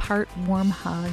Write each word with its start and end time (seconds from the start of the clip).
part 0.00 0.34
warm 0.46 0.70
hug. 0.70 1.12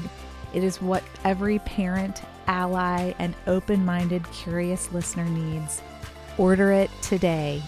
It 0.54 0.64
is 0.64 0.82
what 0.82 1.04
every 1.26 1.59
parent, 1.59 2.22
ally, 2.48 3.14
and 3.20 3.36
open 3.45 3.84
minded, 3.84 4.23
curious 4.32 4.91
listener 4.94 5.26
needs. 5.26 5.81
Order 6.38 6.72
it 6.72 6.89
today. 7.02 7.61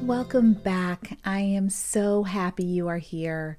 Welcome 0.00 0.54
back. 0.54 1.18
I 1.26 1.40
am 1.40 1.68
so 1.68 2.22
happy 2.22 2.64
you 2.64 2.88
are 2.88 2.98
here. 2.98 3.58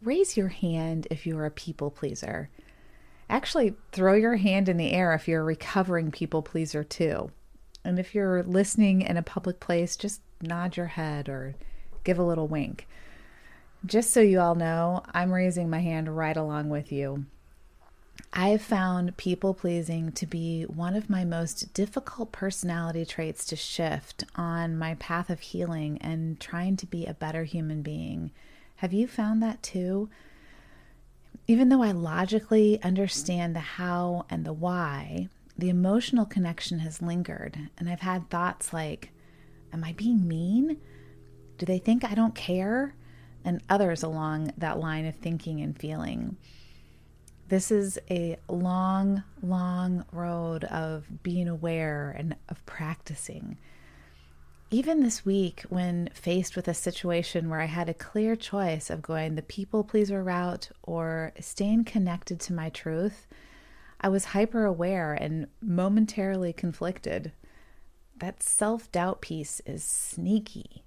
Raise 0.00 0.36
your 0.36 0.48
hand 0.48 1.08
if 1.10 1.26
you're 1.26 1.44
a 1.44 1.50
people 1.50 1.90
pleaser. 1.90 2.50
Actually, 3.28 3.74
throw 3.90 4.14
your 4.14 4.36
hand 4.36 4.68
in 4.68 4.76
the 4.76 4.92
air 4.92 5.12
if 5.12 5.26
you're 5.26 5.40
a 5.40 5.44
recovering 5.44 6.12
people 6.12 6.40
pleaser, 6.40 6.84
too. 6.84 7.32
And 7.84 7.98
if 7.98 8.14
you're 8.14 8.42
listening 8.42 9.02
in 9.02 9.16
a 9.16 9.22
public 9.22 9.60
place, 9.60 9.96
just 9.96 10.20
nod 10.40 10.76
your 10.76 10.86
head 10.86 11.28
or 11.28 11.54
give 12.04 12.18
a 12.18 12.24
little 12.24 12.48
wink. 12.48 12.86
Just 13.86 14.10
so 14.10 14.20
you 14.20 14.40
all 14.40 14.54
know, 14.54 15.02
I'm 15.12 15.32
raising 15.32 15.70
my 15.70 15.80
hand 15.80 16.16
right 16.16 16.36
along 16.36 16.68
with 16.68 16.90
you. 16.90 17.26
I 18.32 18.48
have 18.48 18.62
found 18.62 19.16
people 19.16 19.54
pleasing 19.54 20.12
to 20.12 20.26
be 20.26 20.64
one 20.64 20.94
of 20.94 21.08
my 21.08 21.24
most 21.24 21.72
difficult 21.72 22.32
personality 22.32 23.06
traits 23.06 23.44
to 23.46 23.56
shift 23.56 24.24
on 24.34 24.76
my 24.76 24.96
path 24.96 25.30
of 25.30 25.40
healing 25.40 25.98
and 26.00 26.38
trying 26.38 26.76
to 26.78 26.86
be 26.86 27.06
a 27.06 27.14
better 27.14 27.44
human 27.44 27.82
being. 27.82 28.30
Have 28.76 28.92
you 28.92 29.06
found 29.06 29.42
that 29.42 29.62
too? 29.62 30.08
Even 31.46 31.68
though 31.68 31.82
I 31.82 31.92
logically 31.92 32.82
understand 32.82 33.56
the 33.56 33.60
how 33.60 34.26
and 34.28 34.44
the 34.44 34.52
why, 34.52 35.28
the 35.58 35.68
emotional 35.68 36.24
connection 36.24 36.78
has 36.78 37.02
lingered, 37.02 37.58
and 37.76 37.88
I've 37.88 38.00
had 38.00 38.30
thoughts 38.30 38.72
like, 38.72 39.10
Am 39.72 39.84
I 39.84 39.92
being 39.92 40.26
mean? 40.26 40.78
Do 41.58 41.66
they 41.66 41.78
think 41.78 42.04
I 42.04 42.14
don't 42.14 42.34
care? 42.34 42.94
And 43.44 43.60
others 43.68 44.02
along 44.02 44.52
that 44.56 44.78
line 44.78 45.04
of 45.04 45.16
thinking 45.16 45.60
and 45.60 45.78
feeling. 45.78 46.36
This 47.48 47.70
is 47.70 47.98
a 48.10 48.38
long, 48.48 49.24
long 49.42 50.04
road 50.12 50.64
of 50.64 51.22
being 51.22 51.48
aware 51.48 52.14
and 52.16 52.36
of 52.48 52.64
practicing. 52.66 53.58
Even 54.70 55.02
this 55.02 55.24
week, 55.24 55.64
when 55.70 56.10
faced 56.12 56.56
with 56.56 56.68
a 56.68 56.74
situation 56.74 57.48
where 57.48 57.60
I 57.60 57.66
had 57.66 57.88
a 57.88 57.94
clear 57.94 58.36
choice 58.36 58.90
of 58.90 59.00
going 59.00 59.34
the 59.34 59.42
people 59.42 59.82
pleaser 59.82 60.22
route 60.22 60.68
or 60.82 61.32
staying 61.40 61.84
connected 61.84 62.38
to 62.40 62.52
my 62.52 62.68
truth, 62.68 63.26
I 64.00 64.08
was 64.08 64.26
hyper 64.26 64.64
aware 64.64 65.12
and 65.14 65.48
momentarily 65.60 66.52
conflicted. 66.52 67.32
That 68.16 68.42
self 68.42 68.90
doubt 68.92 69.20
piece 69.20 69.60
is 69.66 69.82
sneaky. 69.82 70.84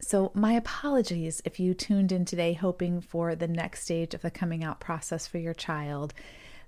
So, 0.00 0.32
my 0.34 0.54
apologies 0.54 1.40
if 1.44 1.60
you 1.60 1.74
tuned 1.74 2.10
in 2.10 2.24
today 2.24 2.54
hoping 2.54 3.00
for 3.00 3.36
the 3.36 3.46
next 3.46 3.84
stage 3.84 4.14
of 4.14 4.22
the 4.22 4.30
coming 4.32 4.64
out 4.64 4.80
process 4.80 5.26
for 5.26 5.38
your 5.38 5.54
child. 5.54 6.12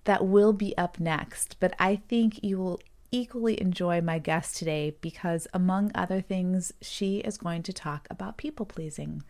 That 0.04 0.26
will 0.26 0.52
be 0.52 0.76
up 0.76 1.00
next, 1.00 1.56
but 1.60 1.74
I 1.78 1.96
think 1.96 2.44
you 2.44 2.58
will 2.58 2.80
equally 3.10 3.60
enjoy 3.60 4.00
my 4.00 4.18
guest 4.18 4.56
today 4.56 4.96
because, 5.00 5.48
among 5.54 5.90
other 5.94 6.20
things, 6.20 6.72
she 6.82 7.18
is 7.18 7.38
going 7.38 7.62
to 7.64 7.72
talk 7.72 8.06
about 8.10 8.36
people 8.36 8.66
pleasing. 8.66 9.22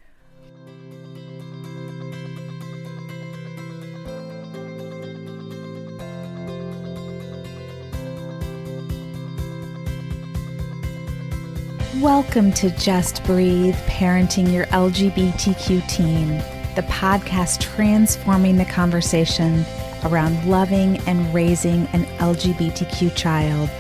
Welcome 12.05 12.53
to 12.53 12.69
Just 12.77 13.25
Breathe 13.25 13.75
Parenting 13.87 14.53
Your 14.53 14.67
LGBTQ 14.67 15.89
Teen, 15.89 16.37
the 16.75 16.85
podcast 16.87 17.63
transforming 17.63 18.59
the 18.59 18.67
conversation 18.67 19.65
around 20.05 20.45
loving 20.45 20.99
and 21.09 21.33
raising 21.33 21.87
an 21.95 22.05
LGBTQ 22.19 23.17
child. 23.17 23.71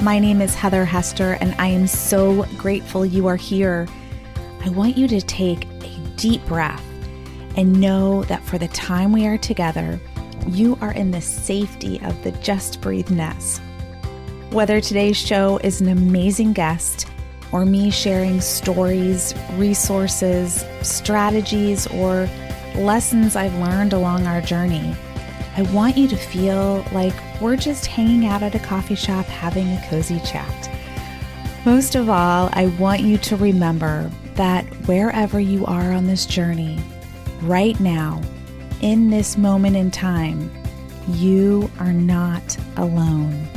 My 0.00 0.20
name 0.20 0.40
is 0.40 0.54
Heather 0.54 0.84
Hester, 0.84 1.36
and 1.40 1.56
I 1.58 1.66
am 1.66 1.88
so 1.88 2.44
grateful 2.56 3.04
you 3.04 3.26
are 3.26 3.34
here. 3.34 3.88
I 4.64 4.68
want 4.68 4.96
you 4.96 5.08
to 5.08 5.20
take 5.20 5.64
a 5.64 5.98
deep 6.14 6.46
breath 6.46 6.84
and 7.56 7.80
know 7.80 8.22
that 8.26 8.44
for 8.44 8.58
the 8.58 8.68
time 8.68 9.10
we 9.10 9.26
are 9.26 9.38
together, 9.38 9.98
you 10.46 10.78
are 10.80 10.92
in 10.92 11.10
the 11.10 11.20
safety 11.20 12.00
of 12.02 12.22
the 12.22 12.30
Just 12.30 12.80
Breathe 12.80 13.10
nest 13.10 13.60
whether 14.50 14.80
today's 14.80 15.16
show 15.16 15.58
is 15.58 15.80
an 15.80 15.88
amazing 15.88 16.54
guest 16.54 17.06
or 17.52 17.66
me 17.66 17.90
sharing 17.90 18.40
stories, 18.40 19.34
resources, 19.54 20.64
strategies, 20.82 21.86
or 21.88 22.28
lessons 22.74 23.36
I've 23.36 23.54
learned 23.56 23.92
along 23.92 24.26
our 24.26 24.40
journey, 24.40 24.94
I 25.56 25.62
want 25.72 25.96
you 25.96 26.08
to 26.08 26.16
feel 26.16 26.84
like 26.92 27.14
we're 27.40 27.56
just 27.56 27.86
hanging 27.86 28.26
out 28.26 28.42
at 28.42 28.54
a 28.54 28.58
coffee 28.58 28.94
shop 28.94 29.26
having 29.26 29.68
a 29.68 29.86
cozy 29.88 30.20
chat. 30.20 30.70
Most 31.66 31.94
of 31.94 32.08
all, 32.08 32.48
I 32.52 32.66
want 32.78 33.02
you 33.02 33.18
to 33.18 33.36
remember 33.36 34.10
that 34.34 34.64
wherever 34.86 35.40
you 35.40 35.66
are 35.66 35.92
on 35.92 36.06
this 36.06 36.24
journey, 36.24 36.78
right 37.42 37.78
now, 37.80 38.22
in 38.80 39.10
this 39.10 39.36
moment 39.36 39.76
in 39.76 39.90
time, 39.90 40.50
you 41.08 41.70
are 41.80 41.92
not 41.92 42.56
alone. 42.76 43.48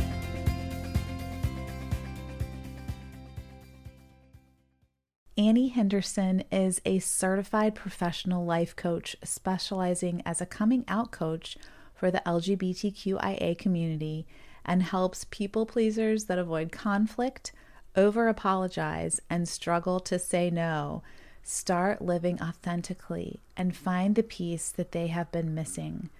Henderson 5.82 6.44
is 6.52 6.80
a 6.86 7.00
certified 7.00 7.74
professional 7.74 8.46
life 8.46 8.76
coach 8.76 9.16
specializing 9.24 10.22
as 10.28 10.40
a 10.40 10.46
coming 10.46 10.86
out 10.88 11.10
coach 11.10 11.58
for 11.96 12.12
the 12.12 12.22
LGBTQIA 12.24 13.58
community 13.58 14.28
and 14.64 14.84
helps 14.84 15.26
people 15.32 15.66
pleasers 15.66 16.26
that 16.26 16.38
avoid 16.38 16.72
conflict, 16.72 17.52
over 17.96 18.28
apologize, 18.28 19.22
and 19.28 19.50
struggle 19.50 20.00
to 20.02 20.20
say 20.20 20.52
no 20.52 21.02
start 21.42 22.00
living 22.00 22.40
authentically 22.40 23.40
and 23.58 23.76
find 23.76 24.14
the 24.14 24.22
peace 24.22 24.70
that 24.70 24.92
they 24.92 25.08
have 25.08 25.32
been 25.32 25.56
missing. 25.56 26.12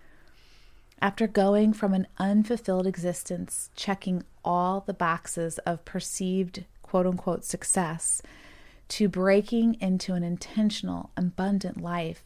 After 1.00 1.28
going 1.28 1.74
from 1.74 1.94
an 1.94 2.08
unfulfilled 2.18 2.88
existence, 2.88 3.70
checking 3.76 4.24
all 4.44 4.80
the 4.80 4.96
boxes 4.96 5.60
of 5.60 5.86
perceived 5.86 6.66
quote 6.82 7.06
unquote 7.06 7.46
success, 7.46 8.24
to 8.92 9.08
breaking 9.08 9.78
into 9.80 10.14
an 10.16 10.24
intentional, 10.24 11.12
abundant 11.16 11.82
life, 11.82 12.26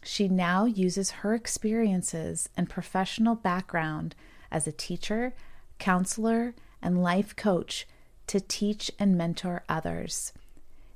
she 0.00 0.28
now 0.28 0.64
uses 0.64 1.10
her 1.10 1.34
experiences 1.34 2.48
and 2.56 2.70
professional 2.70 3.34
background 3.34 4.14
as 4.48 4.68
a 4.68 4.72
teacher, 4.72 5.34
counselor, 5.80 6.54
and 6.80 7.02
life 7.02 7.34
coach 7.34 7.88
to 8.28 8.38
teach 8.38 8.92
and 8.96 9.18
mentor 9.18 9.64
others. 9.68 10.32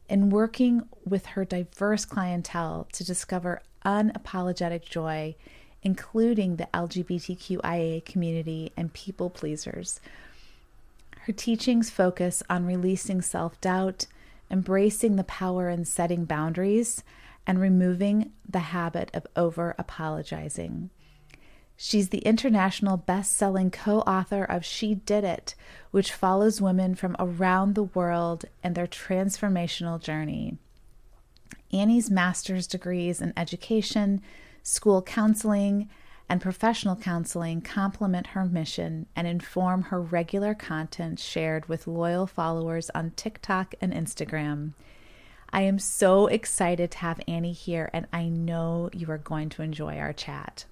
In 0.09 0.31
working 0.31 0.83
with 1.05 1.27
her 1.27 1.45
diverse 1.45 2.05
clientele 2.05 2.87
to 2.93 3.03
discover 3.05 3.61
unapologetic 3.85 4.83
joy, 4.85 5.35
including 5.83 6.57
the 6.57 6.69
LGBTQIA 6.73 8.05
community 8.05 8.73
and 8.77 8.93
people 8.93 9.31
pleasers, 9.31 10.01
Her 11.23 11.33
teachings 11.33 11.91
focus 11.91 12.43
on 12.49 12.65
releasing 12.67 13.21
self 13.21 13.61
doubt, 13.61 14.07
embracing 14.51 15.17
the 15.17 15.25
power 15.25 15.69
in 15.69 15.85
setting 15.85 16.25
boundaries, 16.25 17.03
and 17.47 17.61
removing 17.61 18.33
the 18.49 18.59
habit 18.59 19.11
of 19.15 19.27
over 19.35 19.75
apologizing. 19.79 20.91
She's 21.81 22.09
the 22.09 22.19
international 22.19 22.97
best 22.97 23.37
selling 23.37 23.71
co 23.71 24.01
author 24.01 24.43
of 24.45 24.65
She 24.65 24.97
Did 24.97 25.25
It, 25.25 25.55
which 25.93 26.13
follows 26.13 26.61
women 26.61 26.95
from 26.95 27.15
around 27.19 27.75
the 27.75 27.85
world 27.85 28.45
and 28.63 28.75
their 28.75 28.89
transformational 28.89 30.01
journey. 30.01 30.59
Annie's 31.73 32.11
master's 32.11 32.67
degrees 32.67 33.21
in 33.21 33.33
education, 33.37 34.21
school 34.63 35.03
counseling, 35.03 35.89
and 36.29 36.41
professional 36.41 36.97
counseling 36.97 37.61
complement 37.61 38.29
her 38.29 38.45
mission 38.45 39.07
and 39.17 39.27
inform 39.27 39.83
her 39.83 40.01
regular 40.01 40.55
content 40.55 41.19
shared 41.19 41.69
with 41.69 41.87
loyal 41.87 42.27
followers 42.27 42.91
on 42.95 43.13
TikTok 43.13 43.75
and 43.81 43.93
Instagram. 43.93 44.73
I 45.51 45.63
am 45.63 45.79
so 45.79 46.27
excited 46.27 46.91
to 46.91 46.99
have 46.99 47.21
Annie 47.27 47.53
here, 47.53 47.89
and 47.95 48.07
I 48.13 48.29
know 48.29 48.91
you 48.93 49.11
are 49.11 49.19
going 49.19 49.49
to 49.51 49.63
enjoy 49.63 49.97
our 49.97 50.13
chat. 50.13 50.67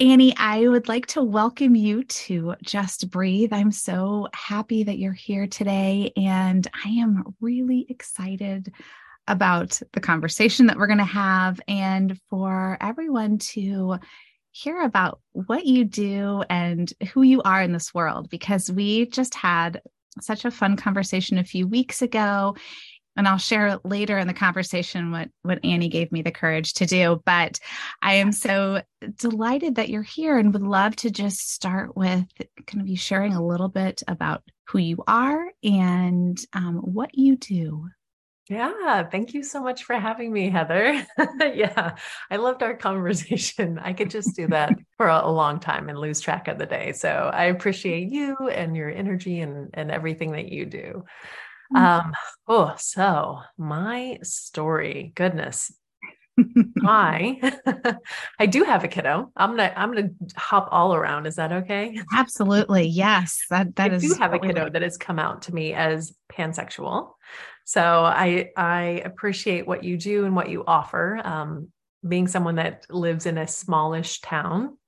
Annie, 0.00 0.34
I 0.36 0.68
would 0.68 0.88
like 0.88 1.06
to 1.08 1.22
welcome 1.22 1.74
you 1.74 2.04
to 2.04 2.54
Just 2.62 3.10
Breathe. 3.10 3.52
I'm 3.52 3.72
so 3.72 4.28
happy 4.34 4.82
that 4.84 4.98
you're 4.98 5.12
here 5.12 5.46
today, 5.46 6.12
and 6.16 6.66
I 6.84 6.88
am 6.88 7.34
really 7.40 7.86
excited 7.88 8.72
about 9.28 9.80
the 9.92 10.00
conversation 10.00 10.66
that 10.66 10.76
we're 10.76 10.86
going 10.86 10.98
to 10.98 11.04
have 11.04 11.60
and 11.66 12.18
for 12.30 12.76
everyone 12.80 13.38
to 13.38 13.98
hear 14.56 14.80
about 14.82 15.20
what 15.32 15.66
you 15.66 15.84
do 15.84 16.42
and 16.48 16.92
who 17.12 17.22
you 17.22 17.42
are 17.42 17.62
in 17.62 17.72
this 17.72 17.92
world 17.92 18.30
because 18.30 18.70
we 18.70 19.06
just 19.06 19.34
had 19.34 19.82
such 20.20 20.46
a 20.46 20.50
fun 20.50 20.76
conversation 20.76 21.36
a 21.36 21.44
few 21.44 21.66
weeks 21.66 22.00
ago 22.00 22.56
and 23.16 23.26
I'll 23.26 23.38
share 23.38 23.78
later 23.84 24.18
in 24.18 24.26
the 24.26 24.34
conversation 24.34 25.10
what 25.10 25.30
what 25.42 25.64
Annie 25.64 25.88
gave 25.88 26.12
me 26.12 26.22
the 26.22 26.30
courage 26.30 26.74
to 26.74 26.86
do. 26.86 27.22
But 27.24 27.58
I 28.02 28.14
am 28.14 28.30
so 28.30 28.82
delighted 29.16 29.76
that 29.76 29.88
you're 29.88 30.02
here 30.02 30.38
and 30.38 30.52
would 30.52 30.62
love 30.62 30.96
to 30.96 31.10
just 31.10 31.50
start 31.50 31.96
with 31.96 32.26
kind 32.66 32.82
of 32.82 32.88
you 32.88 32.96
sharing 32.96 33.32
a 33.32 33.44
little 33.44 33.68
bit 33.68 34.02
about 34.06 34.42
who 34.68 34.78
you 34.78 35.02
are 35.06 35.50
and 35.62 36.38
um, 36.52 36.76
what 36.76 37.16
you 37.16 37.36
do. 37.36 37.88
Yeah, 38.48 39.02
thank 39.08 39.34
you 39.34 39.42
so 39.42 39.60
much 39.60 39.82
for 39.82 39.98
having 39.98 40.32
me, 40.32 40.50
Heather. 40.50 41.04
yeah, 41.40 41.96
I 42.30 42.36
loved 42.36 42.62
our 42.62 42.76
conversation. 42.76 43.80
I 43.80 43.92
could 43.92 44.08
just 44.08 44.36
do 44.36 44.46
that 44.48 44.72
for 44.96 45.08
a, 45.08 45.26
a, 45.26 45.30
long 45.30 45.58
time 45.58 45.88
and 45.88 45.98
lose 45.98 46.20
track 46.20 46.46
of 46.46 46.56
the 46.56 46.66
day. 46.66 46.92
So 46.92 47.08
I 47.32 47.44
appreciate 47.46 48.08
you 48.12 48.36
and 48.48 48.76
your 48.76 48.88
energy 48.88 49.40
and, 49.40 49.70
and 49.74 49.90
everything 49.90 50.32
that 50.32 50.48
you 50.48 50.64
do. 50.64 51.04
Mm. 51.74 51.80
Um, 51.80 52.14
oh, 52.46 52.74
so 52.78 53.40
my 53.58 54.18
story, 54.22 55.12
goodness. 55.16 55.72
I 56.84 57.58
I 58.38 58.46
do 58.46 58.64
have 58.64 58.84
a 58.84 58.88
kiddo. 58.88 59.32
I'm 59.34 59.50
gonna 59.56 59.72
I'm 59.74 59.94
gonna 59.94 60.10
hop 60.36 60.68
all 60.70 60.94
around. 60.94 61.26
Is 61.26 61.36
that 61.36 61.50
okay? 61.50 61.98
Absolutely. 62.14 62.86
Yes. 62.88 63.40
That 63.48 63.74
that 63.76 63.92
I 63.92 63.94
is 63.94 64.02
do 64.02 64.14
have 64.20 64.34
a 64.34 64.38
kiddo 64.38 64.68
that 64.68 64.82
has 64.82 64.98
come 64.98 65.18
out 65.18 65.42
to 65.42 65.54
me 65.54 65.72
as 65.72 66.14
pansexual. 66.30 67.12
So 67.66 67.82
I 67.82 68.52
I 68.56 69.02
appreciate 69.04 69.66
what 69.66 69.82
you 69.82 69.96
do 69.96 70.24
and 70.24 70.36
what 70.36 70.48
you 70.48 70.62
offer. 70.66 71.20
Um, 71.22 71.68
being 72.06 72.28
someone 72.28 72.54
that 72.54 72.86
lives 72.88 73.26
in 73.26 73.38
a 73.38 73.48
smallish 73.48 74.20
town, 74.20 74.78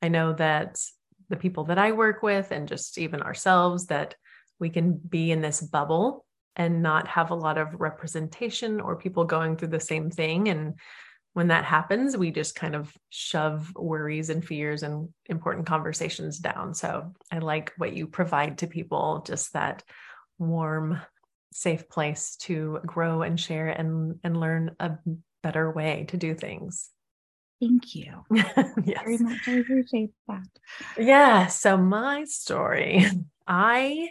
I 0.00 0.06
know 0.06 0.32
that 0.34 0.80
the 1.28 1.36
people 1.36 1.64
that 1.64 1.78
I 1.78 1.90
work 1.92 2.22
with 2.22 2.52
and 2.52 2.68
just 2.68 2.96
even 2.96 3.22
ourselves 3.22 3.86
that 3.86 4.14
we 4.60 4.70
can 4.70 4.92
be 4.92 5.32
in 5.32 5.40
this 5.40 5.60
bubble 5.60 6.24
and 6.54 6.80
not 6.80 7.08
have 7.08 7.32
a 7.32 7.34
lot 7.34 7.58
of 7.58 7.80
representation 7.80 8.80
or 8.80 8.94
people 8.94 9.24
going 9.24 9.56
through 9.56 9.68
the 9.68 9.80
same 9.80 10.08
thing 10.08 10.48
and 10.48 10.74
when 11.34 11.48
that 11.48 11.64
happens 11.64 12.16
we 12.16 12.32
just 12.32 12.56
kind 12.56 12.74
of 12.74 12.92
shove 13.10 13.72
worries 13.76 14.30
and 14.30 14.44
fears 14.44 14.82
and 14.82 15.08
important 15.26 15.66
conversations 15.66 16.38
down 16.38 16.74
so 16.74 17.12
i 17.30 17.38
like 17.38 17.72
what 17.76 17.92
you 17.92 18.08
provide 18.08 18.58
to 18.58 18.66
people 18.66 19.22
just 19.24 19.52
that 19.52 19.84
warm 20.38 21.00
safe 21.52 21.88
place 21.88 22.36
to 22.36 22.80
grow 22.84 23.22
and 23.22 23.38
share 23.38 23.68
and 23.68 24.18
and 24.22 24.38
learn 24.38 24.76
a 24.80 24.98
better 25.42 25.70
way 25.70 26.06
to 26.08 26.16
do 26.16 26.34
things. 26.34 26.90
Thank 27.60 27.94
you. 27.94 28.24
yes. 28.30 29.02
Very 29.04 29.18
much. 29.18 29.48
I 29.48 29.52
appreciate 29.52 30.10
that. 30.28 30.46
Yeah. 30.96 31.46
So 31.46 31.76
my 31.76 32.24
story, 32.24 33.04
I 33.46 34.10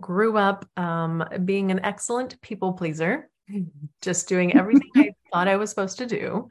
grew 0.00 0.36
up 0.36 0.66
um, 0.76 1.24
being 1.44 1.70
an 1.70 1.80
excellent 1.84 2.40
people 2.40 2.72
pleaser, 2.72 3.28
just 4.00 4.28
doing 4.28 4.56
everything 4.56 4.90
I 4.96 5.10
thought 5.32 5.48
I 5.48 5.56
was 5.56 5.70
supposed 5.70 5.98
to 5.98 6.06
do. 6.06 6.48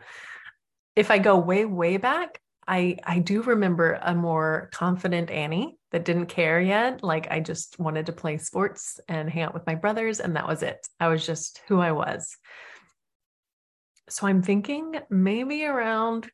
If 0.96 1.12
I 1.12 1.18
go 1.18 1.38
way, 1.38 1.66
way 1.66 1.98
back, 1.98 2.40
I 2.68 2.98
I 3.04 3.20
do 3.20 3.42
remember 3.44 4.00
a 4.02 4.16
more 4.16 4.70
confident 4.74 5.30
Annie 5.30 5.78
that 5.96 6.04
didn't 6.04 6.26
care 6.26 6.60
yet. 6.60 7.02
Like 7.06 7.32
I 7.32 7.40
just 7.40 7.80
wanted 7.80 8.08
to 8.08 8.12
play 8.12 8.38
sports 8.38 9.00
and 9.08 9.30
hang 9.30 9.44
out 9.44 9.54
with 9.54 9.66
my 9.66 9.76
brothers, 9.76 10.20
and 10.20 10.36
that 10.36 10.46
was 10.46 10.62
it. 10.62 10.86
I 11.00 11.08
was 11.08 11.26
just 11.26 11.62
who 11.70 11.80
I 11.80 11.94
was. 11.94 12.36
So 14.10 14.28
I'm 14.28 14.42
thinking 14.42 15.00
maybe 15.10 15.64
around 15.64 16.30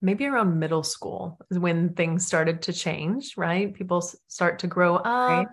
maybe 0.00 0.24
around 0.24 0.58
middle 0.58 0.82
school 0.82 1.38
is 1.50 1.58
when 1.58 1.90
things 1.92 2.26
started 2.26 2.62
to 2.62 2.72
change, 2.72 3.34
right? 3.36 3.74
People 3.74 4.00
start 4.26 4.60
to 4.60 4.68
grow 4.68 4.96
up. 4.96 5.04
Right. 5.04 5.46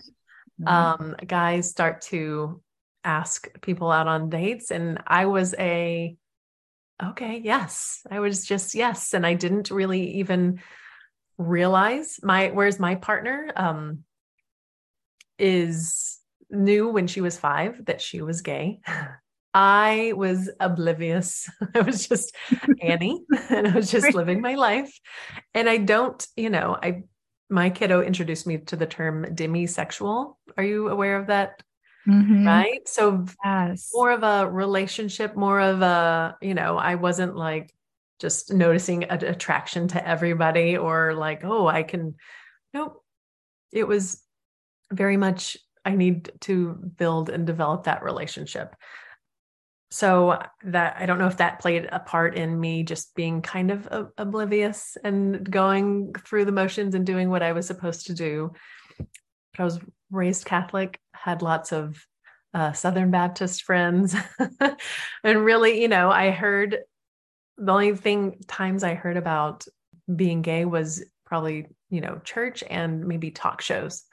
Mm-hmm. 0.62 0.68
Um, 1.04 1.16
guys 1.28 1.70
start 1.70 2.04
to 2.04 2.62
ask 3.04 3.50
people 3.60 3.92
out 3.92 4.08
on 4.08 4.30
dates. 4.30 4.72
And 4.72 5.02
I 5.06 5.26
was 5.26 5.54
a 5.60 6.16
okay, 7.04 7.42
yes. 7.44 8.00
I 8.10 8.22
was 8.22 8.46
just 8.46 8.76
yes. 8.76 9.14
And 9.14 9.26
I 9.26 9.34
didn't 9.34 9.72
really 9.72 10.20
even 10.20 10.62
realize 11.38 12.20
my 12.24 12.50
whereas 12.50 12.80
my 12.80 12.96
partner 12.96 13.52
um 13.56 14.04
is 15.40 16.20
knew 16.50 16.90
when 16.90 17.08
she 17.08 17.22
was 17.22 17.38
five 17.38 17.86
that 17.86 18.02
she 18.02 18.22
was 18.22 18.42
gay. 18.42 18.80
I 19.54 20.14
was 20.16 20.50
oblivious. 20.60 21.50
I 21.76 21.82
was 21.82 22.08
just 22.08 22.36
Annie 22.82 23.22
and 23.50 23.68
I 23.68 23.76
was 23.76 23.92
just 23.92 24.14
living 24.14 24.42
my 24.42 24.56
life. 24.56 25.00
And 25.54 25.70
I 25.70 25.78
don't, 25.78 26.26
you 26.36 26.50
know, 26.50 26.78
I 26.82 27.04
my 27.50 27.70
kiddo 27.70 28.02
introduced 28.02 28.48
me 28.48 28.58
to 28.58 28.76
the 28.76 28.88
term 28.88 29.26
demisexual. 29.26 30.38
Are 30.58 30.64
you 30.64 30.88
aware 30.90 31.18
of 31.18 31.28
that? 31.28 31.62
Mm-hmm. 32.08 32.48
Right. 32.48 32.88
So 32.88 33.26
yes. 33.46 33.92
more 33.94 34.12
of 34.12 34.24
a 34.24 34.50
relationship, 34.50 35.36
more 35.36 35.60
of 35.60 35.82
a, 35.82 36.36
you 36.42 36.54
know, 36.54 36.78
I 36.78 36.96
wasn't 36.96 37.36
like 37.36 37.74
just 38.24 38.54
noticing 38.54 39.04
an 39.04 39.22
attraction 39.26 39.90
to 39.90 40.08
everybody 40.08 40.78
or 40.78 41.14
like, 41.14 41.44
oh, 41.44 41.68
I 41.68 41.84
can, 41.84 42.16
nope. 42.74 43.04
It 43.74 43.86
was 43.86 44.24
very 44.94 45.18
much, 45.18 45.58
I 45.84 45.92
need 45.96 46.32
to 46.42 46.72
build 46.72 47.30
and 47.30 47.46
develop 47.46 47.84
that 47.84 48.02
relationship. 48.02 48.78
So 49.92 50.42
that 50.64 50.96
I 50.98 51.06
don't 51.06 51.20
know 51.20 51.28
if 51.28 51.38
that 51.38 51.60
played 51.60 51.90
a 51.92 52.00
part 52.00 52.36
in 52.36 52.58
me 52.58 52.84
just 52.84 53.14
being 53.14 53.42
kind 53.42 53.72
of 53.72 54.10
oblivious 54.18 54.96
and 55.04 55.44
going 55.52 56.14
through 56.26 56.46
the 56.46 56.54
motions 56.54 56.96
and 56.96 57.06
doing 57.06 57.30
what 57.30 57.44
I 57.44 57.52
was 57.52 57.68
supposed 57.68 58.08
to 58.08 58.14
do. 58.14 58.54
But 58.98 59.60
I 59.60 59.66
was 59.66 59.80
raised 60.12 60.46
Catholic, 60.46 60.98
had 61.14 61.42
lots 61.42 61.74
of 61.74 62.02
uh, 62.54 62.72
Southern 62.72 63.12
Baptist 63.12 63.64
friends. 63.64 64.16
and 65.24 65.46
really, 65.46 65.82
you 65.82 65.90
know, 65.90 66.10
I 66.10 66.32
heard 66.32 66.78
the 67.58 67.72
only 67.72 67.96
thing 67.96 68.42
times 68.48 68.84
I 68.84 68.94
heard 68.94 69.18
about 69.18 69.66
being 70.14 70.42
gay 70.42 70.66
was 70.66 71.04
probably, 71.26 71.68
you 71.90 72.02
know, 72.02 72.20
church 72.24 72.64
and 72.70 73.06
maybe 73.06 73.32
talk 73.32 73.62
shows. 73.62 74.04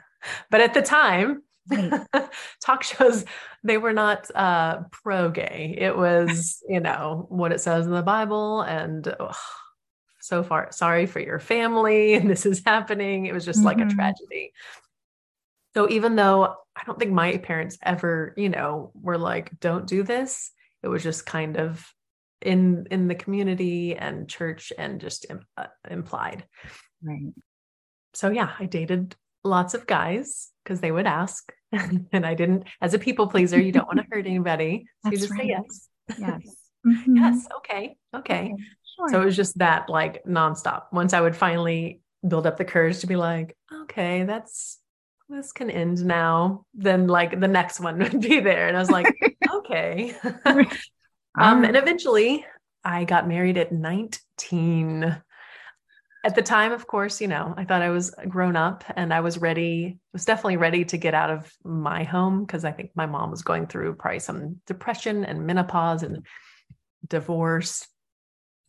but 0.50 0.60
at 0.60 0.74
the 0.74 0.82
time, 0.82 1.42
talk 2.64 2.82
shows 2.82 3.24
they 3.62 3.76
were 3.76 3.92
not 3.92 4.28
uh 4.34 4.78
pro 4.90 5.30
gay 5.30 5.76
it 5.78 5.96
was 5.96 6.60
you 6.68 6.80
know 6.80 7.26
what 7.28 7.52
it 7.52 7.60
says 7.60 7.86
in 7.86 7.92
the 7.92 8.02
bible 8.02 8.62
and 8.62 9.14
oh, 9.20 9.30
so 10.20 10.42
far 10.42 10.72
sorry 10.72 11.06
for 11.06 11.20
your 11.20 11.38
family 11.38 12.14
and 12.14 12.28
this 12.28 12.44
is 12.44 12.62
happening 12.64 13.26
it 13.26 13.34
was 13.34 13.44
just 13.44 13.58
mm-hmm. 13.58 13.66
like 13.66 13.78
a 13.78 13.82
mm-hmm. 13.82 13.94
tragedy 13.94 14.52
so 15.74 15.88
even 15.88 16.16
though 16.16 16.56
I 16.76 16.84
don't 16.84 16.98
think 16.98 17.12
my 17.12 17.36
parents 17.36 17.78
ever, 17.82 18.34
you 18.36 18.48
know, 18.48 18.92
were 18.94 19.18
like, 19.18 19.58
don't 19.60 19.86
do 19.86 20.02
this, 20.02 20.50
it 20.82 20.88
was 20.88 21.02
just 21.02 21.26
kind 21.26 21.56
of 21.56 21.86
in 22.42 22.86
in 22.90 23.08
the 23.08 23.14
community 23.14 23.96
and 23.96 24.28
church 24.28 24.72
and 24.76 25.00
just 25.00 25.26
uh, 25.56 25.66
implied. 25.90 26.44
Right. 27.02 27.32
So 28.14 28.30
yeah, 28.30 28.50
I 28.58 28.66
dated 28.66 29.14
lots 29.44 29.74
of 29.74 29.86
guys 29.86 30.50
because 30.64 30.80
they 30.80 30.92
would 30.92 31.06
ask 31.06 31.52
and 31.72 32.26
I 32.26 32.34
didn't 32.34 32.64
as 32.80 32.94
a 32.94 32.98
people 32.98 33.28
pleaser, 33.28 33.60
you 33.60 33.72
don't 33.72 33.86
want 33.86 33.98
to 33.98 34.06
hurt 34.10 34.26
anybody. 34.26 34.86
So 35.04 35.10
you 35.10 35.18
just 35.18 35.30
right. 35.30 35.40
say 35.40 35.46
yes. 35.48 35.88
Yes. 36.18 36.56
Mm-hmm. 36.80 37.16
yes, 37.16 37.46
okay. 37.58 37.94
Okay. 38.16 38.52
okay. 38.54 38.54
Sure. 38.96 39.08
So 39.10 39.20
it 39.20 39.24
was 39.26 39.36
just 39.36 39.58
that 39.58 39.90
like 39.90 40.24
nonstop. 40.24 40.84
Once 40.92 41.12
I 41.12 41.20
would 41.20 41.36
finally 41.36 42.00
build 42.26 42.46
up 42.46 42.56
the 42.56 42.64
courage 42.64 43.00
to 43.00 43.06
be 43.06 43.16
like, 43.16 43.54
okay, 43.82 44.24
that's 44.24 44.78
this 45.28 45.52
can 45.52 45.70
end 45.70 46.04
now. 46.04 46.64
Then 46.74 47.06
like 47.06 47.38
the 47.38 47.48
next 47.48 47.80
one 47.80 47.98
would 48.02 48.20
be 48.20 48.40
there. 48.40 48.68
And 48.68 48.76
I 48.76 48.80
was 48.80 48.90
like, 48.90 49.14
okay. 49.54 50.14
Um, 51.38 51.64
and 51.64 51.76
eventually 51.76 52.44
I 52.84 53.04
got 53.04 53.28
married 53.28 53.58
at 53.58 53.72
19. 53.72 55.22
At 56.22 56.34
the 56.34 56.42
time, 56.42 56.72
of 56.72 56.86
course, 56.86 57.20
you 57.20 57.28
know, 57.28 57.54
I 57.56 57.64
thought 57.64 57.82
I 57.82 57.90
was 57.90 58.14
grown 58.28 58.56
up 58.56 58.84
and 58.94 59.12
I 59.12 59.20
was 59.20 59.38
ready, 59.38 59.98
was 60.12 60.26
definitely 60.26 60.58
ready 60.58 60.84
to 60.86 60.98
get 60.98 61.14
out 61.14 61.30
of 61.30 61.50
my 61.64 62.04
home 62.04 62.44
because 62.44 62.64
I 62.64 62.72
think 62.72 62.90
my 62.94 63.06
mom 63.06 63.30
was 63.30 63.42
going 63.42 63.66
through 63.66 63.94
probably 63.94 64.18
some 64.18 64.60
depression 64.66 65.24
and 65.24 65.46
menopause 65.46 66.02
and 66.02 66.26
divorce. 67.08 67.86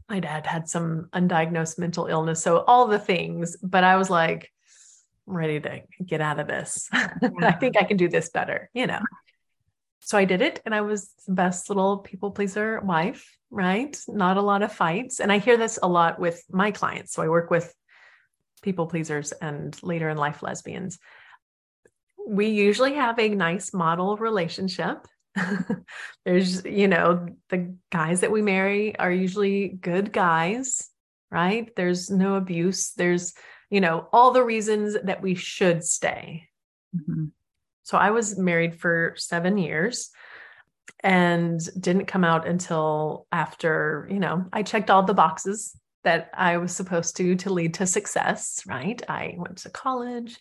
My 0.09 0.21
dad 0.21 0.45
had 0.45 0.69
some 0.69 1.09
undiagnosed 1.13 1.77
mental 1.77 2.05
illness. 2.05 2.41
So 2.41 2.59
all 2.59 2.87
the 2.87 2.99
things, 2.99 3.57
but 3.61 3.83
I 3.83 3.97
was 3.97 4.09
like, 4.09 4.49
I'm 5.27 5.35
ready 5.35 5.59
to 5.59 5.81
get 6.05 6.21
out 6.21 6.39
of 6.39 6.47
this. 6.47 6.89
I 6.93 7.51
think 7.53 7.77
I 7.77 7.83
can 7.83 7.97
do 7.97 8.07
this 8.07 8.29
better, 8.29 8.69
you 8.73 8.87
know. 8.87 9.01
So 10.01 10.17
I 10.17 10.25
did 10.25 10.41
it 10.41 10.62
and 10.65 10.75
I 10.75 10.81
was 10.81 11.12
the 11.25 11.34
best 11.34 11.70
little 11.70 12.00
people 12.00 12.31
pleaser 12.31 12.79
wife, 12.81 13.38
right? 13.50 13.98
Not 14.08 14.38
a 14.38 14.41
lot 14.41 14.63
of 14.63 14.74
fights. 14.74 15.20
And 15.20 15.31
I 15.31 15.38
hear 15.38 15.58
this 15.58 15.79
a 15.81 15.88
lot 15.88 16.20
with 16.20 16.43
my 16.50 16.72
clients. 16.72 17.13
So 17.13 17.22
I 17.22 17.29
work 17.29 17.50
with 17.50 17.74
people 18.62 18.88
pleasers 18.88 19.31
and 19.31 19.77
later 19.81 20.10
in 20.10 20.17
life 20.17 20.43
lesbians. 20.43 21.00
We 22.27 22.48
usually 22.48 22.93
have 22.96 23.17
a 23.20 23.29
nice 23.29 23.74
model 23.74 24.17
relationship. 24.17 25.08
There's, 26.25 26.65
you 26.65 26.88
know, 26.88 27.27
the 27.50 27.75
guys 27.91 28.22
that 28.22 28.31
we 28.31 28.41
marry 28.41 28.98
are 28.98 29.12
usually 29.12 29.70
good 29.70 30.12
guys, 30.12 30.89
right? 31.31 31.74
There's 31.75 32.10
no 32.10 32.36
abuse. 32.36 32.91
There's 32.91 33.34
you 33.72 33.79
know, 33.79 34.08
all 34.12 34.31
the 34.31 34.43
reasons 34.43 34.98
that 35.01 35.22
we 35.22 35.34
should 35.34 35.84
stay. 35.84 36.50
Mm-hmm. 36.96 37.27
So 37.91 37.98
I 37.98 38.12
was 38.12 38.38
married 38.38 38.79
for 38.79 39.15
seven 39.17 39.57
years 39.57 40.12
and 41.01 41.60
didn't 41.77 42.05
come 42.05 42.24
out 42.24 42.48
until 42.48 43.27
after, 43.33 44.07
you 44.10 44.21
know, 44.21 44.45
I 44.53 44.63
checked 44.63 44.89
all 44.89 45.03
the 45.03 45.13
boxes 45.13 45.75
that 46.05 46.29
I 46.33 46.55
was 46.55 46.74
supposed 46.74 47.17
to 47.17 47.36
to 47.36 47.51
lead 47.51 47.74
to 47.75 47.86
success, 47.86 48.63
right? 48.65 49.01
I 49.10 49.36
went 49.36 49.57
to 49.57 49.69
college, 49.69 50.39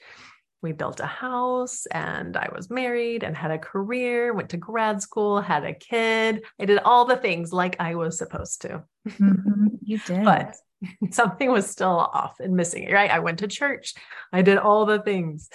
we 0.63 0.71
built 0.71 1.01
a 1.01 1.07
house, 1.07 1.87
and 1.87 2.37
I 2.37 2.51
was 2.55 2.71
married 2.71 3.25
and 3.25 3.37
had 3.37 3.51
a 3.51 3.59
career, 3.59 4.33
went 4.33 4.51
to 4.51 4.57
grad 4.57 5.03
school, 5.03 5.41
had 5.41 5.65
a 5.65 5.75
kid. 5.75 6.45
I 6.61 6.67
did 6.67 6.79
all 6.79 7.05
the 7.05 7.17
things 7.17 7.53
like 7.53 7.75
I 7.81 7.97
was 7.97 8.17
supposed 8.17 8.63
to. 8.63 8.85
Mm-hmm. 9.09 9.67
You 9.83 9.99
did. 10.07 10.25
but 10.25 10.55
something 11.11 11.51
was 11.51 11.69
still 11.69 11.99
off 11.99 12.39
and 12.39 12.55
missing, 12.55 12.91
right? 12.93 13.11
I 13.11 13.19
went 13.19 13.41
to 13.41 13.49
church, 13.49 13.95
I 14.33 14.43
did 14.43 14.59
all 14.59 14.87
the 14.87 15.03
things. 15.03 15.51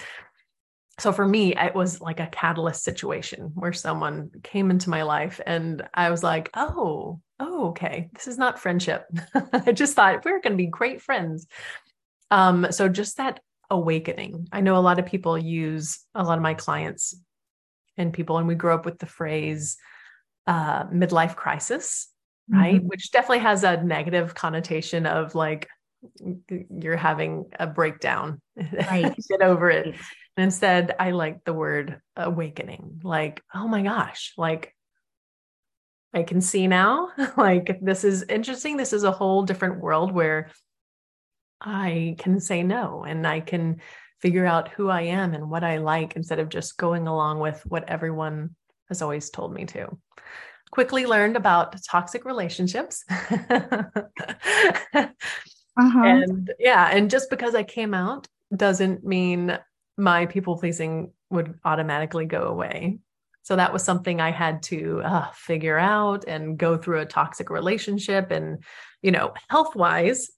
So 0.97 1.11
for 1.11 1.27
me, 1.27 1.55
it 1.55 1.75
was 1.75 1.99
like 1.99 2.19
a 2.19 2.27
catalyst 2.27 2.83
situation 2.83 3.51
where 3.53 3.73
someone 3.73 4.31
came 4.43 4.71
into 4.71 4.89
my 4.89 5.03
life 5.03 5.41
and 5.45 5.87
I 5.93 6.09
was 6.09 6.23
like, 6.23 6.49
oh, 6.53 7.19
oh, 7.39 7.69
okay, 7.69 8.09
this 8.13 8.27
is 8.27 8.37
not 8.37 8.59
friendship. 8.59 9.05
I 9.53 9.73
just 9.73 9.93
thought 9.95 10.23
we 10.23 10.31
we're 10.31 10.41
going 10.41 10.53
to 10.53 10.57
be 10.57 10.67
great 10.67 11.01
friends. 11.01 11.47
Um, 12.31 12.67
so 12.71 12.87
just 12.87 13.17
that 13.17 13.41
awakening. 13.69 14.47
I 14.51 14.61
know 14.61 14.77
a 14.77 14.79
lot 14.79 14.99
of 14.99 15.05
people 15.05 15.37
use 15.37 15.99
a 16.15 16.23
lot 16.23 16.37
of 16.37 16.43
my 16.43 16.53
clients 16.53 17.19
and 17.97 18.13
people, 18.13 18.37
and 18.37 18.47
we 18.47 18.55
grow 18.55 18.75
up 18.75 18.85
with 18.85 18.99
the 18.99 19.05
phrase 19.05 19.77
uh, 20.47 20.85
midlife 20.85 21.35
crisis 21.35 22.07
right? 22.49 22.75
Mm-hmm. 22.75 22.87
Which 22.87 23.11
definitely 23.11 23.39
has 23.39 23.63
a 23.63 23.81
negative 23.83 24.35
connotation 24.35 25.05
of 25.05 25.35
like 25.35 25.67
you're 26.69 26.97
having 26.97 27.45
a 27.59 27.67
breakdown. 27.67 28.41
Right. 28.71 29.13
Get 29.29 29.41
over 29.41 29.69
it. 29.69 29.95
Instead, 30.37 30.95
I 30.99 31.11
like 31.11 31.43
the 31.43 31.53
word 31.53 32.01
awakening. 32.15 33.01
Like, 33.03 33.41
oh 33.53 33.67
my 33.67 33.81
gosh, 33.81 34.33
like 34.37 34.75
I 36.13 36.23
can 36.23 36.41
see 36.41 36.67
now. 36.67 37.11
like 37.37 37.79
this 37.81 38.03
is 38.03 38.23
interesting. 38.23 38.77
This 38.77 38.93
is 38.93 39.03
a 39.03 39.11
whole 39.11 39.43
different 39.43 39.79
world 39.79 40.11
where 40.11 40.49
I 41.61 42.15
can 42.19 42.39
say 42.39 42.63
no 42.63 43.03
and 43.03 43.25
I 43.25 43.39
can 43.39 43.81
figure 44.21 44.45
out 44.45 44.69
who 44.69 44.89
I 44.89 45.01
am 45.01 45.33
and 45.33 45.49
what 45.49 45.63
I 45.63 45.77
like 45.77 46.15
instead 46.15 46.39
of 46.39 46.49
just 46.49 46.77
going 46.77 47.07
along 47.07 47.39
with 47.39 47.61
what 47.65 47.89
everyone 47.89 48.55
has 48.89 49.01
always 49.01 49.29
told 49.29 49.53
me 49.53 49.65
to 49.65 49.97
quickly 50.71 51.05
learned 51.05 51.37
about 51.37 51.81
toxic 51.83 52.25
relationships. 52.25 53.05
uh-huh. 53.09 53.93
And 55.77 56.53
yeah, 56.59 56.89
and 56.91 57.09
just 57.09 57.29
because 57.29 57.55
I 57.55 57.63
came 57.63 57.93
out 57.93 58.27
doesn't 58.55 59.05
mean 59.05 59.57
my 59.97 60.25
people 60.25 60.57
pleasing 60.57 61.11
would 61.29 61.59
automatically 61.63 62.25
go 62.25 62.43
away. 62.43 62.99
So 63.43 63.55
that 63.55 63.71
was 63.71 63.83
something 63.83 64.19
I 64.19 64.31
had 64.31 64.63
to 64.63 65.01
uh, 65.03 65.31
figure 65.33 65.77
out 65.77 66.25
and 66.27 66.57
go 66.57 66.77
through 66.77 67.01
a 67.01 67.05
toxic 67.05 67.49
relationship. 67.49 68.31
And, 68.31 68.63
you 69.03 69.11
know, 69.11 69.33
health 69.49 69.75
wise, 69.75 70.31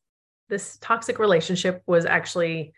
this 0.50 0.78
toxic 0.82 1.18
relationship 1.18 1.84
was 1.88 2.06
actually, 2.06 2.74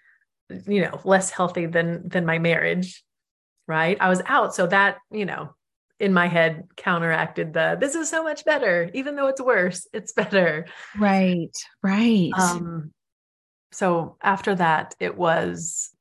you 0.67 0.81
know, 0.81 1.01
less 1.03 1.31
healthy 1.31 1.65
than 1.65 2.07
than 2.07 2.25
my 2.25 2.37
marriage. 2.37 3.03
Right. 3.67 3.97
I 3.99 4.09
was 4.09 4.21
out. 4.27 4.53
So 4.53 4.67
that, 4.67 4.97
you 5.11 5.25
know, 5.25 5.55
in 5.99 6.13
my 6.13 6.27
head 6.27 6.67
counteracted 6.77 7.53
the 7.53 7.77
this 7.79 7.93
is 7.93 8.09
so 8.09 8.23
much 8.23 8.45
better 8.45 8.89
even 8.93 9.15
though 9.15 9.27
it's 9.27 9.41
worse 9.41 9.85
it's 9.91 10.13
better 10.13 10.65
right 10.97 11.51
right 11.83 12.31
um 12.37 12.91
so 13.71 14.15
after 14.23 14.55
that 14.55 14.95
it 14.99 15.17
was 15.17 15.91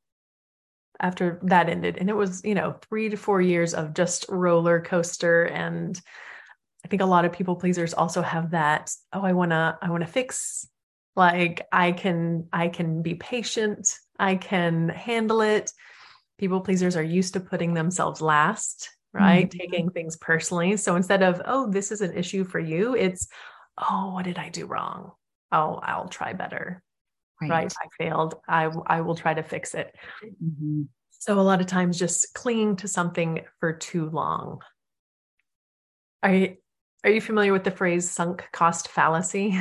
after 1.00 1.38
that 1.42 1.68
ended 1.68 1.96
and 1.96 2.10
it 2.10 2.16
was 2.16 2.42
you 2.44 2.54
know 2.54 2.76
3 2.88 3.10
to 3.10 3.16
4 3.16 3.40
years 3.40 3.74
of 3.74 3.94
just 3.94 4.26
roller 4.28 4.80
coaster 4.80 5.44
and 5.44 6.00
i 6.84 6.88
think 6.88 7.02
a 7.02 7.06
lot 7.06 7.24
of 7.24 7.32
people 7.32 7.56
pleasers 7.56 7.94
also 7.94 8.22
have 8.22 8.50
that 8.50 8.92
oh 9.12 9.22
i 9.22 9.32
want 9.32 9.50
to 9.50 9.78
i 9.80 9.90
want 9.90 10.04
to 10.04 10.10
fix 10.10 10.66
like 11.16 11.66
i 11.72 11.92
can 11.92 12.46
i 12.52 12.68
can 12.68 13.02
be 13.02 13.14
patient 13.14 13.94
i 14.18 14.34
can 14.34 14.88
handle 14.88 15.40
it 15.40 15.72
people 16.38 16.60
pleasers 16.60 16.96
are 16.96 17.02
used 17.02 17.34
to 17.34 17.40
putting 17.40 17.74
themselves 17.74 18.20
last 18.20 18.90
right? 19.12 19.48
Mm-hmm. 19.48 19.58
Taking 19.58 19.90
things 19.90 20.16
personally. 20.16 20.76
So 20.76 20.96
instead 20.96 21.22
of, 21.22 21.40
oh, 21.44 21.70
this 21.70 21.90
is 21.92 22.00
an 22.00 22.16
issue 22.16 22.44
for 22.44 22.58
you, 22.58 22.94
it's, 22.94 23.28
oh, 23.78 24.12
what 24.12 24.24
did 24.24 24.38
I 24.38 24.48
do 24.48 24.66
wrong? 24.66 25.12
Oh, 25.50 25.80
I'll 25.82 26.08
try 26.08 26.32
better. 26.32 26.82
Right. 27.40 27.50
right? 27.50 27.72
I 27.80 28.04
failed. 28.04 28.36
I 28.48 28.70
I 28.86 29.00
will 29.00 29.14
try 29.14 29.34
to 29.34 29.42
fix 29.42 29.74
it. 29.74 29.94
Mm-hmm. 30.24 30.82
So 31.18 31.38
a 31.38 31.42
lot 31.42 31.60
of 31.60 31.66
times 31.66 31.98
just 31.98 32.32
clinging 32.34 32.76
to 32.76 32.88
something 32.88 33.40
for 33.58 33.72
too 33.72 34.08
long. 34.10 34.60
Are 36.22 36.32
you, 36.32 36.56
are 37.04 37.10
you 37.10 37.20
familiar 37.20 37.52
with 37.52 37.64
the 37.64 37.70
phrase 37.70 38.08
sunk 38.08 38.48
cost 38.52 38.88
fallacy? 38.88 39.60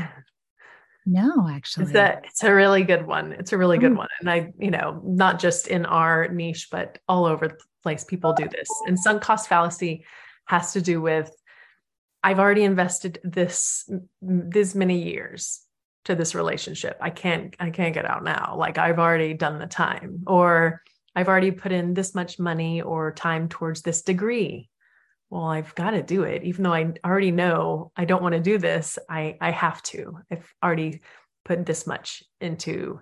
No, 1.10 1.48
actually. 1.50 1.86
It's 1.86 1.96
a, 1.96 2.20
it's 2.26 2.44
a 2.44 2.54
really 2.54 2.84
good 2.84 3.08
one. 3.08 3.32
It's 3.32 3.54
a 3.54 3.58
really 3.58 3.78
good 3.78 3.94
mm. 3.94 3.98
one. 3.98 4.10
And 4.20 4.30
I, 4.30 4.52
you 4.60 4.70
know, 4.70 5.02
not 5.06 5.40
just 5.40 5.68
in 5.68 5.86
our 5.86 6.28
niche, 6.28 6.68
but 6.70 7.00
all 7.08 7.26
over 7.26 7.48
the 7.48 7.58
place, 7.82 8.04
people 8.04 8.34
do 8.34 8.48
this. 8.50 8.68
And 8.86 9.00
sunk 9.00 9.22
cost 9.22 9.48
fallacy 9.48 10.06
has 10.46 10.74
to 10.74 10.82
do 10.82 11.02
with 11.02 11.32
I've 12.24 12.40
already 12.40 12.64
invested 12.64 13.20
this 13.24 13.90
this 14.22 14.76
many 14.76 15.04
years 15.04 15.62
to 16.08 16.16
this 16.16 16.34
relationship. 16.34 16.98
I 17.02 17.10
can't 17.10 17.54
I 17.60 17.70
can't 17.70 17.94
get 17.94 18.06
out 18.06 18.24
now. 18.24 18.56
Like 18.58 18.78
I've 18.78 18.98
already 19.00 19.34
done 19.34 19.60
the 19.60 19.68
time 19.68 20.24
or 20.26 20.82
I've 21.16 21.28
already 21.28 21.52
put 21.52 21.72
in 21.72 21.94
this 21.94 22.16
much 22.16 22.40
money 22.40 22.82
or 22.82 23.12
time 23.12 23.50
towards 23.50 23.82
this 23.82 24.02
degree. 24.02 24.70
Well 25.30 25.44
i've 25.44 25.76
got 25.76 25.92
to 25.92 26.02
do 26.02 26.24
it. 26.24 26.44
Even 26.44 26.64
though 26.64 26.74
i 26.74 26.94
already 27.06 27.32
know 27.32 27.92
i 27.98 28.06
don't 28.06 28.24
want 28.24 28.34
to 28.34 28.40
do 28.40 28.58
this 28.58 28.98
i 29.10 29.38
i 29.42 29.52
have 29.52 29.84
to. 29.84 30.18
I've 30.32 30.50
already 30.64 31.02
put 31.44 31.66
this 31.66 31.86
much 31.86 32.24
into 32.40 33.02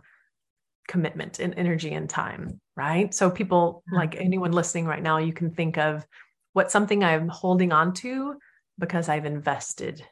commitment 0.88 1.39
and 1.39 1.53
energy 1.55 1.93
and 1.93 2.09
time 2.09 2.59
right? 2.75 3.13
So 3.13 3.31
people 3.31 3.83
like 3.89 4.15
anyone 4.15 4.51
listening 4.51 4.85
right 4.85 5.01
now 5.01 5.17
you 5.19 5.31
can 5.33 5.51
think 5.51 5.77
of 5.77 6.05
what's 6.53 6.71
something 6.71 7.03
i'm 7.03 7.27
holding 7.27 7.71
on 7.74 7.93
to 7.93 8.35
because 8.79 9.09
i've 9.09 9.25
invested 9.25 10.03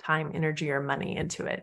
time 0.00 0.32
energy 0.34 0.70
or 0.70 0.82
money 0.82 1.16
into 1.16 1.46
it 1.46 1.62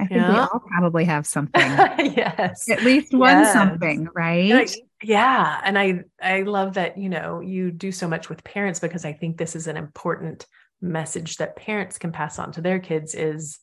I 0.00 0.06
think 0.06 0.20
yeah. 0.20 0.32
we 0.32 0.38
all 0.38 0.62
probably 0.66 1.04
have 1.04 1.26
something. 1.36 1.62
yes. 1.62 2.68
At 2.68 2.82
least 2.82 3.12
one 3.12 3.38
yes. 3.38 3.52
something, 3.52 4.08
right? 4.14 4.74
yeah. 5.02 5.60
And 5.64 5.78
I 5.78 6.00
I 6.20 6.42
love 6.42 6.74
that, 6.74 6.98
you 6.98 7.08
know, 7.08 7.40
you 7.40 7.70
do 7.70 7.92
so 7.92 8.08
much 8.08 8.28
with 8.28 8.44
parents 8.44 8.80
because 8.80 9.04
I 9.04 9.12
think 9.12 9.36
this 9.36 9.56
is 9.56 9.66
an 9.66 9.76
important 9.76 10.46
message 10.80 11.36
that 11.36 11.56
parents 11.56 11.98
can 11.98 12.12
pass 12.12 12.38
on 12.38 12.52
to 12.52 12.60
their 12.60 12.80
kids 12.80 13.14
is 13.14 13.60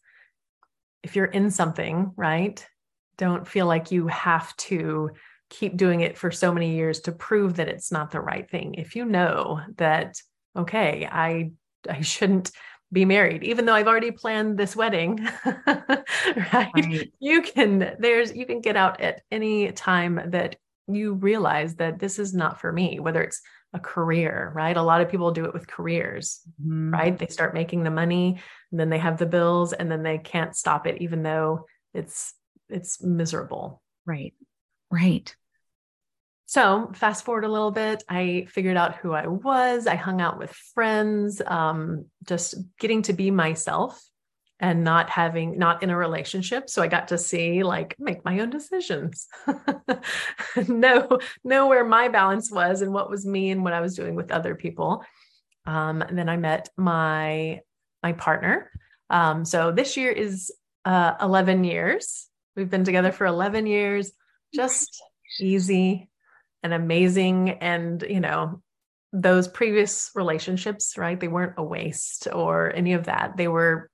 if 1.03 1.15
you're 1.15 1.25
in 1.25 1.51
something, 1.51 2.11
right? 2.15 2.65
Don't 3.17 3.47
feel 3.47 3.65
like 3.65 3.91
you 3.91 4.07
have 4.07 4.55
to 4.57 5.11
keep 5.49 5.75
doing 5.75 6.01
it 6.01 6.17
for 6.17 6.31
so 6.31 6.53
many 6.53 6.75
years 6.75 7.01
to 7.01 7.11
prove 7.11 7.55
that 7.55 7.67
it's 7.67 7.91
not 7.91 8.11
the 8.11 8.21
right 8.21 8.49
thing. 8.49 8.75
If 8.75 8.95
you 8.95 9.05
know 9.05 9.61
that 9.77 10.15
okay, 10.55 11.07
I 11.09 11.51
I 11.89 12.01
shouldn't 12.01 12.51
be 12.91 13.05
married 13.05 13.43
even 13.43 13.65
though 13.65 13.73
i've 13.73 13.87
already 13.87 14.11
planned 14.11 14.57
this 14.57 14.75
wedding 14.75 15.27
right? 15.67 16.71
right? 16.75 17.11
you 17.19 17.41
can 17.41 17.95
there's 17.99 18.35
you 18.35 18.45
can 18.45 18.61
get 18.61 18.75
out 18.75 18.99
at 18.99 19.21
any 19.31 19.71
time 19.71 20.19
that 20.27 20.55
you 20.87 21.13
realize 21.13 21.75
that 21.75 21.99
this 21.99 22.17
is 22.17 22.33
not 22.33 22.59
for 22.59 22.71
me 22.71 22.99
whether 22.99 23.21
it's 23.21 23.41
a 23.73 23.79
career 23.79 24.51
right 24.55 24.77
a 24.77 24.81
lot 24.81 25.01
of 25.01 25.09
people 25.09 25.31
do 25.31 25.45
it 25.45 25.53
with 25.53 25.67
careers 25.67 26.41
mm-hmm. 26.61 26.91
right 26.91 27.19
they 27.19 27.27
start 27.27 27.53
making 27.53 27.83
the 27.83 27.91
money 27.91 28.39
and 28.71 28.79
then 28.79 28.89
they 28.89 28.97
have 28.97 29.17
the 29.17 29.25
bills 29.25 29.73
and 29.73 29.91
then 29.91 30.01
they 30.01 30.17
can't 30.17 30.55
stop 30.55 30.87
it 30.87 31.01
even 31.01 31.21
though 31.21 31.65
it's 31.93 32.33
it's 32.69 33.03
miserable 33.03 33.81
right 34.05 34.33
right 34.89 35.35
so, 36.49 36.89
fast 36.95 37.25
forward 37.25 37.45
a 37.45 37.47
little 37.47 37.69
bit, 37.69 38.03
I 38.09 38.47
figured 38.49 38.75
out 38.75 38.95
who 38.95 39.13
I 39.13 39.27
was. 39.27 39.85
I 39.85 39.93
hung 39.93 40.19
out 40.19 40.39
with 40.39 40.49
friends, 40.49 41.43
um, 41.45 42.07
just 42.25 42.55
getting 42.79 43.03
to 43.03 43.13
be 43.13 43.29
myself 43.29 44.03
and 44.59 44.83
not 44.83 45.11
having, 45.11 45.59
not 45.59 45.83
in 45.83 45.91
a 45.91 45.95
relationship. 45.95 46.67
So, 46.67 46.81
I 46.81 46.87
got 46.87 47.09
to 47.09 47.19
see, 47.19 47.61
like, 47.61 47.95
make 47.99 48.25
my 48.25 48.39
own 48.39 48.49
decisions, 48.49 49.27
know, 50.67 51.19
know 51.43 51.67
where 51.67 51.85
my 51.85 52.07
balance 52.07 52.51
was 52.51 52.81
and 52.81 52.93
what 52.93 53.11
was 53.11 53.27
me 53.27 53.51
and 53.51 53.63
what 53.63 53.73
I 53.73 53.81
was 53.81 53.95
doing 53.95 54.15
with 54.15 54.31
other 54.31 54.55
people. 54.55 55.05
Um, 55.67 56.01
and 56.01 56.17
then 56.17 56.29
I 56.29 56.37
met 56.37 56.69
my 56.75 57.59
my 58.01 58.13
partner. 58.13 58.71
Um, 59.11 59.45
so 59.45 59.71
this 59.71 59.97
year 59.97 60.11
is 60.11 60.51
uh, 60.83 61.13
11 61.21 61.63
years. 61.63 62.27
We've 62.55 62.71
been 62.71 62.85
together 62.85 63.11
for 63.11 63.27
11 63.27 63.67
years. 63.67 64.11
Just 64.51 64.99
easy, 65.39 66.09
and 66.63 66.73
amazing 66.73 67.51
and 67.51 68.03
you 68.07 68.19
know 68.19 68.61
those 69.11 69.47
previous 69.47 70.11
relationships 70.13 70.95
right 70.97 71.19
they 71.19 71.27
weren't 71.27 71.55
a 71.57 71.63
waste 71.63 72.27
or 72.31 72.71
any 72.75 72.93
of 72.93 73.05
that. 73.05 73.37
They 73.37 73.47
were 73.47 73.89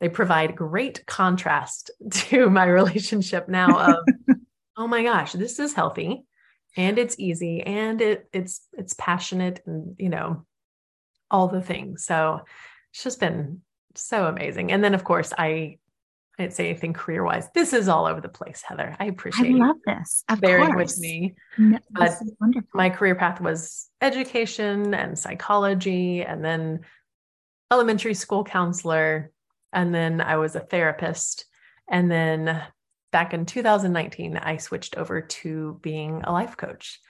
they 0.00 0.08
provide 0.08 0.56
great 0.56 1.04
contrast 1.06 1.90
to 2.10 2.48
my 2.48 2.64
relationship 2.64 3.48
now 3.48 3.94
of 3.94 4.04
oh 4.76 4.86
my 4.86 5.02
gosh 5.02 5.32
this 5.32 5.58
is 5.58 5.74
healthy 5.74 6.22
and 6.76 6.98
it's 6.98 7.18
easy 7.18 7.62
and 7.62 8.00
it 8.00 8.28
it's 8.32 8.66
it's 8.72 8.94
passionate 8.94 9.60
and 9.66 9.96
you 9.98 10.08
know 10.08 10.46
all 11.30 11.48
the 11.48 11.62
things. 11.62 12.04
So 12.04 12.40
it's 12.92 13.04
just 13.04 13.20
been 13.20 13.60
so 13.94 14.26
amazing. 14.26 14.72
And 14.72 14.82
then 14.82 14.94
of 14.94 15.04
course 15.04 15.32
i 15.36 15.78
I 16.40 16.44
didn't 16.44 16.54
say 16.54 16.70
anything 16.70 16.94
career 16.94 17.22
wise. 17.22 17.48
This 17.52 17.74
is 17.74 17.86
all 17.86 18.06
over 18.06 18.22
the 18.22 18.30
place, 18.30 18.62
Heather. 18.66 18.96
I 18.98 19.04
appreciate. 19.04 19.56
I 19.56 19.66
love 19.66 19.76
this. 19.84 20.24
Of 20.30 20.40
bearing 20.40 20.72
course. 20.72 20.96
with 20.96 21.00
me. 21.00 21.34
No, 21.58 21.78
but 21.90 22.14
my 22.72 22.88
career 22.88 23.14
path 23.14 23.42
was 23.42 23.90
education 24.00 24.94
and 24.94 25.18
psychology, 25.18 26.22
and 26.22 26.42
then 26.42 26.80
elementary 27.70 28.14
school 28.14 28.42
counselor, 28.42 29.32
and 29.74 29.94
then 29.94 30.22
I 30.22 30.38
was 30.38 30.56
a 30.56 30.60
therapist, 30.60 31.44
and 31.90 32.10
then 32.10 32.62
back 33.12 33.34
in 33.34 33.44
2019, 33.44 34.38
I 34.38 34.56
switched 34.56 34.96
over 34.96 35.20
to 35.20 35.78
being 35.82 36.22
a 36.24 36.32
life 36.32 36.56
coach, 36.56 37.00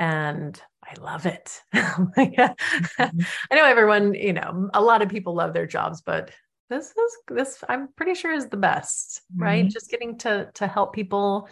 and 0.00 0.60
I 0.84 1.00
love 1.00 1.26
it. 1.26 1.62
mm-hmm. 1.72 3.20
I 3.52 3.54
know 3.54 3.64
everyone, 3.66 4.14
you 4.14 4.32
know, 4.32 4.68
a 4.74 4.82
lot 4.82 5.00
of 5.00 5.08
people 5.08 5.36
love 5.36 5.54
their 5.54 5.68
jobs, 5.68 6.00
but 6.00 6.32
this 6.70 6.86
is 6.86 7.18
this 7.28 7.64
i'm 7.68 7.88
pretty 7.96 8.14
sure 8.14 8.32
is 8.32 8.48
the 8.48 8.56
best 8.56 9.20
mm-hmm. 9.32 9.42
right 9.42 9.68
just 9.68 9.90
getting 9.90 10.16
to 10.16 10.48
to 10.54 10.66
help 10.66 10.94
people 10.94 11.48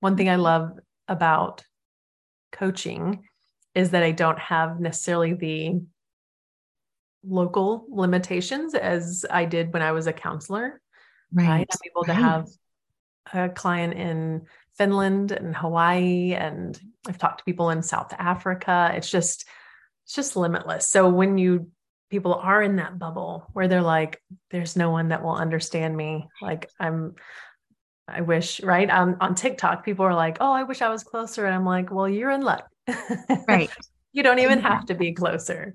one 0.00 0.16
thing 0.16 0.30
i 0.30 0.36
love 0.36 0.78
about 1.08 1.64
coaching 2.52 3.24
is 3.74 3.90
that 3.90 4.02
i 4.02 4.12
don't 4.12 4.38
have 4.38 4.80
necessarily 4.80 5.34
the 5.34 5.80
local 7.24 7.84
limitations 7.90 8.74
as 8.74 9.26
i 9.28 9.44
did 9.44 9.72
when 9.72 9.82
i 9.82 9.92
was 9.92 10.06
a 10.06 10.12
counselor 10.12 10.80
right, 11.32 11.48
right? 11.48 11.68
i'm 11.70 11.90
able 11.90 12.02
right. 12.02 12.06
to 12.06 12.14
have 12.14 12.48
a 13.34 13.48
client 13.48 13.94
in 13.94 14.42
finland 14.78 15.32
and 15.32 15.54
hawaii 15.56 16.32
and 16.32 16.80
i've 17.08 17.18
talked 17.18 17.38
to 17.38 17.44
people 17.44 17.70
in 17.70 17.82
south 17.82 18.12
africa 18.18 18.92
it's 18.94 19.10
just 19.10 19.46
it's 20.04 20.14
just 20.14 20.36
limitless 20.36 20.88
so 20.88 21.08
when 21.08 21.38
you 21.38 21.70
people 22.12 22.34
are 22.34 22.62
in 22.62 22.76
that 22.76 22.98
bubble 22.98 23.48
where 23.54 23.68
they're 23.68 23.80
like 23.80 24.20
there's 24.50 24.76
no 24.76 24.90
one 24.90 25.08
that 25.08 25.22
will 25.22 25.34
understand 25.34 25.96
me. 25.96 26.28
Like 26.42 26.68
i'm 26.78 27.14
i 28.06 28.20
wish 28.20 28.60
right? 28.60 28.88
On 28.90 29.16
on 29.18 29.34
tiktok 29.34 29.82
people 29.82 30.04
are 30.04 30.14
like 30.14 30.36
oh 30.38 30.52
i 30.52 30.62
wish 30.62 30.82
i 30.82 30.90
was 30.90 31.02
closer. 31.02 31.46
And 31.46 31.54
i'm 31.54 31.64
like 31.64 31.90
well 31.90 32.06
you're 32.08 32.30
in 32.30 32.42
luck. 32.42 32.68
Right. 33.48 33.70
You 34.14 34.22
don't 34.22 34.40
even 34.40 34.60
have 34.60 34.80
mm-hmm. 34.80 34.86
to 34.88 34.94
be 34.94 35.12
closer. 35.14 35.74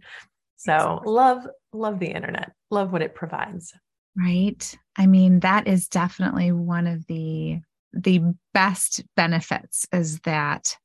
So 0.57 1.01
love 1.03 1.47
love 1.73 1.97
the 1.97 2.11
internet. 2.11 2.51
Love 2.69 2.91
what 2.91 3.01
it 3.01 3.15
provides. 3.15 3.73
Right. 4.15 4.77
I 4.95 5.07
mean 5.07 5.39
that 5.39 5.67
is 5.67 5.87
definitely 5.87 6.51
one 6.51 6.85
of 6.85 7.07
the 7.07 7.61
the 7.93 8.35
best 8.53 9.03
benefits 9.15 9.87
is 9.91 10.19
that 10.19 10.77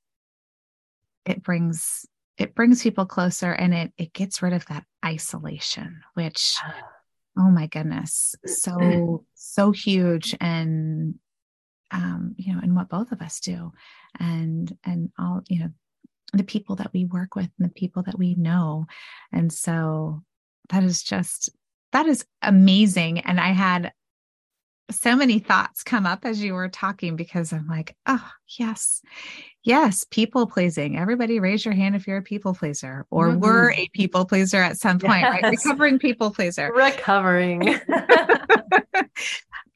it 1.26 1.42
brings 1.42 2.06
it 2.42 2.54
brings 2.54 2.82
people 2.82 3.06
closer 3.06 3.52
and 3.52 3.72
it 3.72 3.92
it 3.96 4.12
gets 4.12 4.42
rid 4.42 4.52
of 4.52 4.66
that 4.66 4.84
isolation 5.04 6.00
which 6.14 6.56
oh 7.38 7.50
my 7.50 7.66
goodness 7.66 8.34
so 8.46 9.24
so 9.34 9.70
huge 9.70 10.36
and 10.40 11.14
um 11.92 12.34
you 12.36 12.52
know 12.52 12.60
and 12.62 12.74
what 12.74 12.88
both 12.88 13.12
of 13.12 13.22
us 13.22 13.40
do. 13.40 13.72
And 14.18 14.76
and 14.84 15.10
all 15.18 15.42
you 15.48 15.60
know 15.60 15.70
the 16.32 16.44
people 16.44 16.76
that 16.76 16.92
we 16.92 17.04
work 17.04 17.34
with 17.34 17.50
and 17.58 17.68
the 17.68 17.74
people 17.74 18.02
that 18.04 18.18
we 18.18 18.34
know. 18.34 18.86
And 19.30 19.52
so 19.52 20.22
that 20.70 20.82
is 20.82 21.02
just 21.02 21.50
that 21.92 22.06
is 22.06 22.24
amazing. 22.40 23.20
And 23.20 23.38
i 23.38 23.52
had 23.52 23.92
so 24.94 25.16
many 25.16 25.38
thoughts 25.38 25.82
come 25.82 26.06
up 26.06 26.24
as 26.24 26.42
you 26.42 26.54
were 26.54 26.68
talking 26.68 27.16
because 27.16 27.52
I'm 27.52 27.66
like, 27.66 27.96
oh, 28.06 28.28
yes, 28.58 29.02
yes, 29.62 30.04
people 30.10 30.46
pleasing. 30.46 30.98
Everybody 30.98 31.40
raise 31.40 31.64
your 31.64 31.74
hand 31.74 31.96
if 31.96 32.06
you're 32.06 32.18
a 32.18 32.22
people 32.22 32.54
pleaser 32.54 33.06
or 33.10 33.28
mm-hmm. 33.28 33.40
were 33.40 33.72
a 33.72 33.88
people 33.88 34.24
pleaser 34.24 34.58
at 34.58 34.78
some 34.78 34.98
point, 34.98 35.22
yes. 35.22 35.42
right? 35.42 35.50
Recovering 35.50 35.98
people 35.98 36.30
pleaser. 36.30 36.72
Recovering. 36.74 37.68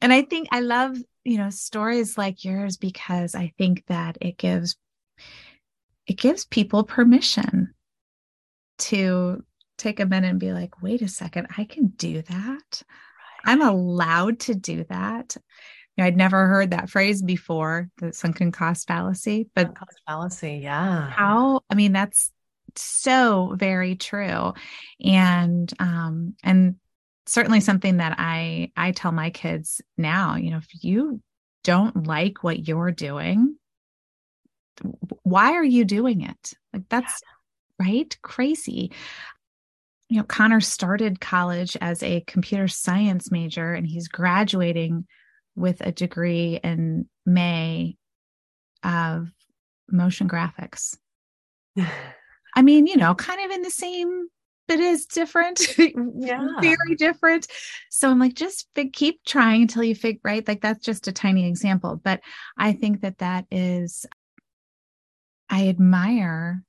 and 0.01 0.13
I 0.13 0.21
think 0.21 0.47
I 0.51 0.61
love, 0.61 0.97
you 1.23 1.37
know, 1.37 1.49
stories 1.49 2.17
like 2.17 2.43
yours 2.43 2.77
because 2.77 3.35
I 3.35 3.53
think 3.57 3.85
that 3.87 4.17
it 4.21 4.37
gives 4.37 4.75
it 6.07 6.17
gives 6.17 6.45
people 6.45 6.83
permission 6.83 7.73
to 8.77 9.43
take 9.77 9.99
a 9.99 10.05
minute 10.05 10.29
and 10.29 10.39
be 10.39 10.53
like, 10.53 10.81
wait 10.81 11.01
a 11.01 11.07
second, 11.07 11.47
I 11.57 11.65
can 11.65 11.87
do 11.87 12.21
that. 12.23 12.83
I'm 13.45 13.61
allowed 13.61 14.39
to 14.41 14.55
do 14.55 14.83
that. 14.89 15.35
You 15.95 16.03
know, 16.03 16.07
I'd 16.07 16.17
never 16.17 16.47
heard 16.47 16.71
that 16.71 16.89
phrase 16.89 17.21
before, 17.21 17.89
the 17.97 18.13
sunken 18.13 18.51
cost 18.51 18.87
fallacy, 18.87 19.49
but 19.55 19.75
cost 19.75 19.99
fallacy, 20.07 20.59
yeah. 20.61 21.09
How, 21.09 21.61
I 21.69 21.75
mean, 21.75 21.91
that's 21.91 22.31
so 22.75 23.53
very 23.55 23.95
true. 23.95 24.53
And, 25.03 25.73
um, 25.79 26.35
and 26.43 26.75
certainly 27.25 27.61
something 27.61 27.97
that 27.97 28.15
I, 28.19 28.71
I 28.77 28.91
tell 28.91 29.11
my 29.11 29.31
kids 29.31 29.81
now, 29.97 30.35
you 30.35 30.51
know, 30.51 30.57
if 30.57 30.83
you 30.83 31.21
don't 31.63 32.05
like 32.05 32.43
what 32.43 32.67
you're 32.67 32.91
doing, 32.91 33.57
why 35.23 35.53
are 35.53 35.63
you 35.63 35.83
doing 35.83 36.21
it? 36.21 36.53
Like 36.71 36.87
that's 36.89 37.21
yeah. 37.79 37.87
right. 37.87 38.17
Crazy 38.21 38.91
you 40.09 40.17
know, 40.17 40.23
Connor 40.23 40.61
started 40.61 41.19
college 41.19 41.75
as 41.81 42.01
a 42.01 42.21
computer 42.21 42.67
science 42.67 43.31
major 43.31 43.73
and 43.73 43.85
he's 43.85 44.07
graduating 44.07 45.05
with 45.55 45.81
a 45.81 45.91
degree 45.91 46.59
in 46.63 47.09
May 47.25 47.97
of 48.83 49.29
motion 49.89 50.29
graphics. 50.29 50.97
I 52.55 52.61
mean, 52.61 52.87
you 52.87 52.95
know, 52.97 53.13
kind 53.13 53.43
of 53.43 53.51
in 53.51 53.61
the 53.61 53.69
same, 53.69 54.27
but 54.67 54.79
is 54.79 55.05
different. 55.05 55.61
yeah. 55.77 56.47
Very 56.61 56.95
different. 56.97 57.47
So 57.91 58.09
I'm 58.09 58.19
like, 58.19 58.33
just 58.33 58.67
keep 58.93 59.23
trying 59.25 59.63
until 59.63 59.83
you 59.83 59.93
figure, 59.93 60.21
right? 60.23 60.47
Like 60.47 60.61
that's 60.61 60.83
just 60.83 61.07
a 61.07 61.11
tiny 61.11 61.47
example. 61.47 61.99
But 62.01 62.21
I 62.57 62.73
think 62.73 63.01
that 63.01 63.19
that 63.19 63.45
is, 63.51 64.05
I 65.49 65.67
admire 65.67 66.63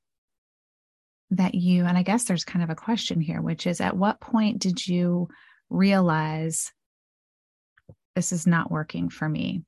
that 1.30 1.54
you, 1.54 1.84
and 1.84 1.96
I 1.96 2.02
guess 2.02 2.24
there's 2.24 2.44
kind 2.44 2.62
of 2.62 2.70
a 2.70 2.74
question 2.74 3.20
here, 3.20 3.40
which 3.40 3.66
is 3.66 3.80
at 3.80 3.96
what 3.96 4.20
point 4.20 4.60
did 4.60 4.86
you 4.86 5.28
realize 5.68 6.72
this 8.16 8.32
is 8.32 8.46
not 8.46 8.70
working 8.70 9.10
for 9.10 9.28
me? 9.28 9.62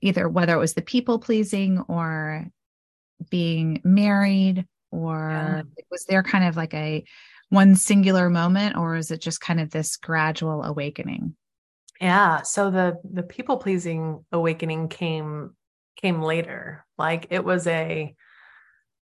Either 0.00 0.28
whether 0.28 0.54
it 0.54 0.58
was 0.58 0.74
the 0.74 0.82
people 0.82 1.18
pleasing 1.18 1.80
or 1.88 2.46
being 3.30 3.80
married, 3.84 4.66
or 4.90 5.30
yeah. 5.30 5.62
was 5.90 6.04
there 6.04 6.22
kind 6.22 6.44
of 6.44 6.56
like 6.56 6.74
a 6.74 7.04
one 7.48 7.76
singular 7.76 8.28
moment, 8.28 8.76
or 8.76 8.96
is 8.96 9.10
it 9.10 9.20
just 9.20 9.40
kind 9.40 9.60
of 9.60 9.70
this 9.70 9.96
gradual 9.96 10.62
awakening? 10.62 11.36
Yeah. 12.00 12.42
So 12.42 12.70
the 12.70 12.98
the 13.10 13.22
people 13.22 13.58
pleasing 13.58 14.24
awakening 14.32 14.88
came 14.88 15.54
came 16.00 16.22
later. 16.22 16.84
Like 16.98 17.26
it 17.30 17.44
was 17.44 17.66
a 17.66 18.14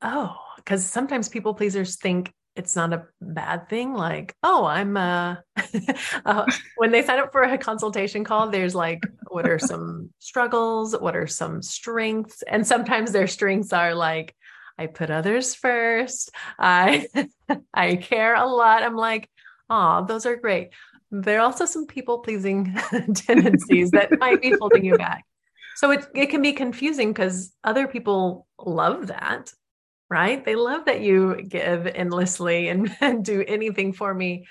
oh, 0.03 0.37
because 0.67 0.85
sometimes 0.85 1.29
people 1.29 1.55
pleasers 1.55 1.97
think 1.97 2.33
it's 2.57 2.75
not 2.75 2.93
a 2.93 3.05
bad 3.21 3.69
thing. 3.69 3.95
Like, 3.95 4.35
oh, 4.43 4.65
I'm 4.65 4.97
uh, 4.97 5.37
uh 6.25 6.47
when 6.77 6.91
they 6.91 7.03
sign 7.03 7.21
up 7.21 7.31
for 7.31 7.43
a 7.43 7.57
consultation 7.57 8.25
call, 8.25 8.51
there's 8.51 8.75
like, 8.75 9.07
what 9.29 9.49
are 9.49 9.59
some 9.59 10.11
struggles? 10.19 10.97
What 10.99 11.15
are 11.15 11.29
some 11.29 11.63
strengths? 11.63 12.43
And 12.43 12.67
sometimes 12.67 13.13
their 13.13 13.29
strengths 13.29 13.73
are 13.73 13.95
like, 13.95 14.35
I 14.79 14.87
put 14.87 15.11
others 15.11 15.55
first. 15.55 16.31
I 16.59 17.07
I 17.75 17.97
care 17.97 18.35
a 18.35 18.47
lot. 18.47 18.83
I'm 18.83 18.97
like, 18.97 19.31
oh, 19.71 20.05
those 20.07 20.27
are 20.27 20.37
great. 20.37 20.71
There 21.13 21.39
are 21.39 21.43
also 21.43 21.67
some 21.67 21.87
people 21.87 22.19
pleasing 22.19 22.75
tendencies 23.15 23.93
that 23.93 24.19
might 24.19 24.43
be 24.43 24.55
holding 24.59 24.85
you 24.85 24.99
back. 24.99 25.25
So 25.77 25.93
it, 25.93 26.07
it 26.15 26.27
can 26.31 26.43
be 26.43 26.53
confusing 26.53 27.13
because 27.13 27.53
other 27.63 27.87
people 27.87 28.47
love 28.59 29.09
that, 29.09 29.53
right? 30.09 30.45
They 30.45 30.55
love 30.55 30.87
that 30.87 31.01
you 31.01 31.43
give 31.43 31.87
endlessly 31.87 32.69
and, 32.69 32.95
and 33.01 33.25
do 33.25 33.45
anything 33.47 33.93
for 33.93 34.13
me 34.13 34.47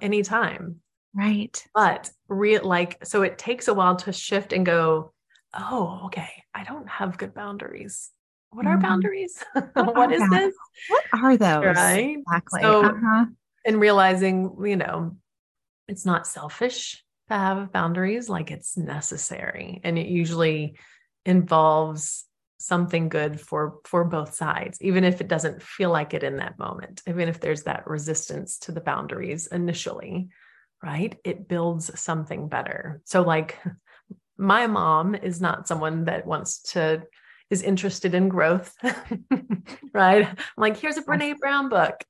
anytime. 0.00 0.76
Right. 1.14 1.62
But 1.74 2.10
real 2.28 2.64
like, 2.64 3.04
so 3.04 3.22
it 3.22 3.38
takes 3.38 3.68
a 3.68 3.74
while 3.74 3.96
to 3.96 4.12
shift 4.12 4.52
and 4.52 4.64
go, 4.64 5.12
oh, 5.54 6.02
okay, 6.06 6.30
I 6.54 6.64
don't 6.64 6.88
have 6.88 7.18
good 7.18 7.34
boundaries. 7.34 8.10
What 8.50 8.66
are 8.66 8.74
mm-hmm. 8.74 8.82
boundaries? 8.82 9.44
what, 9.52 9.96
what 9.96 10.12
is 10.12 10.20
that? 10.20 10.30
this? 10.30 10.54
What 10.88 11.04
are 11.12 11.36
those? 11.36 11.76
Right. 11.76 12.16
Exactly. 12.18 12.60
So, 12.62 12.84
uh-huh. 12.84 13.26
and 13.64 13.80
realizing, 13.80 14.56
you 14.64 14.76
know, 14.76 15.16
it's 15.88 16.06
not 16.06 16.26
selfish 16.26 17.04
to 17.28 17.34
have 17.34 17.72
boundaries, 17.72 18.28
like 18.28 18.50
it's 18.50 18.76
necessary. 18.76 19.80
And 19.82 19.98
it 19.98 20.06
usually 20.06 20.76
involves 21.24 22.24
something 22.60 23.08
good 23.08 23.40
for 23.40 23.78
for 23.84 24.04
both 24.04 24.34
sides 24.34 24.80
even 24.82 25.02
if 25.02 25.20
it 25.20 25.28
doesn't 25.28 25.62
feel 25.62 25.90
like 25.90 26.14
it 26.14 26.22
in 26.22 26.36
that 26.36 26.58
moment 26.58 27.02
even 27.06 27.28
if 27.28 27.40
there's 27.40 27.62
that 27.62 27.86
resistance 27.86 28.58
to 28.58 28.72
the 28.72 28.80
boundaries 28.80 29.46
initially 29.46 30.28
right 30.82 31.18
it 31.24 31.48
builds 31.48 31.98
something 31.98 32.48
better 32.48 33.00
so 33.04 33.22
like 33.22 33.58
my 34.36 34.66
mom 34.66 35.14
is 35.14 35.40
not 35.40 35.66
someone 35.66 36.04
that 36.04 36.26
wants 36.26 36.62
to 36.62 37.02
is 37.48 37.62
interested 37.62 38.14
in 38.14 38.28
growth 38.28 38.76
right 39.94 40.26
i'm 40.28 40.36
like 40.56 40.76
here's 40.76 40.96
a 40.98 41.02
brene 41.02 41.38
brown 41.38 41.68
book 41.68 42.04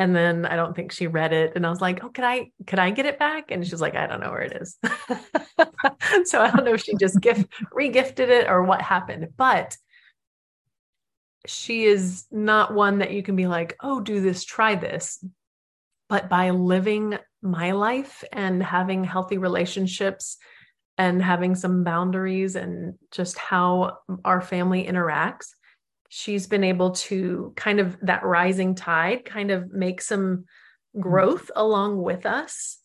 and 0.00 0.16
then 0.16 0.46
I 0.46 0.56
don't 0.56 0.74
think 0.74 0.92
she 0.92 1.08
read 1.08 1.34
it. 1.34 1.52
And 1.54 1.66
I 1.66 1.68
was 1.68 1.82
like, 1.82 2.02
oh, 2.02 2.08
could 2.08 2.24
I, 2.24 2.52
could 2.66 2.78
I 2.78 2.90
get 2.90 3.04
it 3.04 3.18
back? 3.18 3.50
And 3.50 3.66
she's 3.66 3.82
like, 3.82 3.94
I 3.94 4.06
don't 4.06 4.20
know 4.20 4.30
where 4.30 4.40
it 4.40 4.56
is. 4.58 4.78
so 6.24 6.40
I 6.40 6.50
don't 6.50 6.64
know 6.64 6.72
if 6.72 6.82
she 6.82 6.96
just 6.96 7.20
gift 7.20 7.46
regifted 7.70 8.30
it 8.30 8.48
or 8.48 8.62
what 8.62 8.80
happened, 8.80 9.28
but 9.36 9.76
she 11.46 11.84
is 11.84 12.24
not 12.30 12.74
one 12.74 12.98
that 12.98 13.12
you 13.12 13.22
can 13.22 13.36
be 13.36 13.46
like, 13.46 13.76
oh, 13.80 14.00
do 14.00 14.20
this, 14.20 14.44
try 14.44 14.74
this. 14.74 15.24
But 16.08 16.28
by 16.28 16.50
living 16.50 17.18
my 17.42 17.72
life 17.72 18.24
and 18.32 18.62
having 18.62 19.04
healthy 19.04 19.38
relationships 19.38 20.36
and 20.98 21.22
having 21.22 21.54
some 21.54 21.84
boundaries 21.84 22.56
and 22.56 22.94
just 23.10 23.38
how 23.38 23.98
our 24.24 24.40
family 24.40 24.84
interacts, 24.84 25.54
she's 26.10 26.48
been 26.48 26.64
able 26.64 26.90
to 26.90 27.52
kind 27.56 27.80
of 27.80 27.96
that 28.02 28.24
rising 28.24 28.74
tide 28.74 29.24
kind 29.24 29.50
of 29.50 29.72
make 29.72 30.02
some 30.02 30.38
mm-hmm. 30.38 31.00
growth 31.00 31.50
along 31.56 32.02
with 32.02 32.26
us 32.26 32.76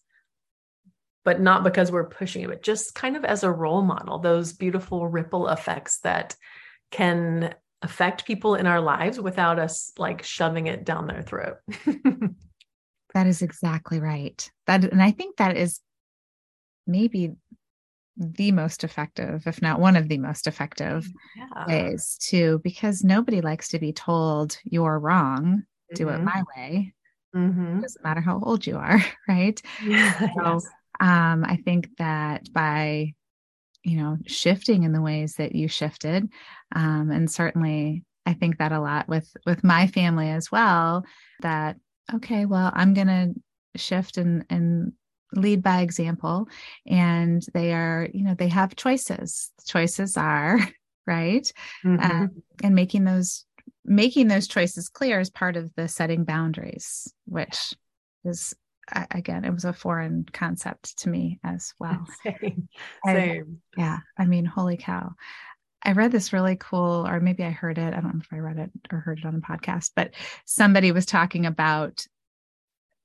but 1.26 1.42
not 1.42 1.64
because 1.64 1.92
we're 1.92 2.08
pushing 2.08 2.44
it 2.44 2.48
but 2.48 2.64
just 2.64 2.94
kind 2.94 3.18
of 3.18 3.26
as 3.26 3.44
a 3.44 3.52
role 3.52 3.82
model 3.82 4.20
those 4.20 4.54
beautiful 4.54 5.08
ripple 5.08 5.48
effects 5.50 6.00
that 6.02 6.36
can 6.92 7.54
affect 7.86 8.26
people 8.26 8.56
in 8.56 8.66
our 8.66 8.82
lives 8.82 9.20
without 9.20 9.60
us 9.60 9.94
like 9.98 10.24
shoving 10.24 10.68
it 10.68 10.84
down 10.84 11.08
their 11.08 11.22
throat 11.22 11.58
that 13.14 13.28
is 13.28 13.42
exactly 13.42 14.00
right 14.00 14.52
that 14.66 14.84
and 14.84 15.02
i 15.02 15.12
think 15.12 15.38
that 15.38 15.56
is 15.56 15.80
maybe 16.88 17.32
the 18.18 18.52
most 18.52 18.84
effective, 18.84 19.46
if 19.46 19.62
not 19.62 19.80
one 19.80 19.96
of 19.96 20.08
the 20.08 20.18
most 20.18 20.48
effective 20.48 21.08
yeah. 21.36 21.66
ways 21.68 22.18
to, 22.30 22.60
because 22.64 23.04
nobody 23.04 23.42
likes 23.42 23.70
to 23.70 23.80
be 23.80 23.92
told 23.92 24.58
you're 24.64 25.00
wrong, 25.00 25.64
mm-hmm. 25.64 25.96
do 25.96 26.10
it 26.10 26.14
mm-hmm. 26.14 26.26
my 26.26 26.44
way. 26.56 26.94
Mm-hmm. 27.36 27.82
Doesn't 27.82 28.04
matter 28.04 28.22
how 28.22 28.40
old 28.42 28.66
you 28.66 28.78
are, 28.78 29.04
right? 29.28 29.62
Yeah, 29.84 30.20
so 30.20 30.54
yes. 30.54 30.70
um, 31.02 31.44
I 31.44 31.60
think 31.66 31.90
that 31.98 32.52
by, 32.54 33.14
you 33.86 33.98
know, 33.98 34.18
shifting 34.26 34.84
in 34.84 34.92
the 34.92 35.02
ways 35.02 35.36
that 35.36 35.56
you 35.56 35.68
shifted, 35.68 36.28
um, 36.76 37.12
and 37.12 37.30
certainly 37.30 38.04
I 38.26 38.34
think 38.34 38.58
that 38.58 38.72
a 38.72 38.80
lot 38.80 39.08
with 39.08 39.32
with 39.46 39.64
my 39.64 39.88
family 39.88 40.30
as 40.30 40.52
well, 40.52 41.06
that 41.42 41.78
okay, 42.14 42.46
well, 42.46 42.72
I'm 42.74 42.94
gonna 42.94 43.34
shift 43.76 44.18
and 44.18 44.46
and 44.50 44.94
lead 45.34 45.62
by 45.62 45.82
example. 45.82 46.48
And 46.88 47.46
they 47.54 47.74
are 47.74 48.10
you 48.14 48.24
know 48.24 48.34
they 48.34 48.50
have 48.50 48.76
choices. 48.76 49.52
Choices 49.68 50.18
are 50.18 50.60
right? 51.08 51.52
Mm-hmm. 51.86 52.12
Um, 52.12 52.32
and 52.64 52.74
making 52.74 53.04
those 53.06 53.46
making 53.86 54.28
those 54.28 54.48
choices 54.48 54.90
clear 54.90 55.20
is 55.20 55.30
part 55.30 55.56
of 55.56 55.72
the 55.76 55.88
setting 55.88 56.24
boundaries 56.24 57.14
which 57.26 57.74
is 58.24 58.56
again 59.12 59.46
it 59.46 59.54
was 59.54 59.66
a 59.66 59.74
foreign 59.74 60.26
concept 60.32 60.98
to 61.00 61.10
me 61.10 61.40
as 61.44 61.74
well 61.80 62.06
same, 62.24 62.70
same. 63.06 63.62
I, 63.78 63.80
yeah 63.82 64.00
i 64.18 64.26
mean 64.26 64.46
holy 64.46 64.78
cow 64.78 65.14
I 65.88 65.92
read 65.92 66.12
this 66.12 66.34
really 66.34 66.56
cool, 66.56 67.06
or 67.08 67.20
maybe 67.20 67.44
I 67.44 67.52
heard 67.52 67.78
it. 67.78 67.94
I 67.94 68.02
don't 68.02 68.16
know 68.16 68.20
if 68.20 68.34
I 68.34 68.40
read 68.40 68.58
it 68.58 68.72
or 68.92 69.02
heard 69.02 69.20
it 69.20 69.26
on 69.26 69.36
a 69.36 69.40
podcast, 69.40 69.92
but 69.96 70.16
somebody 70.44 70.92
was 70.92 71.06
talking 71.06 71.46
about 71.46 72.08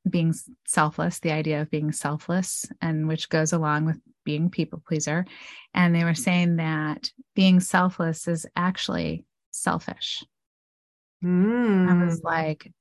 being 0.08 0.34
selfless, 0.66 1.18
the 1.18 1.32
idea 1.32 1.60
of 1.60 1.70
being 1.70 1.92
selfless, 1.92 2.66
and 2.80 3.06
which 3.06 3.28
goes 3.28 3.52
along 3.52 3.84
with 3.84 4.00
being 4.24 4.48
people 4.48 4.82
pleaser. 4.86 5.26
And 5.74 5.94
they 5.94 6.04
were 6.04 6.14
saying 6.14 6.56
that 6.56 7.10
being 7.34 7.60
selfless 7.60 8.26
is 8.28 8.46
actually 8.56 9.24
selfish. 9.50 10.24
Mm. 11.22 11.88
I 11.88 12.04
was 12.04 12.20
mm. 12.20 12.24
like, 12.24 12.72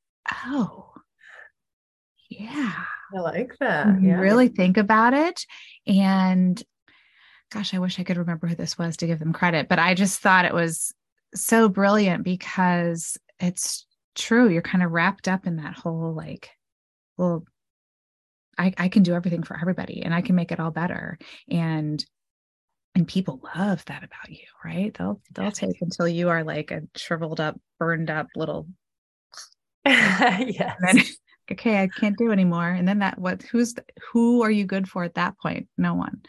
oh, 0.46 0.94
yeah. 2.30 2.74
I 3.16 3.20
like 3.20 3.56
that. 3.60 3.88
Mm-hmm. 3.88 4.06
Yeah. 4.06 4.20
Really 4.20 4.48
think 4.48 4.78
about 4.78 5.14
it. 5.14 5.46
And 5.88 6.62
gosh, 7.52 7.74
I 7.74 7.80
wish 7.80 8.00
I 8.00 8.04
could 8.04 8.18
remember 8.18 8.48
who 8.48 8.56
this 8.56 8.78
was 8.78 8.98
to 8.98 9.08
give 9.08 9.20
them 9.20 9.34
credit, 9.34 9.68
but 9.68 9.80
I 9.80 9.96
just 9.96 10.20
thought 10.20 10.46
it 10.46 10.54
was 10.54 10.94
so 11.34 11.70
brilliant 11.70 12.24
because 12.24 13.18
it's 13.40 13.86
true. 14.16 14.50
You're 14.50 14.62
kind 14.62 14.84
of 14.84 14.92
wrapped 14.92 15.28
up 15.28 15.48
in 15.48 15.58
that 15.58 15.76
whole 15.76 16.14
like 16.14 16.50
well 17.18 17.44
I, 18.58 18.74
I 18.78 18.90
can 18.90 19.04
do 19.04 19.14
everything 19.14 19.44
for 19.44 19.58
everybody 19.60 20.04
and 20.04 20.14
I 20.14 20.22
can 20.22 20.36
make 20.36 20.52
it 20.52 20.60
all 20.60 20.72
better. 20.72 21.18
And 21.50 22.04
and 22.96 23.08
people 23.08 23.40
love 23.56 23.86
that 23.86 24.04
about 24.04 24.30
you, 24.30 24.46
right? 24.64 24.94
They'll 24.96 25.22
they'll 25.34 25.52
take 25.52 25.82
until 25.82 26.08
you 26.08 26.30
are 26.30 26.44
like 26.44 26.72
a 26.72 26.82
shriveled 26.96 27.40
up, 27.40 27.60
burned 27.80 28.10
up 28.10 28.28
little 28.36 28.68
yes. 29.86 30.76
Then, 30.82 31.04
okay, 31.52 31.82
I 31.82 31.88
can't 31.88 32.18
do 32.18 32.32
anymore. 32.32 32.68
And 32.68 32.88
then 32.88 33.00
that 33.00 33.18
what 33.18 33.42
who's 33.44 33.76
who 34.12 34.44
are 34.44 34.52
you 34.52 34.66
good 34.66 34.90
for 34.90 35.04
at 35.04 35.16
that 35.16 35.38
point? 35.38 35.68
No 35.78 35.94
one. 35.94 36.22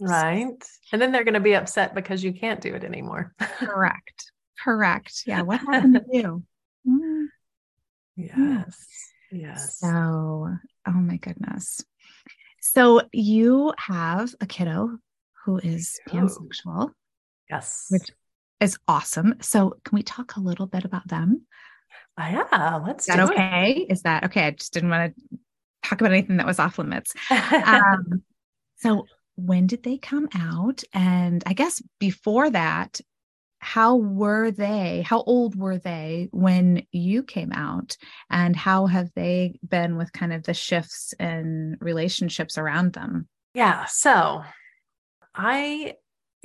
Right. 0.00 0.62
And 0.92 1.00
then 1.00 1.12
they're 1.12 1.24
going 1.24 1.34
to 1.34 1.40
be 1.40 1.54
upset 1.54 1.94
because 1.94 2.22
you 2.22 2.32
can't 2.32 2.60
do 2.60 2.74
it 2.74 2.84
anymore. 2.84 3.34
correct. 3.40 4.32
Correct. 4.62 5.22
Yeah. 5.26 5.42
What 5.42 5.60
happened 5.60 5.94
to 5.94 6.04
you? 6.10 6.42
Mm. 6.86 7.26
Yes. 8.16 8.86
Yes. 9.30 9.78
So, 9.78 9.88
oh 10.86 10.92
my 10.92 11.16
goodness. 11.16 11.84
So 12.60 13.02
you 13.12 13.72
have 13.78 14.34
a 14.40 14.46
kiddo 14.46 14.98
who 15.44 15.58
is 15.58 15.98
pansexual. 16.08 16.90
Yes. 17.50 17.86
Which 17.90 18.10
is 18.60 18.78
awesome. 18.88 19.34
So 19.40 19.74
can 19.84 19.96
we 19.96 20.02
talk 20.02 20.36
a 20.36 20.40
little 20.40 20.66
bit 20.66 20.84
about 20.84 21.06
them? 21.08 21.46
Yeah, 22.18 22.80
let's 22.86 23.08
is 23.08 23.14
that 23.14 23.30
okay? 23.30 23.86
It. 23.88 23.92
Is 23.92 24.02
that 24.02 24.24
okay? 24.24 24.46
I 24.46 24.50
just 24.52 24.72
didn't 24.72 24.90
want 24.90 25.14
to 25.14 25.38
talk 25.82 26.00
about 26.00 26.12
anything 26.12 26.36
that 26.36 26.46
was 26.46 26.58
off 26.58 26.78
limits. 26.78 27.12
um, 27.30 28.22
so 28.76 29.06
when 29.36 29.66
did 29.66 29.82
they 29.82 29.98
come 29.98 30.28
out? 30.34 30.82
And 30.92 31.42
I 31.46 31.54
guess 31.54 31.82
before 31.98 32.50
that, 32.50 33.00
how 33.64 33.96
were 33.96 34.50
they 34.50 35.00
how 35.00 35.22
old 35.22 35.56
were 35.56 35.78
they 35.78 36.28
when 36.32 36.86
you 36.92 37.22
came 37.22 37.50
out 37.50 37.96
and 38.28 38.54
how 38.54 38.84
have 38.84 39.10
they 39.14 39.58
been 39.66 39.96
with 39.96 40.12
kind 40.12 40.34
of 40.34 40.42
the 40.42 40.52
shifts 40.52 41.14
in 41.18 41.74
relationships 41.80 42.58
around 42.58 42.92
them 42.92 43.26
yeah 43.54 43.86
so 43.86 44.42
i 45.34 45.94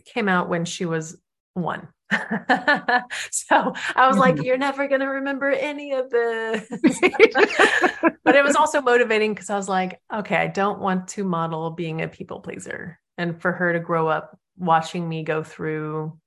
came 0.05 0.29
out 0.29 0.47
when 0.47 0.63
she 0.63 0.85
was 0.85 1.17
one 1.55 1.89
so 3.31 3.73
i 3.95 4.07
was 4.07 4.17
like 4.17 4.35
mm-hmm. 4.35 4.43
you're 4.43 4.57
never 4.57 4.87
going 4.87 5.01
to 5.01 5.07
remember 5.07 5.51
any 5.51 5.93
of 5.93 6.09
this 6.09 6.67
but 8.23 8.35
it 8.35 8.43
was 8.43 8.55
also 8.57 8.81
motivating 8.81 9.33
because 9.33 9.49
i 9.49 9.55
was 9.55 9.69
like 9.69 10.01
okay 10.11 10.35
i 10.35 10.47
don't 10.47 10.79
want 10.79 11.07
to 11.07 11.23
model 11.23 11.69
being 11.69 12.01
a 12.01 12.07
people 12.07 12.39
pleaser 12.39 12.99
and 13.19 13.39
for 13.39 13.51
her 13.51 13.73
to 13.73 13.79
grow 13.79 14.07
up 14.07 14.39
watching 14.57 15.07
me 15.07 15.23
go 15.23 15.43
through 15.43 16.17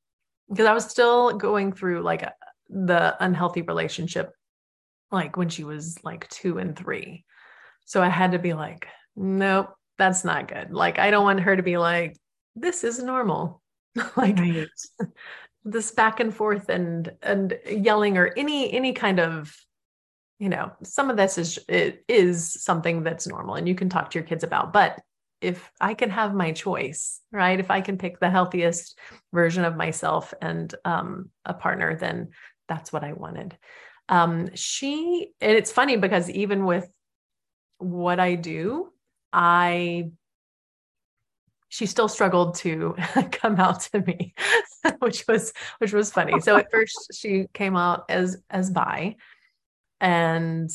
because 0.52 0.66
I 0.66 0.74
was 0.74 0.84
still 0.84 1.32
going 1.32 1.72
through 1.72 2.02
like 2.02 2.22
a, 2.22 2.34
the 2.68 3.16
unhealthy 3.24 3.62
relationship 3.62 4.32
like 5.10 5.36
when 5.36 5.48
she 5.48 5.64
was 5.64 5.98
like 6.04 6.28
two 6.28 6.58
and 6.58 6.76
three. 6.76 7.24
So 7.84 8.02
I 8.02 8.08
had 8.08 8.32
to 8.32 8.38
be 8.38 8.52
like, 8.52 8.86
nope, 9.16 9.70
that's 9.98 10.24
not 10.24 10.48
good. 10.48 10.72
Like, 10.72 10.98
I 10.98 11.10
don't 11.10 11.24
want 11.24 11.40
her 11.40 11.56
to 11.56 11.62
be 11.62 11.76
like, 11.78 12.16
this 12.54 12.84
is 12.84 13.02
normal. 13.02 13.62
like 14.16 14.38
right. 14.38 14.68
This 15.64 15.90
back 15.92 16.20
and 16.20 16.34
forth 16.34 16.68
and 16.68 17.12
and 17.22 17.58
yelling 17.70 18.18
or 18.18 18.32
any 18.36 18.72
any 18.72 18.92
kind 18.92 19.20
of 19.20 19.54
you 20.38 20.48
know 20.48 20.72
some 20.82 21.10
of 21.10 21.16
this 21.16 21.38
is 21.38 21.58
is 21.68 22.52
something 22.62 23.02
that's 23.02 23.28
normal 23.28 23.54
and 23.54 23.68
you 23.68 23.74
can 23.74 23.88
talk 23.88 24.10
to 24.10 24.18
your 24.18 24.26
kids 24.26 24.42
about 24.42 24.72
but 24.72 25.00
if 25.40 25.70
i 25.80 25.94
can 25.94 26.10
have 26.10 26.34
my 26.34 26.52
choice 26.52 27.20
right? 27.30 27.60
If 27.60 27.70
i 27.70 27.80
can 27.80 27.96
pick 27.96 28.18
the 28.18 28.30
healthiest 28.30 28.98
version 29.32 29.64
of 29.64 29.76
myself 29.76 30.34
and 30.42 30.74
um, 30.84 31.30
a 31.44 31.54
partner 31.54 31.96
then 31.96 32.30
that's 32.68 32.92
what 32.92 33.04
i 33.04 33.12
wanted. 33.12 33.56
Um, 34.08 34.50
she 34.54 35.30
and 35.40 35.52
it's 35.52 35.70
funny 35.72 35.96
because 35.96 36.28
even 36.28 36.64
with 36.64 36.88
what 37.78 38.18
i 38.20 38.34
do 38.34 38.92
i 39.32 40.10
she 41.68 41.86
still 41.86 42.08
struggled 42.08 42.56
to 42.56 42.94
come 43.32 43.58
out 43.58 43.80
to 43.80 44.00
me 44.00 44.34
which 44.98 45.26
was 45.26 45.52
which 45.78 45.92
was 45.92 46.12
funny. 46.12 46.40
So 46.40 46.56
at 46.56 46.70
first 46.70 47.12
she 47.14 47.46
came 47.52 47.76
out 47.76 48.04
as 48.08 48.42
as 48.50 48.70
bi 48.70 49.16
and 50.00 50.68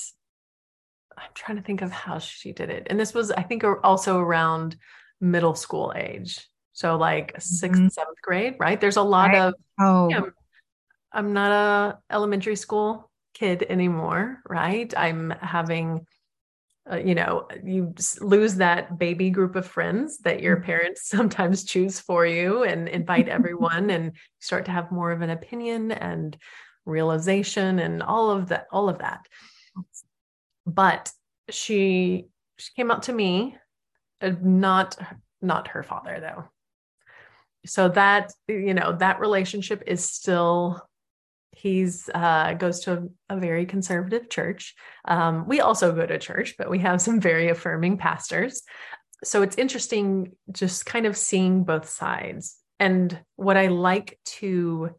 i'm 1.17 1.29
trying 1.33 1.57
to 1.57 1.63
think 1.63 1.81
of 1.81 1.91
how 1.91 2.19
she 2.19 2.53
did 2.53 2.69
it. 2.69 2.87
And 2.89 2.99
this 2.99 3.13
was 3.13 3.31
i 3.31 3.41
think 3.43 3.63
also 3.83 4.19
around 4.19 4.77
middle 5.19 5.55
school 5.55 5.93
age. 5.95 6.47
So 6.73 6.95
like 6.95 7.35
6th 7.37 7.69
mm-hmm. 7.71 7.87
seventh 7.87 8.21
grade 8.21 8.55
right? 8.59 8.79
There's 8.79 8.97
a 8.97 9.01
lot 9.01 9.31
right. 9.31 9.41
of 9.41 9.55
oh. 9.79 10.09
you 10.09 10.19
know, 10.19 10.31
i'm 11.13 11.33
not 11.33 11.51
a 11.51 11.99
elementary 12.13 12.55
school 12.55 13.09
kid 13.33 13.65
anymore 13.69 14.41
right? 14.47 14.93
I'm 14.97 15.31
having 15.41 16.05
uh, 16.91 16.97
you 16.97 17.15
know 17.15 17.47
you 17.63 17.93
lose 18.21 18.55
that 18.55 18.97
baby 18.97 19.29
group 19.29 19.55
of 19.55 19.65
friends 19.65 20.19
that 20.19 20.41
your 20.41 20.57
mm-hmm. 20.57 20.65
parents 20.65 21.07
sometimes 21.09 21.63
choose 21.63 21.99
for 21.99 22.25
you 22.25 22.63
and 22.63 22.87
invite 22.87 23.27
everyone 23.37 23.89
and 23.89 24.13
start 24.39 24.65
to 24.65 24.71
have 24.71 24.91
more 24.91 25.11
of 25.11 25.21
an 25.21 25.29
opinion 25.29 25.91
and 25.91 26.37
realization 26.85 27.79
and 27.79 28.01
all 28.01 28.31
of 28.31 28.47
that 28.49 28.67
all 28.71 28.87
of 28.89 28.99
that 28.99 29.25
but 30.65 31.11
she 31.49 32.25
she 32.57 32.71
came 32.75 32.89
out 32.91 33.03
to 33.03 33.13
me 33.13 33.57
uh, 34.21 34.31
not 34.41 34.97
not 35.41 35.69
her 35.69 35.83
father 35.83 36.19
though 36.21 36.45
so 37.65 37.89
that 37.89 38.31
you 38.47 38.73
know 38.73 38.95
that 38.97 39.19
relationship 39.19 39.83
is 39.85 40.09
still 40.09 40.86
he's 41.57 42.09
uh, 42.13 42.53
goes 42.53 42.81
to 42.81 43.09
a, 43.29 43.37
very 43.37 43.65
conservative 43.65 44.29
church. 44.29 44.75
Um, 45.05 45.47
we 45.47 45.59
also 45.59 45.93
go 45.93 46.05
to 46.05 46.17
church 46.17 46.55
but 46.57 46.69
we 46.69 46.79
have 46.79 47.01
some 47.01 47.19
very 47.19 47.49
affirming 47.49 47.97
pastors. 47.97 48.63
So 49.23 49.41
it's 49.41 49.57
interesting 49.57 50.33
just 50.51 50.85
kind 50.85 51.05
of 51.05 51.17
seeing 51.17 51.63
both 51.63 51.89
sides. 51.89 52.57
And 52.79 53.19
what 53.35 53.57
i 53.57 53.67
like 53.67 54.19
to 54.25 54.91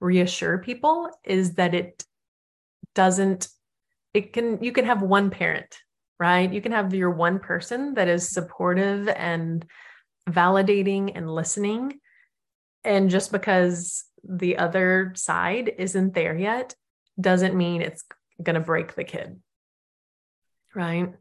reassure 0.00 0.58
people 0.58 1.10
is 1.24 1.54
that 1.54 1.74
it 1.74 2.04
doesn't 2.94 3.48
it 4.14 4.32
can 4.32 4.62
you 4.62 4.72
can 4.72 4.84
have 4.84 5.02
one 5.02 5.30
parent 5.30 5.78
right? 6.18 6.52
You 6.52 6.60
can 6.60 6.72
have 6.72 6.94
your 6.94 7.10
one 7.10 7.38
person 7.38 7.94
that 7.94 8.08
is 8.08 8.28
supportive 8.28 9.08
and 9.08 9.64
validating 10.28 11.12
and 11.14 11.32
listening. 11.32 12.00
And 12.84 13.10
just 13.10 13.30
because 13.30 14.04
the 14.24 14.58
other 14.58 15.12
side 15.16 15.72
isn't 15.78 16.14
there 16.14 16.36
yet 16.36 16.74
doesn't 17.20 17.56
mean 17.56 17.82
it's 17.82 18.04
going 18.42 18.54
to 18.54 18.60
break 18.60 18.94
the 18.94 19.04
kid. 19.04 19.40
Right? 20.74 21.12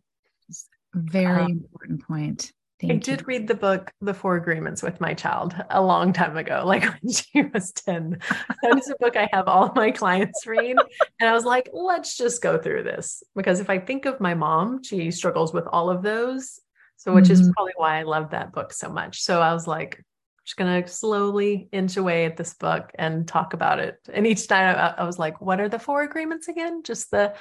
Very 0.94 1.44
um, 1.44 1.52
important 1.52 2.04
point. 2.08 2.52
Thank 2.80 2.92
I 2.92 2.94
you. 2.96 3.00
did 3.00 3.28
read 3.28 3.48
the 3.48 3.56
book, 3.56 3.92
The 4.02 4.14
Four 4.14 4.36
Agreements, 4.36 4.84
with 4.84 5.02
my 5.02 5.16
child 5.16 5.56
a 5.72 5.82
long 5.82 6.14
time 6.14 6.38
ago, 6.38 6.62
like 6.66 6.84
when 6.84 7.12
she 7.12 7.42
was 7.42 7.72
10. 7.72 8.20
that 8.62 8.78
is 8.78 8.90
a 8.90 8.96
book 9.00 9.18
I 9.18 9.28
have 9.34 9.48
all 9.48 9.72
my 9.76 9.92
clients 9.92 10.46
read. 10.46 10.78
And 11.20 11.30
I 11.30 11.34
was 11.34 11.46
like, 11.46 11.70
let's 11.74 12.16
just 12.18 12.42
go 12.42 12.58
through 12.58 12.84
this. 12.84 13.24
Because 13.36 13.60
if 13.60 13.70
I 13.70 13.80
think 13.80 14.06
of 14.06 14.20
my 14.20 14.36
mom, 14.36 14.84
she 14.84 15.10
struggles 15.10 15.54
with 15.54 15.66
all 15.68 15.90
of 15.90 16.04
those. 16.04 16.60
So, 16.98 17.14
which 17.14 17.26
mm-hmm. 17.26 17.34
is 17.34 17.52
probably 17.56 17.74
why 17.76 18.00
I 18.00 18.04
love 18.04 18.32
that 18.32 18.54
book 18.54 18.74
so 18.74 18.90
much. 18.90 19.22
So 19.22 19.40
I 19.40 19.54
was 19.54 19.68
like, 19.68 20.04
just 20.48 20.56
gonna 20.56 20.88
slowly 20.88 21.68
inch 21.74 21.98
away 21.98 22.24
at 22.24 22.38
this 22.38 22.54
book 22.54 22.90
and 22.96 23.28
talk 23.28 23.54
about 23.54 23.80
it. 23.80 24.00
And 24.12 24.26
each 24.26 24.48
time 24.48 24.78
I, 24.78 25.02
I 25.02 25.06
was 25.06 25.20
like, 25.20 25.42
"What 25.42 25.60
are 25.60 25.68
the 25.68 25.78
four 25.78 26.04
agreements 26.04 26.48
again?" 26.48 26.84
Just 26.84 27.12
the 27.12 27.36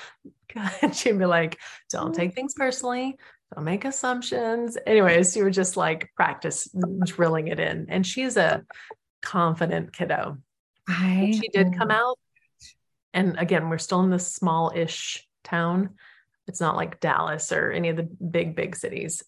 she'd 0.92 1.16
be 1.16 1.25
like, 1.25 1.61
"Don't 1.88 2.12
take 2.12 2.35
things 2.35 2.55
personally. 2.55 3.16
Don't 3.55 3.64
make 3.64 3.85
assumptions." 3.85 4.77
Anyways, 4.85 5.37
you 5.37 5.45
would 5.45 5.53
just 5.53 5.77
like 5.77 6.11
practice 6.16 6.69
drilling 7.05 7.47
it 7.47 7.61
in. 7.61 7.87
And 7.90 8.05
she's 8.05 8.37
a 8.37 8.64
confident 9.23 9.92
kiddo. 9.92 10.38
I 10.88 11.33
she 11.40 11.47
did 11.49 11.79
come 11.79 11.92
out, 11.92 12.19
and 13.14 13.38
again, 13.38 13.69
we're 13.69 13.79
still 13.79 14.01
in 14.01 14.11
this 14.11 14.35
small-ish 14.35 15.25
town. 15.45 15.90
It's 16.49 16.61
not 16.61 16.75
like 16.75 16.99
Dallas 16.99 17.53
or 17.53 17.71
any 17.71 17.90
of 17.90 17.97
the 17.97 18.03
big 18.03 18.57
big 18.57 18.75
cities 18.75 19.23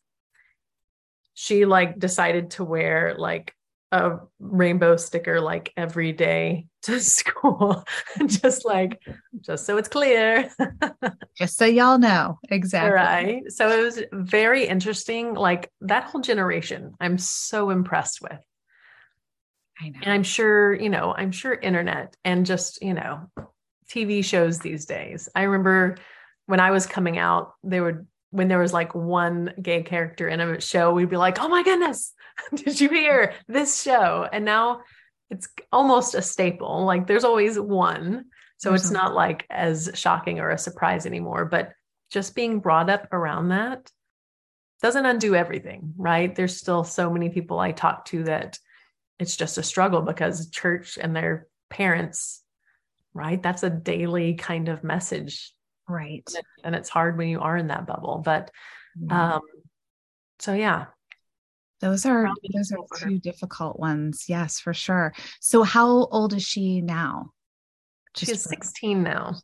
she 1.40 1.66
like 1.66 1.96
decided 1.96 2.50
to 2.50 2.64
wear 2.64 3.14
like 3.16 3.54
a 3.92 4.18
rainbow 4.38 4.96
sticker 4.96 5.40
like 5.40 5.72
every 5.76 6.12
day 6.12 6.66
to 6.82 7.00
school. 7.00 7.84
Just 8.26 8.64
like 8.64 9.00
just 9.40 9.66
so 9.66 9.76
it's 9.76 9.88
clear. 9.88 10.50
Just 11.36 11.56
so 11.56 11.64
y'all 11.64 11.98
know. 11.98 12.38
Exactly. 12.50 12.92
Right. 12.92 13.52
So 13.52 13.70
it 13.70 13.82
was 13.82 14.02
very 14.12 14.66
interesting. 14.66 15.34
Like 15.34 15.70
that 15.82 16.04
whole 16.04 16.20
generation 16.20 16.92
i'm 17.00 17.18
so 17.18 17.70
impressed 17.70 18.20
with. 18.20 18.40
I 19.80 19.90
know. 19.90 19.98
And 20.02 20.12
i'm 20.12 20.22
sure 20.22 20.74
you 20.74 20.90
know 20.90 21.14
i'm 21.16 21.32
sure 21.32 21.54
internet 21.54 22.16
and 22.24 22.44
just 22.44 22.82
you 22.82 22.94
know 22.94 23.30
tv 23.90 24.24
shows 24.24 24.58
these 24.58 24.84
days. 24.86 25.28
I 25.34 25.42
remember 25.42 25.96
when 26.46 26.60
i 26.60 26.70
was 26.70 26.86
coming 26.86 27.18
out 27.18 27.52
they 27.62 27.80
would 27.80 28.06
when 28.30 28.48
there 28.48 28.58
was 28.58 28.72
like 28.72 28.94
one 28.94 29.52
gay 29.60 29.82
character 29.82 30.28
in 30.28 30.40
a 30.40 30.60
show 30.60 30.92
we'd 30.92 31.10
be 31.10 31.16
like 31.16 31.40
oh 31.40 31.48
my 31.48 31.62
goodness 31.62 32.12
did 32.54 32.80
you 32.80 32.88
hear 32.88 33.34
this 33.46 33.82
show? 33.82 34.28
And 34.30 34.44
now 34.44 34.82
it's 35.30 35.48
almost 35.72 36.14
a 36.14 36.22
staple. 36.22 36.84
Like 36.84 37.06
there's 37.06 37.24
always 37.24 37.58
one. 37.58 38.26
So 38.58 38.70
there's 38.70 38.82
it's 38.82 38.90
mm-hmm. 38.90 39.04
not 39.04 39.14
like 39.14 39.46
as 39.50 39.90
shocking 39.94 40.40
or 40.40 40.50
a 40.50 40.58
surprise 40.58 41.06
anymore. 41.06 41.44
But 41.44 41.72
just 42.10 42.34
being 42.34 42.60
brought 42.60 42.90
up 42.90 43.12
around 43.12 43.48
that 43.48 43.90
doesn't 44.82 45.06
undo 45.06 45.34
everything, 45.34 45.92
right? 45.96 46.34
There's 46.34 46.56
still 46.56 46.84
so 46.84 47.10
many 47.10 47.28
people 47.28 47.58
I 47.58 47.72
talk 47.72 48.06
to 48.06 48.24
that 48.24 48.58
it's 49.18 49.36
just 49.36 49.58
a 49.58 49.62
struggle 49.62 50.02
because 50.02 50.50
church 50.50 50.98
and 51.00 51.14
their 51.14 51.48
parents, 51.68 52.42
right? 53.12 53.42
That's 53.42 53.64
a 53.64 53.70
daily 53.70 54.34
kind 54.34 54.68
of 54.68 54.84
message. 54.84 55.52
Right. 55.88 56.28
And 56.62 56.74
it's 56.74 56.88
hard 56.88 57.16
when 57.16 57.28
you 57.28 57.40
are 57.40 57.56
in 57.56 57.68
that 57.68 57.86
bubble. 57.86 58.20
But 58.24 58.50
um, 59.10 59.40
so 60.38 60.52
yeah, 60.54 60.86
those 61.80 62.04
are 62.06 62.28
those 62.52 62.72
are 62.72 62.78
two 62.98 63.18
difficult 63.18 63.78
ones. 63.78 64.26
Yes, 64.28 64.60
for 64.60 64.74
sure. 64.74 65.14
So 65.40 65.62
how 65.62 66.06
old 66.06 66.34
is 66.34 66.42
she 66.42 66.80
now? 66.80 67.32
Just 68.14 68.32
She's 68.32 68.42
16 68.42 69.02
now. 69.02 69.36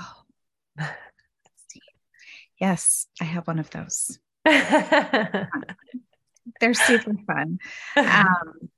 Oh. 0.00 0.86
Yes, 2.60 3.06
I 3.20 3.24
have 3.24 3.46
one 3.46 3.58
of 3.58 3.68
those. 3.70 4.18
They're 4.44 5.48
super 6.74 7.14
fun. 7.26 7.58
Um, 7.96 8.70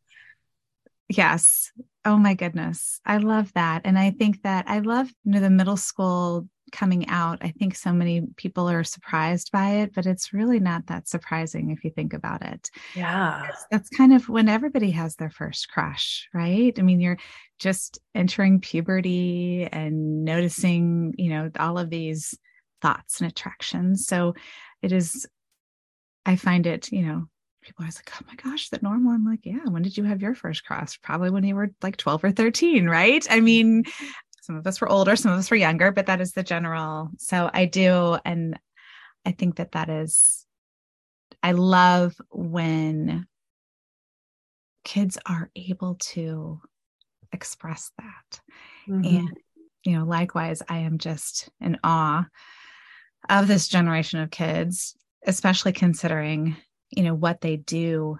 yes. 1.09 1.71
Oh 2.05 2.17
my 2.17 2.35
goodness. 2.35 3.01
I 3.05 3.19
love 3.19 3.53
that. 3.55 3.83
And 3.85 3.99
I 3.99 4.11
think 4.11 4.43
that 4.43 4.65
I 4.69 4.81
love 4.81 5.09
you 5.25 5.33
know 5.33 5.41
the 5.41 5.51
middle 5.51 5.77
school 5.77 6.49
coming 6.73 7.09
out, 7.09 7.39
I 7.43 7.51
think 7.51 7.75
so 7.75 7.93
many 7.93 8.23
people 8.37 8.69
are 8.69 8.85
surprised 8.85 9.53
by 9.53 9.69
it, 9.77 9.95
but 9.95 10.07
it's 10.07 10.33
really 10.33 10.61
not 10.61 10.87
that 10.87 11.09
surprising 11.09 11.71
if 11.71 11.85
you 11.85 11.91
think 11.91 12.13
about 12.13 12.43
it. 12.43 12.71
Yeah. 12.95 13.49
That's, 13.71 13.89
kind 13.91 14.13
of 14.13 14.29
when 14.29 14.49
everybody 14.49 14.91
has 14.91 15.17
their 15.17 15.31
first 15.31 15.69
crush, 15.71 16.29
right? 16.35 16.77
I 16.79 16.83
mean, 16.83 17.01
you're 17.01 17.19
just 17.59 17.99
entering 18.15 18.61
puberty 18.61 19.69
and 19.71 20.25
noticing, 20.25 21.15
you 21.17 21.31
know, 21.31 21.51
all 21.59 21.79
of 21.79 21.89
these 21.89 22.35
thoughts 22.83 23.21
and 23.21 23.31
attractions. 23.31 24.07
So 24.07 24.35
it 24.83 24.93
is, 24.93 25.27
I 26.25 26.37
find 26.37 26.67
it, 26.67 26.91
you 26.93 27.03
know, 27.07 27.27
people 27.63 27.85
are 27.85 27.89
like, 27.89 28.13
oh 28.15 28.25
my 28.29 28.35
gosh, 28.37 28.69
that 28.69 28.83
normal? 28.83 29.13
I'm 29.13 29.25
like, 29.25 29.41
yeah, 29.45 29.65
when 29.69 29.83
did 29.83 29.97
you 29.97 30.05
have 30.05 30.23
your 30.23 30.35
first 30.35 30.65
crush? 30.65 31.01
Probably 31.03 31.31
when 31.31 31.45
you 31.45 31.57
were 31.57 31.71
like 31.83 31.97
12 31.97 32.25
or 32.25 32.31
13, 32.31 32.87
right? 32.87 33.27
I 33.29 33.41
mean, 33.41 33.85
some 34.47 34.57
of 34.57 34.67
us 34.67 34.81
were 34.81 34.89
older, 34.89 35.17
some 35.17 35.33
of 35.33 35.39
us 35.39 35.51
were 35.51 35.57
younger, 35.57 35.91
but 35.91 36.07
that 36.07 36.21
is 36.21 36.33
the 36.33 36.45
general. 36.45 37.11
So 37.19 37.51
I 37.53 37.65
do. 37.67 38.17
And 38.25 38.59
I 39.25 39.33
think 39.33 39.57
that 39.57 39.73
that 39.73 39.89
is, 39.89 40.47
I 41.43 41.53
love 41.53 42.15
when 42.31 43.27
kids 44.85 45.19
are 45.27 45.51
able 45.57 45.97
to 45.97 46.61
express 47.33 47.91
that. 47.99 48.41
Mm-hmm. 48.89 49.17
And 49.17 49.37
you 49.85 49.99
know, 49.99 50.05
likewise, 50.05 50.63
I 50.69 50.79
am 50.79 50.99
just 50.99 51.49
in 51.61 51.79
awe 51.83 52.27
of 53.29 53.49
this 53.49 53.69
generation 53.69 54.21
of 54.21 54.31
kids, 54.31 54.97
especially 55.25 55.73
considering, 55.73 56.57
you 56.91 57.03
know, 57.03 57.15
what 57.15 57.41
they 57.41 57.57
do 57.57 58.19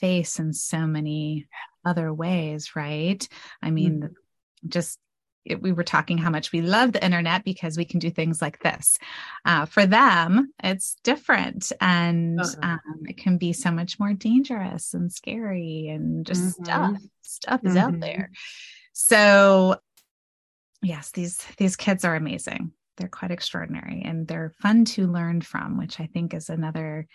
face 0.00 0.38
in 0.38 0.52
so 0.52 0.86
many 0.86 1.46
other 1.84 2.12
ways, 2.12 2.76
right? 2.76 3.26
I 3.62 3.70
mean, 3.70 4.00
mm-hmm. 4.00 4.68
just 4.68 4.98
it, 5.44 5.60
we 5.62 5.72
were 5.72 5.84
talking 5.84 6.18
how 6.18 6.30
much 6.30 6.52
we 6.52 6.60
love 6.60 6.92
the 6.92 7.04
internet 7.04 7.44
because 7.44 7.76
we 7.76 7.84
can 7.84 7.98
do 7.98 8.10
things 8.10 8.42
like 8.42 8.60
this. 8.60 8.98
Uh, 9.44 9.64
for 9.66 9.86
them, 9.86 10.52
it's 10.62 10.96
different 11.02 11.72
and 11.80 12.40
uh-huh. 12.40 12.56
um, 12.62 13.02
it 13.06 13.16
can 13.16 13.38
be 13.38 13.52
so 13.52 13.70
much 13.70 13.98
more 13.98 14.12
dangerous 14.12 14.94
and 14.94 15.12
scary 15.12 15.88
and 15.88 16.26
just 16.26 16.42
mm-hmm. 16.42 16.64
stuff. 16.64 16.96
Stuff 17.22 17.60
is 17.64 17.74
mm-hmm. 17.74 17.94
out 17.94 18.00
there. 18.00 18.30
So, 18.92 19.76
yes, 20.82 21.10
these 21.12 21.44
these 21.56 21.76
kids 21.76 22.04
are 22.04 22.16
amazing. 22.16 22.72
They're 22.96 23.08
quite 23.08 23.30
extraordinary 23.30 24.02
and 24.04 24.28
they're 24.28 24.52
fun 24.60 24.84
to 24.86 25.06
learn 25.06 25.40
from, 25.40 25.78
which 25.78 26.00
I 26.00 26.06
think 26.12 26.34
is 26.34 26.50
another 26.50 27.06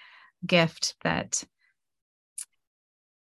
gift 0.46 0.96
that 1.04 1.44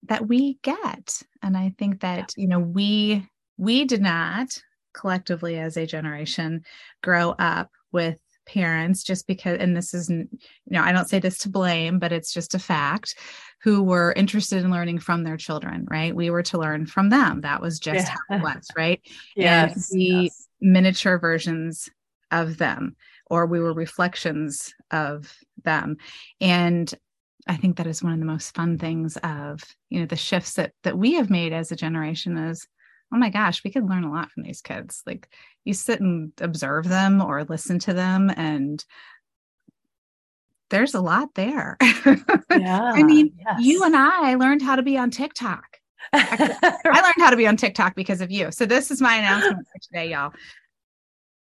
that 0.04 0.26
we 0.26 0.58
get 0.62 1.22
and 1.42 1.56
i 1.56 1.74
think 1.78 2.00
that 2.00 2.32
you 2.36 2.48
know 2.48 2.58
we 2.58 3.28
we 3.58 3.84
did 3.84 4.00
not 4.00 4.62
collectively 4.92 5.58
as 5.58 5.76
a 5.76 5.86
generation 5.86 6.62
grow 7.02 7.30
up 7.38 7.70
with 7.92 8.18
parents 8.46 9.02
just 9.04 9.26
because 9.26 9.58
and 9.60 9.76
this 9.76 9.94
isn't 9.94 10.28
you 10.32 10.40
know 10.70 10.82
i 10.82 10.90
don't 10.90 11.08
say 11.08 11.20
this 11.20 11.38
to 11.38 11.48
blame 11.48 11.98
but 11.98 12.12
it's 12.12 12.32
just 12.32 12.54
a 12.54 12.58
fact 12.58 13.14
who 13.62 13.82
were 13.82 14.12
interested 14.16 14.64
in 14.64 14.70
learning 14.70 14.98
from 14.98 15.22
their 15.22 15.36
children 15.36 15.86
right 15.88 16.16
we 16.16 16.30
were 16.30 16.42
to 16.42 16.58
learn 16.58 16.84
from 16.84 17.10
them 17.10 17.42
that 17.42 17.60
was 17.60 17.78
just 17.78 18.08
yeah. 18.08 18.14
how 18.28 18.36
it 18.36 18.42
was 18.42 18.66
right 18.76 19.00
yes, 19.36 19.90
and 19.92 20.00
the 20.00 20.04
yes. 20.24 20.48
miniature 20.60 21.18
versions 21.18 21.88
of 22.32 22.58
them 22.58 22.96
or 23.26 23.46
we 23.46 23.60
were 23.60 23.72
reflections 23.72 24.74
of 24.90 25.32
them 25.62 25.96
and 26.40 26.94
i 27.46 27.56
think 27.56 27.76
that 27.76 27.86
is 27.86 28.02
one 28.02 28.12
of 28.12 28.18
the 28.18 28.24
most 28.24 28.54
fun 28.54 28.78
things 28.78 29.16
of 29.18 29.62
you 29.90 30.00
know 30.00 30.06
the 30.06 30.16
shifts 30.16 30.54
that 30.54 30.72
that 30.82 30.98
we 30.98 31.14
have 31.14 31.30
made 31.30 31.52
as 31.52 31.70
a 31.70 31.76
generation 31.76 32.36
is 32.36 32.66
oh 33.12 33.18
my 33.18 33.30
gosh, 33.30 33.64
we 33.64 33.70
could 33.70 33.88
learn 33.88 34.04
a 34.04 34.10
lot 34.10 34.30
from 34.30 34.44
these 34.44 34.60
kids. 34.60 35.02
Like 35.06 35.28
you 35.64 35.74
sit 35.74 36.00
and 36.00 36.32
observe 36.40 36.88
them 36.88 37.20
or 37.20 37.44
listen 37.44 37.78
to 37.80 37.92
them 37.92 38.30
and 38.36 38.84
there's 40.70 40.94
a 40.94 41.00
lot 41.00 41.34
there. 41.34 41.76
Yeah. 42.50 42.82
I 42.82 43.04
mean, 43.04 43.32
yes. 43.38 43.60
you 43.60 43.84
and 43.84 43.94
I 43.96 44.34
learned 44.34 44.60
how 44.60 44.74
to 44.74 44.82
be 44.82 44.98
on 44.98 45.10
TikTok. 45.10 45.78
I 46.12 46.68
learned 46.84 47.14
how 47.18 47.30
to 47.30 47.36
be 47.36 47.46
on 47.46 47.56
TikTok 47.56 47.94
because 47.94 48.20
of 48.20 48.32
you. 48.32 48.50
So 48.50 48.66
this 48.66 48.90
is 48.90 49.00
my 49.00 49.14
announcement 49.14 49.66
for 49.72 49.78
today, 49.80 50.10
y'all. 50.10 50.32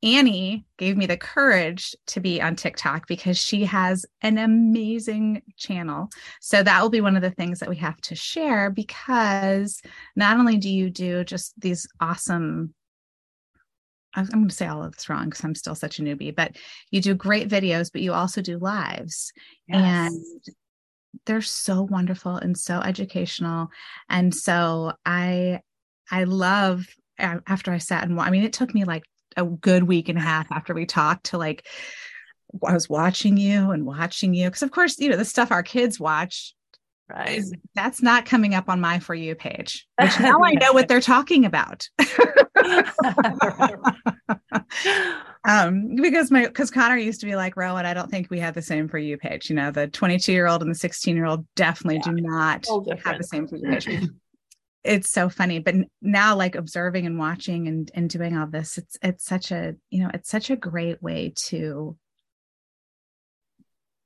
Annie 0.06 0.64
gave 0.78 0.96
me 0.96 1.06
the 1.06 1.16
courage 1.16 1.96
to 2.06 2.20
be 2.20 2.40
on 2.40 2.54
TikTok 2.54 3.08
because 3.08 3.36
she 3.36 3.64
has 3.64 4.06
an 4.22 4.38
amazing 4.38 5.42
channel. 5.56 6.08
So 6.40 6.62
that 6.62 6.80
will 6.80 6.90
be 6.90 7.00
one 7.00 7.16
of 7.16 7.22
the 7.22 7.32
things 7.32 7.58
that 7.58 7.68
we 7.68 7.76
have 7.76 8.00
to 8.02 8.14
share 8.14 8.70
because 8.70 9.82
not 10.14 10.38
only 10.38 10.58
do 10.58 10.70
you 10.70 10.90
do 10.90 11.24
just 11.24 11.60
these 11.60 11.88
awesome 12.00 12.72
I'm 14.14 14.24
going 14.26 14.48
to 14.48 14.54
say 14.54 14.66
all 14.66 14.82
of 14.82 14.94
this 14.96 15.10
wrong 15.10 15.26
because 15.26 15.44
I'm 15.44 15.54
still 15.54 15.74
such 15.74 15.98
a 15.98 16.02
newbie, 16.02 16.34
but 16.34 16.56
you 16.90 17.02
do 17.02 17.14
great 17.14 17.50
videos, 17.50 17.92
but 17.92 18.00
you 18.00 18.14
also 18.14 18.40
do 18.40 18.56
lives. 18.56 19.30
Yes. 19.68 20.10
And 20.14 20.24
they're 21.26 21.42
so 21.42 21.82
wonderful 21.82 22.36
and 22.36 22.56
so 22.56 22.80
educational. 22.80 23.68
And 24.08 24.34
so 24.34 24.92
I 25.04 25.60
I 26.10 26.24
love 26.24 26.86
after 27.18 27.72
I 27.72 27.78
sat 27.78 28.04
and 28.04 28.18
I 28.18 28.30
mean 28.30 28.44
it 28.44 28.54
took 28.54 28.72
me 28.72 28.84
like 28.84 29.02
a 29.36 29.44
good 29.44 29.84
week 29.84 30.08
and 30.08 30.18
a 30.18 30.22
half 30.22 30.50
after 30.50 30.74
we 30.74 30.86
talked 30.86 31.26
to 31.26 31.38
like 31.38 31.66
I 32.66 32.72
was 32.72 32.88
watching 32.88 33.36
you 33.36 33.70
and 33.70 33.84
watching 33.84 34.34
you. 34.34 34.48
Because 34.48 34.62
of 34.62 34.70
course 34.70 34.98
you 34.98 35.08
know 35.08 35.16
the 35.16 35.24
stuff 35.24 35.50
our 35.50 35.62
kids 35.62 36.00
watch 36.00 36.54
right. 37.08 37.42
that's 37.74 38.02
not 38.02 38.26
coming 38.26 38.54
up 38.54 38.68
on 38.68 38.80
my 38.80 38.98
for 38.98 39.14
you 39.14 39.34
page 39.34 39.86
which 40.00 40.20
now 40.20 40.42
I 40.42 40.52
know 40.52 40.72
what 40.72 40.88
they're 40.88 41.00
talking 41.00 41.44
about. 41.44 41.88
Um 45.48 45.94
because 45.94 46.32
my 46.32 46.46
because 46.46 46.72
Connor 46.72 46.96
used 46.96 47.20
to 47.20 47.26
be 47.26 47.36
like 47.36 47.56
Rowan 47.56 47.86
I 47.86 47.94
don't 47.94 48.10
think 48.10 48.30
we 48.30 48.40
have 48.40 48.54
the 48.54 48.62
same 48.62 48.88
for 48.88 48.98
you 48.98 49.16
page. 49.16 49.48
You 49.48 49.54
know 49.54 49.70
the 49.70 49.86
22 49.86 50.32
year 50.32 50.48
old 50.48 50.60
and 50.62 50.70
the 50.70 50.74
16 50.74 51.14
year 51.14 51.24
old 51.24 51.46
definitely 51.54 52.00
yeah. 52.04 52.12
do 52.12 52.20
not 52.20 52.66
have 53.04 53.18
the 53.18 53.24
same 53.24 53.46
for 53.46 53.56
you 53.56 53.68
page 53.68 53.86
it's 54.86 55.10
so 55.10 55.28
funny 55.28 55.58
but 55.58 55.74
now 56.00 56.36
like 56.36 56.54
observing 56.54 57.06
and 57.06 57.18
watching 57.18 57.68
and 57.68 57.90
and 57.94 58.08
doing 58.08 58.36
all 58.36 58.46
this 58.46 58.78
it's 58.78 58.96
it's 59.02 59.24
such 59.24 59.50
a 59.50 59.74
you 59.90 60.02
know 60.02 60.10
it's 60.14 60.30
such 60.30 60.50
a 60.50 60.56
great 60.56 61.02
way 61.02 61.32
to 61.36 61.96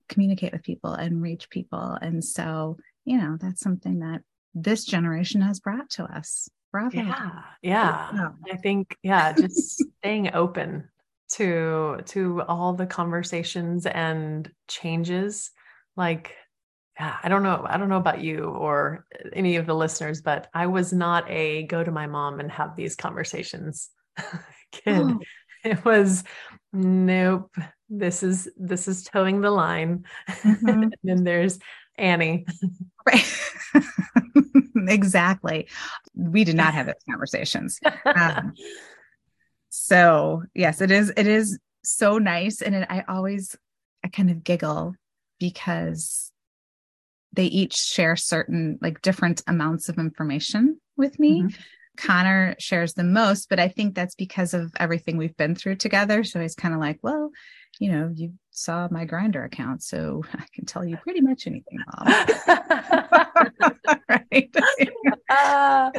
communicate 0.08 0.52
with 0.52 0.62
people 0.62 0.92
and 0.92 1.22
reach 1.22 1.48
people 1.50 1.96
and 2.00 2.24
so 2.24 2.76
you 3.04 3.16
know 3.16 3.36
that's 3.40 3.60
something 3.60 4.00
that 4.00 4.22
this 4.54 4.84
generation 4.84 5.40
has 5.40 5.60
brought 5.60 5.88
to 5.90 6.04
us 6.04 6.48
Bravo. 6.72 6.96
yeah 6.96 7.30
yeah, 7.62 8.10
yeah. 8.14 8.28
i 8.52 8.56
think 8.56 8.96
yeah 9.02 9.32
just 9.32 9.84
staying 9.98 10.34
open 10.34 10.88
to 11.32 12.00
to 12.06 12.42
all 12.42 12.72
the 12.72 12.86
conversations 12.86 13.86
and 13.86 14.50
changes 14.68 15.50
like 15.96 16.34
yeah, 17.00 17.16
I 17.22 17.30
don't 17.30 17.42
know. 17.42 17.64
I 17.66 17.78
don't 17.78 17.88
know 17.88 17.96
about 17.96 18.20
you 18.20 18.44
or 18.44 19.06
any 19.32 19.56
of 19.56 19.64
the 19.64 19.74
listeners, 19.74 20.20
but 20.20 20.48
I 20.52 20.66
was 20.66 20.92
not 20.92 21.24
a 21.30 21.62
go 21.62 21.82
to 21.82 21.90
my 21.90 22.06
mom 22.06 22.40
and 22.40 22.52
have 22.52 22.76
these 22.76 22.94
conversations 22.94 23.88
kid. 24.72 25.00
Oh. 25.00 25.18
It 25.64 25.82
was 25.82 26.24
nope. 26.74 27.54
This 27.88 28.22
is 28.22 28.50
this 28.58 28.86
is 28.86 29.02
toeing 29.04 29.40
the 29.40 29.50
line. 29.50 30.04
Mm-hmm. 30.28 30.68
and 30.68 30.96
then 31.02 31.24
there's 31.24 31.58
Annie. 31.96 32.44
Right. 33.06 33.40
exactly. 34.86 35.68
We 36.14 36.44
did 36.44 36.56
not 36.56 36.74
have 36.74 36.84
those 36.84 37.02
conversations. 37.08 37.80
Um, 38.04 38.52
so 39.70 40.42
yes, 40.54 40.82
it 40.82 40.90
is. 40.90 41.10
It 41.16 41.26
is 41.26 41.58
so 41.82 42.18
nice, 42.18 42.60
and 42.60 42.74
it, 42.74 42.86
I 42.90 43.04
always 43.08 43.56
I 44.04 44.08
kind 44.08 44.30
of 44.30 44.44
giggle 44.44 44.94
because 45.38 46.29
they 47.32 47.46
each 47.46 47.74
share 47.74 48.16
certain 48.16 48.78
like 48.80 49.02
different 49.02 49.42
amounts 49.46 49.88
of 49.88 49.98
information 49.98 50.80
with 50.96 51.18
me. 51.18 51.42
Mm-hmm. 51.42 51.60
Connor 51.96 52.56
shares 52.58 52.94
the 52.94 53.04
most, 53.04 53.48
but 53.48 53.60
I 53.60 53.68
think 53.68 53.94
that's 53.94 54.14
because 54.14 54.54
of 54.54 54.72
everything 54.78 55.16
we've 55.16 55.36
been 55.36 55.54
through 55.54 55.76
together. 55.76 56.24
So 56.24 56.40
he's 56.40 56.54
kind 56.54 56.72
of 56.72 56.80
like, 56.80 56.98
well, 57.02 57.30
you 57.78 57.92
know, 57.92 58.10
you 58.14 58.32
saw 58.50 58.88
my 58.90 59.06
Grindr 59.06 59.44
account, 59.44 59.82
so 59.82 60.22
I 60.34 60.44
can 60.54 60.64
tell 60.64 60.84
you 60.84 60.96
pretty 60.96 61.20
much 61.20 61.46
anything, 61.46 61.78
mom. 61.98 62.06
right. 64.08 64.56
Uh, 65.28 65.90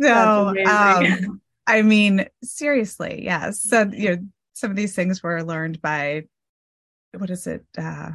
so, 0.00 0.54
um, 0.66 1.40
I 1.66 1.82
mean, 1.82 2.26
seriously, 2.42 3.22
yes. 3.24 3.62
So, 3.62 3.90
you 3.92 4.10
know, 4.10 4.18
some 4.52 4.70
of 4.70 4.76
these 4.76 4.94
things 4.94 5.22
were 5.22 5.42
learned 5.42 5.80
by 5.80 6.24
what 7.16 7.30
is 7.30 7.46
it? 7.46 7.64
Uh, 7.76 8.10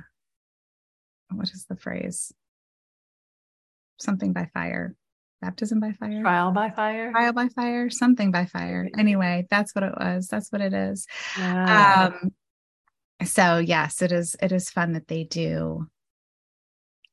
what 1.32 1.50
is 1.50 1.66
the 1.68 1.76
phrase? 1.76 2.32
Something 3.98 4.34
by 4.34 4.50
fire 4.54 4.96
baptism 5.42 5.80
by 5.80 5.92
fire 5.92 6.22
trial 6.22 6.52
by 6.52 6.70
fire? 6.72 7.12
trial 7.12 7.34
by 7.34 7.48
fire 7.50 7.90
something 7.90 8.32
by 8.32 8.46
fire. 8.46 8.90
Anyway 8.98 9.46
that's 9.50 9.76
what 9.76 9.84
it 9.84 9.94
was. 9.98 10.28
That's 10.28 10.52
what 10.52 10.62
it 10.62 10.74
is. 10.74 11.06
Yeah. 11.38 12.10
um 12.12 12.32
so 13.26 13.58
yes 13.60 14.02
it 14.02 14.12
is 14.12 14.36
it 14.42 14.52
is 14.52 14.70
fun 14.70 14.94
that 14.94 15.08
they 15.08 15.24
do 15.24 15.88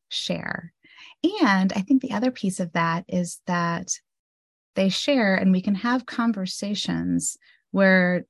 share. 0.09 0.73
And 1.43 1.73
i 1.75 1.81
think 1.81 2.03
the 2.03 2.13
other 2.13 2.31
piece 2.31 2.61
of 2.61 2.73
that 2.73 3.05
is 3.09 3.41
that 3.47 3.89
they 4.75 4.89
share 4.89 5.35
and 5.35 5.53
we 5.53 5.61
can 5.61 5.75
have 5.75 6.07
conversations 6.07 7.37
where 7.71 8.25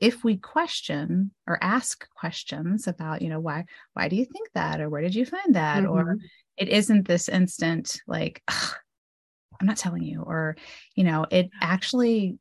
if 0.00 0.24
we 0.24 0.36
question 0.36 1.30
or 1.46 1.58
ask 1.60 2.08
questions 2.14 2.86
about 2.88 3.22
you 3.22 3.28
know 3.28 3.40
why 3.40 3.64
why 3.92 4.08
do 4.08 4.16
you 4.16 4.24
think 4.24 4.48
that 4.54 4.80
or 4.80 4.88
where 4.88 5.02
did 5.02 5.14
you 5.14 5.26
find 5.26 5.54
that 5.54 5.82
mm-hmm. 5.82 5.92
or 5.92 6.16
it 6.56 6.68
isn't 6.68 7.06
this 7.06 7.28
instant 7.28 8.00
like 8.06 8.42
i'm 8.48 9.66
not 9.66 9.76
telling 9.76 10.02
you 10.02 10.22
or 10.22 10.56
you 10.96 11.04
know 11.04 11.26
it 11.30 11.50
actually 11.60 12.38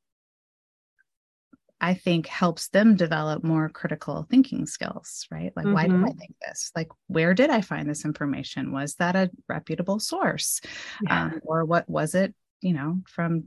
i 1.82 1.93
think 1.93 2.28
helps 2.28 2.70
them 2.70 2.95
develop 2.95 3.43
more 3.43 3.68
critical 3.70 4.26
thinking 4.30 4.66
skills 4.66 5.28
right 5.30 5.51
like 5.55 5.66
mm-hmm. 5.66 5.74
why 5.74 5.84
did 5.84 5.91
i 5.91 5.95
mm-hmm. 5.95 6.18
think 6.18 6.36
this 6.47 6.72
like 6.76 6.89
where 7.07 7.34
did 7.34 7.49
i 7.49 7.60
find 7.60 7.89
this 7.89 8.05
information 8.05 8.72
was 8.72 8.95
that 8.95 9.16
a 9.16 9.30
reputable 9.49 9.99
source 9.99 10.62
yeah. 11.03 11.26
um, 11.26 11.41
or 11.43 11.66
what 11.66 11.89
was 11.89 12.16
it 12.16 12.34
you 12.62 12.74
know 12.74 12.99
from 13.05 13.45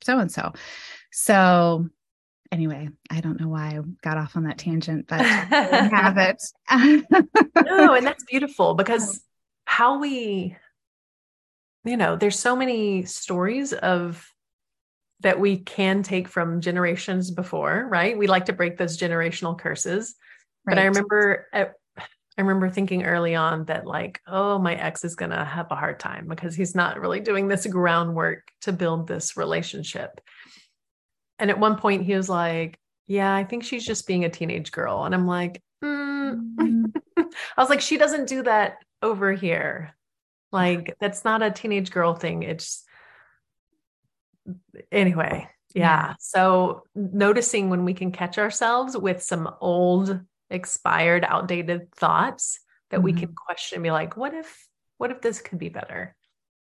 so 0.00 0.18
and 0.18 0.30
so 0.30 0.52
so 1.12 1.88
anyway, 2.52 2.88
I 3.10 3.20
don't 3.20 3.40
know 3.40 3.48
why 3.48 3.78
I 3.78 3.80
got 4.02 4.18
off 4.18 4.36
on 4.36 4.44
that 4.44 4.58
tangent, 4.58 5.06
but 5.08 5.20
I 5.20 5.24
have 5.92 6.18
it. 6.18 6.42
no, 7.66 7.94
and 7.94 8.06
that's 8.06 8.24
beautiful 8.24 8.74
because 8.74 9.14
um, 9.14 9.20
how 9.64 9.98
we 9.98 10.56
you 11.84 11.96
know 11.96 12.14
there's 12.14 12.38
so 12.38 12.54
many 12.54 13.04
stories 13.04 13.72
of 13.72 14.28
that 15.20 15.40
we 15.40 15.56
can 15.58 16.02
take 16.02 16.28
from 16.28 16.60
generations 16.60 17.30
before, 17.30 17.88
right? 17.90 18.18
We 18.18 18.26
like 18.26 18.46
to 18.46 18.52
break 18.52 18.76
those 18.76 18.98
generational 18.98 19.58
curses. 19.58 20.14
Right. 20.66 20.74
But 20.74 20.82
I 20.82 20.86
remember 20.86 21.46
at, 21.52 21.74
I 22.36 22.40
remember 22.40 22.70
thinking 22.70 23.04
early 23.04 23.34
on 23.34 23.66
that 23.66 23.86
like, 23.86 24.20
oh, 24.26 24.58
my 24.58 24.74
ex 24.74 25.04
is 25.04 25.14
going 25.14 25.30
to 25.30 25.44
have 25.44 25.70
a 25.70 25.76
hard 25.76 26.00
time 26.00 26.26
because 26.28 26.54
he's 26.54 26.74
not 26.74 27.00
really 27.00 27.20
doing 27.20 27.46
this 27.46 27.66
groundwork 27.66 28.50
to 28.62 28.72
build 28.72 29.06
this 29.06 29.36
relationship. 29.36 30.20
And 31.42 31.50
at 31.50 31.58
one 31.58 31.76
point 31.76 32.04
he 32.04 32.14
was 32.14 32.28
like, 32.28 32.78
yeah, 33.08 33.34
I 33.34 33.42
think 33.42 33.64
she's 33.64 33.84
just 33.84 34.06
being 34.06 34.24
a 34.24 34.30
teenage 34.30 34.70
girl. 34.70 35.02
And 35.02 35.12
I'm 35.12 35.26
like, 35.26 35.60
mm. 35.84 36.92
I 37.18 37.24
was 37.58 37.68
like, 37.68 37.80
she 37.80 37.98
doesn't 37.98 38.28
do 38.28 38.44
that 38.44 38.76
over 39.02 39.32
here. 39.32 39.96
Like, 40.52 40.94
that's 41.00 41.24
not 41.24 41.42
a 41.42 41.50
teenage 41.50 41.90
girl 41.90 42.14
thing. 42.14 42.44
It's 42.44 42.84
anyway. 44.92 45.48
Yeah. 45.74 45.82
yeah. 46.10 46.14
So 46.20 46.84
noticing 46.94 47.70
when 47.70 47.84
we 47.84 47.94
can 47.94 48.12
catch 48.12 48.38
ourselves 48.38 48.96
with 48.96 49.20
some 49.20 49.52
old, 49.60 50.20
expired, 50.48 51.24
outdated 51.26 51.92
thoughts 51.92 52.60
that 52.90 52.98
mm-hmm. 52.98 53.04
we 53.04 53.12
can 53.14 53.34
question 53.34 53.78
and 53.78 53.82
be 53.82 53.90
like, 53.90 54.16
what 54.16 54.32
if, 54.32 54.68
what 54.98 55.10
if 55.10 55.20
this 55.20 55.40
could 55.40 55.58
be 55.58 55.70
better? 55.70 56.14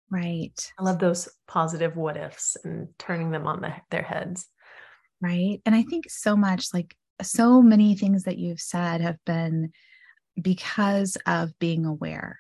Right. 0.10 0.72
I 0.80 0.84
love 0.84 0.99
those 0.99 1.28
positive 1.47 1.95
what 1.95 2.18
ifs 2.18 2.55
and 2.64 2.88
turning 2.97 3.32
them 3.32 3.45
on 3.45 3.62
the, 3.62 3.74
their 3.91 4.03
heads. 4.03 4.47
Right. 5.22 5.62
And 5.66 5.76
I 5.76 5.84
think 5.84 6.10
so 6.10 6.36
much 6.36 6.74
like 6.74 6.95
so 7.22 7.62
many 7.62 7.95
things 7.95 8.24
that 8.24 8.38
you've 8.38 8.62
said 8.62 9.01
have 9.01 9.18
been 9.26 9.72
because 10.41 11.18
of 11.26 11.58
being 11.60 11.86
aware. 11.86 12.39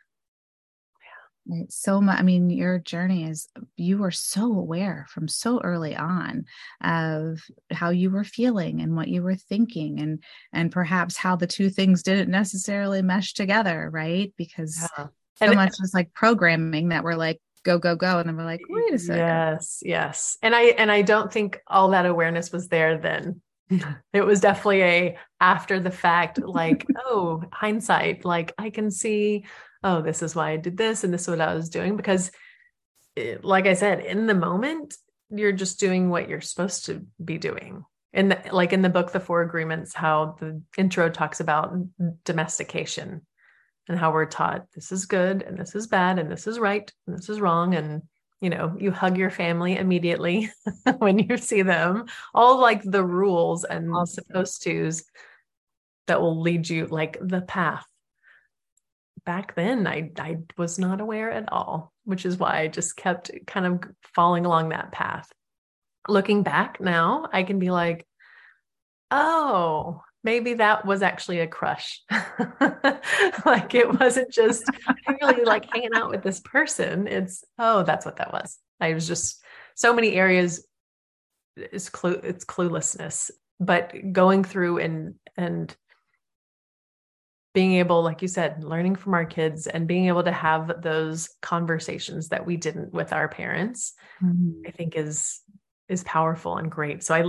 Yeah. 1.01 1.57
Right. 1.57 1.71
So 1.71 1.99
much. 1.99 2.19
I 2.19 2.21
mean, 2.21 2.49
your 2.49 2.77
journey 2.79 3.27
is 3.27 3.47
you 3.75 3.97
were 3.97 4.11
so 4.11 4.45
aware 4.45 5.07
from 5.09 5.27
so 5.27 5.59
early 5.61 5.95
on 5.95 6.45
of 6.81 7.41
how 7.71 7.89
you 7.89 8.11
were 8.11 8.23
feeling 8.23 8.81
and 8.81 8.95
what 8.95 9.07
you 9.07 9.23
were 9.23 9.35
thinking, 9.35 9.99
and 9.99 10.23
and 10.53 10.71
perhaps 10.71 11.17
how 11.17 11.35
the 11.35 11.47
two 11.47 11.69
things 11.69 12.03
didn't 12.03 12.29
necessarily 12.29 13.01
mesh 13.01 13.33
together, 13.33 13.89
right? 13.91 14.31
Because 14.37 14.87
yeah. 14.97 15.07
so 15.35 15.45
and 15.47 15.55
much 15.55 15.73
is 15.81 15.93
like 15.93 16.13
programming 16.13 16.89
that 16.89 17.03
we're 17.03 17.15
like, 17.15 17.41
go 17.67 17.77
go 17.77 17.95
go. 17.95 18.19
And 18.19 18.29
then 18.29 18.37
we're 18.37 18.45
like 18.45 18.61
wait 18.69 18.93
a 18.93 18.99
second. 18.99 19.19
Yes 19.19 19.79
yes. 19.83 20.37
And 20.41 20.55
i 20.55 20.63
and 20.81 20.91
i 20.91 21.01
don't 21.01 21.31
think 21.31 21.59
all 21.67 21.89
that 21.89 22.05
awareness 22.05 22.51
was 22.51 22.67
there 22.69 22.97
then. 22.97 23.41
It 24.13 24.21
was 24.21 24.39
definitely 24.39 24.83
a 24.83 25.17
after 25.41 25.79
the 25.79 25.91
fact 25.91 26.39
like 26.39 26.87
oh 27.05 27.43
hindsight. 27.51 28.23
Like 28.25 28.53
i 28.57 28.69
can 28.69 28.89
see 28.89 29.45
oh 29.83 30.01
this 30.01 30.23
is 30.23 30.35
why 30.35 30.51
i 30.51 30.57
did 30.57 30.77
this 30.77 31.03
and 31.03 31.13
this 31.13 31.23
is 31.23 31.27
what 31.27 31.41
i 31.41 31.53
was 31.53 31.69
doing. 31.69 31.97
Because 31.97 32.31
it, 33.15 33.43
like 33.43 33.67
i 33.67 33.73
said 33.73 33.99
in 33.99 34.27
the 34.27 34.35
moment 34.35 34.95
you're 35.29 35.51
just 35.51 35.79
doing 35.79 36.09
what 36.09 36.29
you're 36.29 36.41
supposed 36.41 36.85
to 36.85 37.05
be 37.23 37.37
doing. 37.37 37.83
In 38.13 38.29
the, 38.29 38.39
like 38.51 38.71
in 38.71 38.81
the 38.81 38.89
book 38.89 39.11
the 39.11 39.19
four 39.19 39.41
agreements 39.41 39.93
how 39.93 40.37
the 40.39 40.61
intro 40.77 41.09
talks 41.09 41.41
about 41.41 41.75
domestication 42.23 43.21
and 43.87 43.97
how 43.97 44.11
we're 44.11 44.25
taught 44.25 44.65
this 44.73 44.91
is 44.91 45.05
good 45.05 45.41
and 45.43 45.57
this 45.57 45.75
is 45.75 45.87
bad 45.87 46.19
and 46.19 46.31
this 46.31 46.47
is 46.47 46.59
right 46.59 46.91
and 47.05 47.17
this 47.17 47.29
is 47.29 47.39
wrong 47.39 47.75
and 47.75 48.01
you 48.41 48.49
know 48.49 48.75
you 48.79 48.91
hug 48.91 49.17
your 49.17 49.31
family 49.31 49.77
immediately 49.77 50.51
when 50.97 51.19
you 51.19 51.37
see 51.37 51.61
them. 51.61 52.05
All 52.33 52.59
like 52.59 52.83
the 52.83 53.03
rules 53.03 53.63
and 53.63 53.93
all 53.93 54.05
supposed 54.05 54.63
to's 54.63 55.03
that 56.07 56.21
will 56.21 56.39
lead 56.39 56.69
you 56.69 56.85
like 56.85 57.17
the 57.21 57.41
path. 57.41 57.85
Back 59.25 59.55
then 59.55 59.87
I 59.87 60.11
I 60.19 60.37
was 60.57 60.77
not 60.77 61.01
aware 61.01 61.31
at 61.31 61.51
all 61.51 61.93
which 62.03 62.25
is 62.25 62.37
why 62.37 62.61
I 62.61 62.67
just 62.67 62.95
kept 62.95 63.31
kind 63.45 63.65
of 63.65 63.83
falling 64.13 64.45
along 64.45 64.69
that 64.69 64.91
path. 64.91 65.29
Looking 66.07 66.43
back 66.43 66.79
now 66.79 67.27
I 67.31 67.43
can 67.43 67.59
be 67.59 67.71
like 67.71 68.05
oh 69.09 70.01
maybe 70.23 70.55
that 70.55 70.85
was 70.85 71.01
actually 71.01 71.39
a 71.39 71.47
crush. 71.47 72.01
like 73.45 73.73
it 73.73 73.99
wasn't 73.99 74.31
just 74.31 74.63
really 75.21 75.43
like 75.43 75.71
hanging 75.71 75.95
out 75.95 76.09
with 76.09 76.23
this 76.23 76.39
person. 76.39 77.07
It's 77.07 77.43
oh, 77.57 77.83
that's 77.83 78.05
what 78.05 78.17
that 78.17 78.33
was. 78.33 78.57
I 78.79 78.93
was 78.93 79.07
just 79.07 79.43
so 79.75 79.93
many 79.93 80.13
areas 80.13 80.65
is 81.55 81.89
clue 81.89 82.19
it's 82.23 82.45
cluelessness. 82.45 83.31
But 83.59 84.13
going 84.13 84.43
through 84.43 84.79
and 84.79 85.15
and 85.35 85.75
being 87.53 87.73
able, 87.73 88.03
like 88.03 88.21
you 88.21 88.27
said, 88.27 88.63
learning 88.63 88.95
from 88.95 89.15
our 89.15 89.25
kids 89.25 89.65
and 89.65 89.87
being 89.87 90.07
able 90.09 90.23
to 90.23 90.31
have 90.31 90.83
those 90.83 91.29
conversations 91.41 92.29
that 92.29 92.45
we 92.45 92.55
didn't 92.55 92.93
with 92.93 93.11
our 93.13 93.27
parents, 93.27 93.93
mm-hmm. 94.23 94.61
I 94.67 94.71
think 94.71 94.95
is 94.95 95.41
is 95.89 96.03
powerful 96.03 96.57
and 96.57 96.69
great. 96.69 97.03
So 97.03 97.15
I 97.15 97.23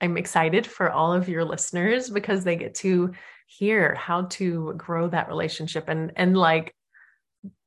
I'm 0.00 0.16
excited 0.16 0.66
for 0.66 0.90
all 0.90 1.12
of 1.12 1.28
your 1.28 1.44
listeners 1.44 2.08
because 2.10 2.44
they 2.44 2.56
get 2.56 2.74
to 2.76 3.12
hear 3.46 3.94
how 3.94 4.22
to 4.22 4.74
grow 4.76 5.08
that 5.08 5.28
relationship 5.28 5.88
and 5.88 6.12
and 6.16 6.36
like 6.36 6.74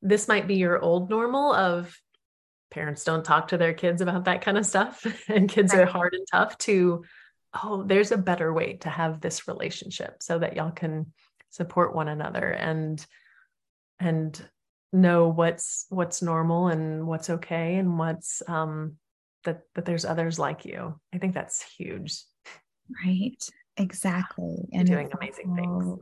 this 0.01 0.27
might 0.27 0.47
be 0.47 0.55
your 0.55 0.79
old 0.79 1.09
normal 1.09 1.53
of 1.53 1.97
parents 2.69 3.03
don't 3.03 3.25
talk 3.25 3.49
to 3.49 3.57
their 3.57 3.73
kids 3.73 3.99
about 3.99 4.25
that 4.25 4.41
kind 4.41 4.57
of 4.57 4.65
stuff 4.65 5.05
and 5.27 5.49
kids 5.49 5.73
right. 5.73 5.81
are 5.81 5.85
hard 5.85 6.13
and 6.13 6.25
tough 6.31 6.57
to 6.59 7.03
oh 7.63 7.83
there's 7.83 8.11
a 8.11 8.17
better 8.17 8.53
way 8.53 8.73
to 8.73 8.89
have 8.89 9.21
this 9.21 9.47
relationship 9.47 10.21
so 10.21 10.37
that 10.37 10.55
y'all 10.55 10.71
can 10.71 11.11
support 11.49 11.95
one 11.95 12.07
another 12.07 12.49
and 12.49 13.05
and 13.99 14.41
know 14.93 15.29
what's 15.29 15.85
what's 15.89 16.21
normal 16.21 16.67
and 16.67 17.07
what's 17.07 17.29
okay 17.29 17.75
and 17.75 17.97
what's 17.97 18.41
um 18.47 18.97
that 19.43 19.61
that 19.75 19.85
there's 19.85 20.05
others 20.05 20.39
like 20.39 20.65
you. 20.65 20.99
I 21.13 21.17
think 21.17 21.33
that's 21.33 21.63
huge. 21.77 22.23
Right. 23.05 23.37
Exactly. 23.77 24.67
and 24.73 24.87
doing 24.87 25.09
amazing 25.13 25.55
things. 25.55 25.99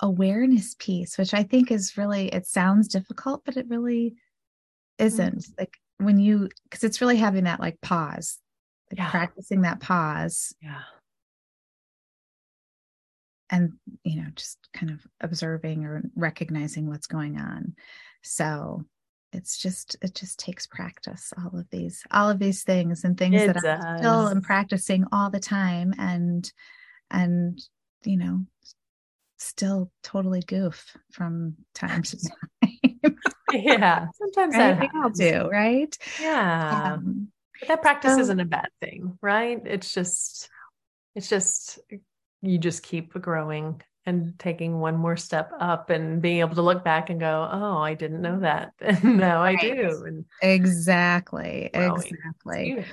Awareness 0.00 0.74
piece, 0.78 1.16
which 1.16 1.32
I 1.32 1.42
think 1.42 1.70
is 1.70 1.96
really 1.96 2.28
it 2.28 2.46
sounds 2.46 2.88
difficult, 2.88 3.42
but 3.44 3.56
it 3.56 3.66
really 3.68 4.16
isn't. 4.98 5.38
Mm-hmm. 5.38 5.52
Like 5.58 5.74
when 5.98 6.18
you 6.18 6.50
because 6.64 6.84
it's 6.84 7.00
really 7.00 7.16
having 7.16 7.44
that 7.44 7.60
like 7.60 7.80
pause, 7.80 8.38
like 8.90 8.98
yeah. 8.98 9.10
practicing 9.10 9.62
that 9.62 9.80
pause. 9.80 10.54
Yeah. 10.60 10.82
And 13.48 13.74
you 14.02 14.16
know, 14.22 14.28
just 14.34 14.58
kind 14.74 14.90
of 14.90 15.00
observing 15.20 15.84
or 15.84 16.02
recognizing 16.14 16.88
what's 16.88 17.06
going 17.06 17.38
on. 17.38 17.76
So 18.22 18.84
it's 19.36 19.58
just 19.58 19.96
it 20.02 20.14
just 20.14 20.38
takes 20.38 20.66
practice 20.66 21.32
all 21.38 21.58
of 21.58 21.68
these 21.70 22.02
all 22.10 22.30
of 22.30 22.38
these 22.38 22.62
things 22.64 23.04
and 23.04 23.18
things 23.18 23.42
it 23.42 23.46
that 23.46 23.62
does. 23.62 23.84
i 23.84 23.98
still 23.98 24.28
am 24.28 24.40
practicing 24.40 25.04
all 25.12 25.30
the 25.30 25.40
time 25.40 25.94
and 25.98 26.52
and 27.10 27.60
you 28.04 28.16
know 28.16 28.40
still 29.38 29.90
totally 30.02 30.40
goof 30.40 30.96
from 31.12 31.54
time 31.74 32.02
to 32.02 32.16
time. 32.62 33.16
Yeah 33.52 34.08
sometimes 34.14 34.54
that 34.54 34.90
i'll 34.94 35.10
do 35.10 35.48
right? 35.48 35.96
Yeah. 36.20 36.94
Um, 36.94 37.28
but 37.60 37.68
that 37.68 37.82
practice 37.82 38.14
so, 38.14 38.20
isn't 38.20 38.40
a 38.40 38.44
bad 38.44 38.68
thing 38.80 39.18
right? 39.22 39.60
It's 39.64 39.94
just 39.94 40.50
it's 41.14 41.28
just 41.28 41.78
you 42.42 42.58
just 42.58 42.82
keep 42.82 43.12
growing 43.12 43.80
and 44.06 44.38
taking 44.38 44.78
one 44.78 44.96
more 44.96 45.16
step 45.16 45.50
up 45.58 45.90
and 45.90 46.22
being 46.22 46.38
able 46.38 46.54
to 46.54 46.62
look 46.62 46.84
back 46.84 47.10
and 47.10 47.18
go, 47.18 47.48
oh, 47.52 47.78
I 47.78 47.94
didn't 47.94 48.22
know 48.22 48.38
mm-hmm. 48.38 48.42
that. 48.42 48.72
And 48.80 49.02
now 49.18 49.42
right. 49.42 49.58
I 49.60 49.74
do. 49.74 50.04
And 50.06 50.24
exactly. 50.40 51.70
Exactly. 51.74 52.84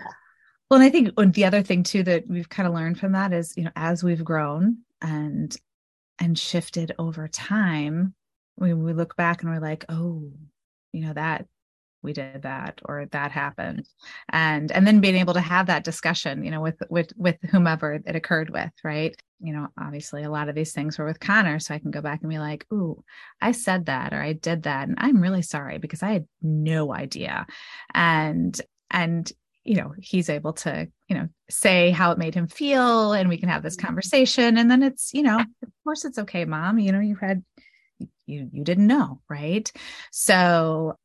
Well, 0.70 0.82
and 0.82 0.84
I 0.84 0.90
think 0.90 1.14
the 1.34 1.46
other 1.46 1.62
thing 1.62 1.84
too 1.84 2.04
that 2.04 2.28
we've 2.28 2.50
kind 2.50 2.68
of 2.68 2.74
learned 2.74 3.00
from 3.00 3.12
that 3.12 3.32
is, 3.32 3.54
you 3.56 3.66
know, 3.66 3.72
as 3.76 4.04
we've 4.04 4.24
grown 4.24 4.80
and 5.02 5.56
and 6.20 6.38
shifted 6.38 6.94
over 6.98 7.28
time, 7.28 8.16
we 8.58 8.74
we 8.74 8.94
look 8.94 9.16
back 9.16 9.44
and 9.44 9.52
we're 9.52 9.60
like, 9.60 9.86
oh, 9.90 10.32
you 10.92 11.06
know, 11.06 11.14
that 11.14 11.46
we 12.04 12.14
did 12.14 12.44
that 12.44 12.82
or 12.86 13.08
that 13.12 13.32
happened. 13.32 13.88
And 14.30 14.72
and 14.72 14.86
then 14.86 15.02
being 15.02 15.16
able 15.16 15.34
to 15.34 15.42
have 15.42 15.68
that 15.68 15.84
discussion 15.84 16.44
you 16.44 16.52
know 16.52 16.62
with 16.62 16.82
with 16.90 17.12
with 17.18 17.38
whomever 17.50 18.00
it 18.06 18.16
occurred 18.16 18.50
with 18.50 18.72
right? 18.84 19.16
You 19.40 19.54
know 19.54 19.68
obviously 19.80 20.24
a 20.24 20.32
lot 20.32 20.50
of 20.50 20.56
these 20.56 20.74
things 20.74 20.98
were 20.98 21.06
with 21.06 21.20
connor 21.20 21.60
so 21.60 21.74
i 21.74 21.80
can 21.80 21.92
go 21.92 22.00
back 22.00 22.22
and 22.22 22.30
be 22.30 22.40
like 22.40 22.66
ooh 22.72 23.04
i 23.42 23.52
said 23.52 23.88
that 23.88 24.14
or 24.14 24.22
i 24.22 24.32
did 24.32 24.64
that 24.64 24.88
and 24.88 24.98
i'm 25.00 25.20
really 25.20 25.42
sorry 25.42 25.80
because 25.80 26.02
i 26.02 26.14
had 26.14 26.28
no 26.42 26.94
idea. 26.94 27.46
And 27.94 28.60
and 28.92 29.32
you 29.64 29.76
know 29.76 29.94
he's 29.98 30.30
able 30.30 30.54
to 30.54 30.88
you 31.08 31.16
know 31.16 31.30
say 31.50 31.92
how 31.92 32.12
it 32.12 32.18
made 32.18 32.36
him 32.36 32.48
feel 32.48 33.14
and 33.14 33.30
we 33.30 33.38
can 33.38 33.50
have 33.50 33.64
this 33.64 33.78
mm-hmm. 33.78 33.88
conversation. 33.88 34.58
And 34.58 34.70
then 34.70 34.84
it's 34.84 35.14
you 35.14 35.24
know 35.24 35.40
of 35.40 35.70
course 35.84 36.06
it's 36.06 36.20
okay 36.20 36.46
mom 36.46 36.80
you 36.80 36.92
know 36.92 37.00
you 37.00 37.16
had 37.16 37.44
you 38.26 38.50
you 38.52 38.64
didn't 38.64 38.88
know 38.88 39.22
right? 39.30 39.72
So 40.12 40.98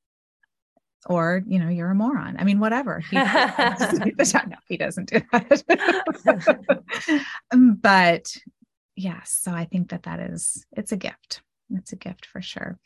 or 1.07 1.43
you 1.47 1.59
know 1.59 1.69
you're 1.69 1.91
a 1.91 1.95
moron. 1.95 2.37
I 2.39 2.45
mean 2.45 2.61
whatever. 2.61 3.01
He, 3.01 3.17
no, 3.17 4.57
he 4.67 4.77
doesn't 4.77 5.11
do 5.11 5.21
that. 5.33 6.85
Um, 7.53 7.79
but 7.81 8.37
yes 8.97 9.39
so 9.41 9.53
i 9.53 9.65
think 9.65 9.91
that 9.91 10.03
that 10.03 10.21
is 10.21 10.67
it's 10.73 10.93
a 10.93 10.97
gift. 10.97 11.43
It's 11.71 11.93
a 11.93 11.97
gift 11.97 12.27
for 12.27 12.43
sure. 12.43 12.79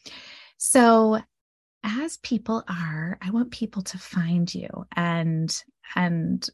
So 0.59 1.21
as 1.85 2.19
people 2.19 2.63
are 2.69 3.19
i 3.21 3.31
want 3.31 3.51
people 3.51 3.83
to 3.83 3.99
find 3.99 4.55
you 4.55 4.69
and 4.95 5.65
and 5.97 6.49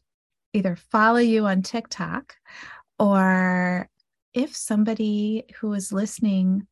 either 0.53 0.75
follow 0.75 1.19
you 1.19 1.45
on 1.45 1.61
TikTok 1.61 2.35
or 2.97 3.87
if 4.33 4.55
somebody 4.55 5.45
who 5.59 5.73
is 5.73 5.91
listening 5.91 6.67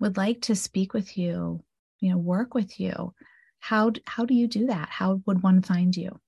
would 0.00 0.16
like 0.16 0.42
to 0.42 0.54
speak 0.54 0.92
with 0.92 1.16
you, 1.16 1.62
you 2.00 2.10
know, 2.10 2.18
work 2.18 2.54
with 2.54 2.78
you, 2.78 3.14
how 3.66 3.90
how 4.06 4.24
do 4.24 4.32
you 4.34 4.46
do 4.46 4.66
that? 4.66 4.88
How 4.90 5.20
would 5.26 5.42
one 5.42 5.60
find 5.60 5.96
you? 5.96 6.20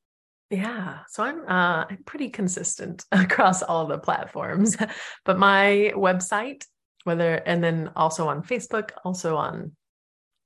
Yeah, 0.51 1.01
so 1.09 1.23
I'm 1.23 1.41
uh, 1.43 1.85
I'm 1.89 2.03
pretty 2.05 2.31
consistent 2.31 3.05
across 3.13 3.63
all 3.63 3.87
the 3.87 3.99
platforms, 3.99 4.77
but 5.25 5.39
my 5.39 5.93
website, 5.95 6.65
whether 7.05 7.35
and 7.35 7.63
then 7.63 7.91
also 7.95 8.29
on 8.29 8.43
Facebook, 8.43 8.91
also 9.05 9.37
on 9.37 9.73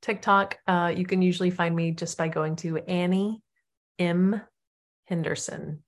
TikTok, 0.03 0.59
uh, 0.67 0.93
you 0.95 1.07
can 1.07 1.23
usually 1.23 1.51
find 1.51 1.75
me 1.75 1.93
just 1.93 2.19
by 2.19 2.29
going 2.29 2.57
to 2.57 2.77
Annie 2.77 3.41
M 3.99 4.43
Henderson. 5.07 5.83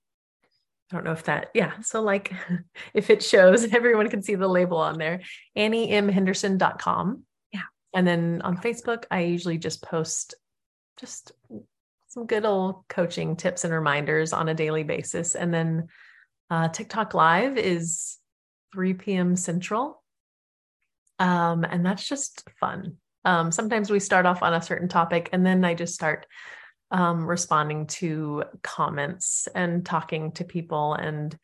I 0.91 0.95
don't 0.95 1.03
know 1.03 1.11
if 1.11 1.23
that, 1.25 1.49
yeah. 1.53 1.73
So, 1.81 2.01
like, 2.01 2.31
if 2.95 3.09
it 3.11 3.23
shows, 3.23 3.73
everyone 3.73 4.09
can 4.09 4.23
see 4.23 4.35
the 4.35 4.47
label 4.47 4.77
on 4.77 4.97
there, 4.97 5.21
AnnieMHenderson.com. 5.57 7.23
Yeah. 7.51 7.61
And 7.93 8.07
then 8.07 8.41
on 8.43 8.57
Facebook, 8.57 9.05
I 9.11 9.21
usually 9.21 9.57
just 9.57 9.83
post 9.83 10.35
just 10.99 11.31
some 12.07 12.25
good 12.25 12.45
old 12.45 12.87
coaching 12.87 13.35
tips 13.35 13.63
and 13.63 13.73
reminders 13.73 14.33
on 14.33 14.49
a 14.49 14.53
daily 14.53 14.83
basis. 14.83 15.35
And 15.35 15.53
then 15.53 15.87
uh, 16.49 16.69
TikTok 16.69 17.13
Live 17.13 17.57
is 17.57 18.17
3 18.73 18.93
p.m. 18.93 19.35
Central. 19.35 20.01
Um, 21.19 21.63
and 21.63 21.85
that's 21.85 22.07
just 22.07 22.47
fun. 22.59 22.97
Um, 23.23 23.51
sometimes 23.51 23.89
we 23.89 23.99
start 23.99 24.25
off 24.25 24.43
on 24.43 24.53
a 24.53 24.61
certain 24.61 24.87
topic 24.87 25.29
and 25.33 25.45
then 25.45 25.65
I 25.65 25.73
just 25.73 25.95
start 25.95 26.27
um, 26.91 27.25
responding 27.25 27.87
to 27.87 28.43
comments 28.61 29.47
and 29.55 29.85
talking 29.85 30.31
to 30.33 30.43
people. 30.43 30.93
And 30.93 31.37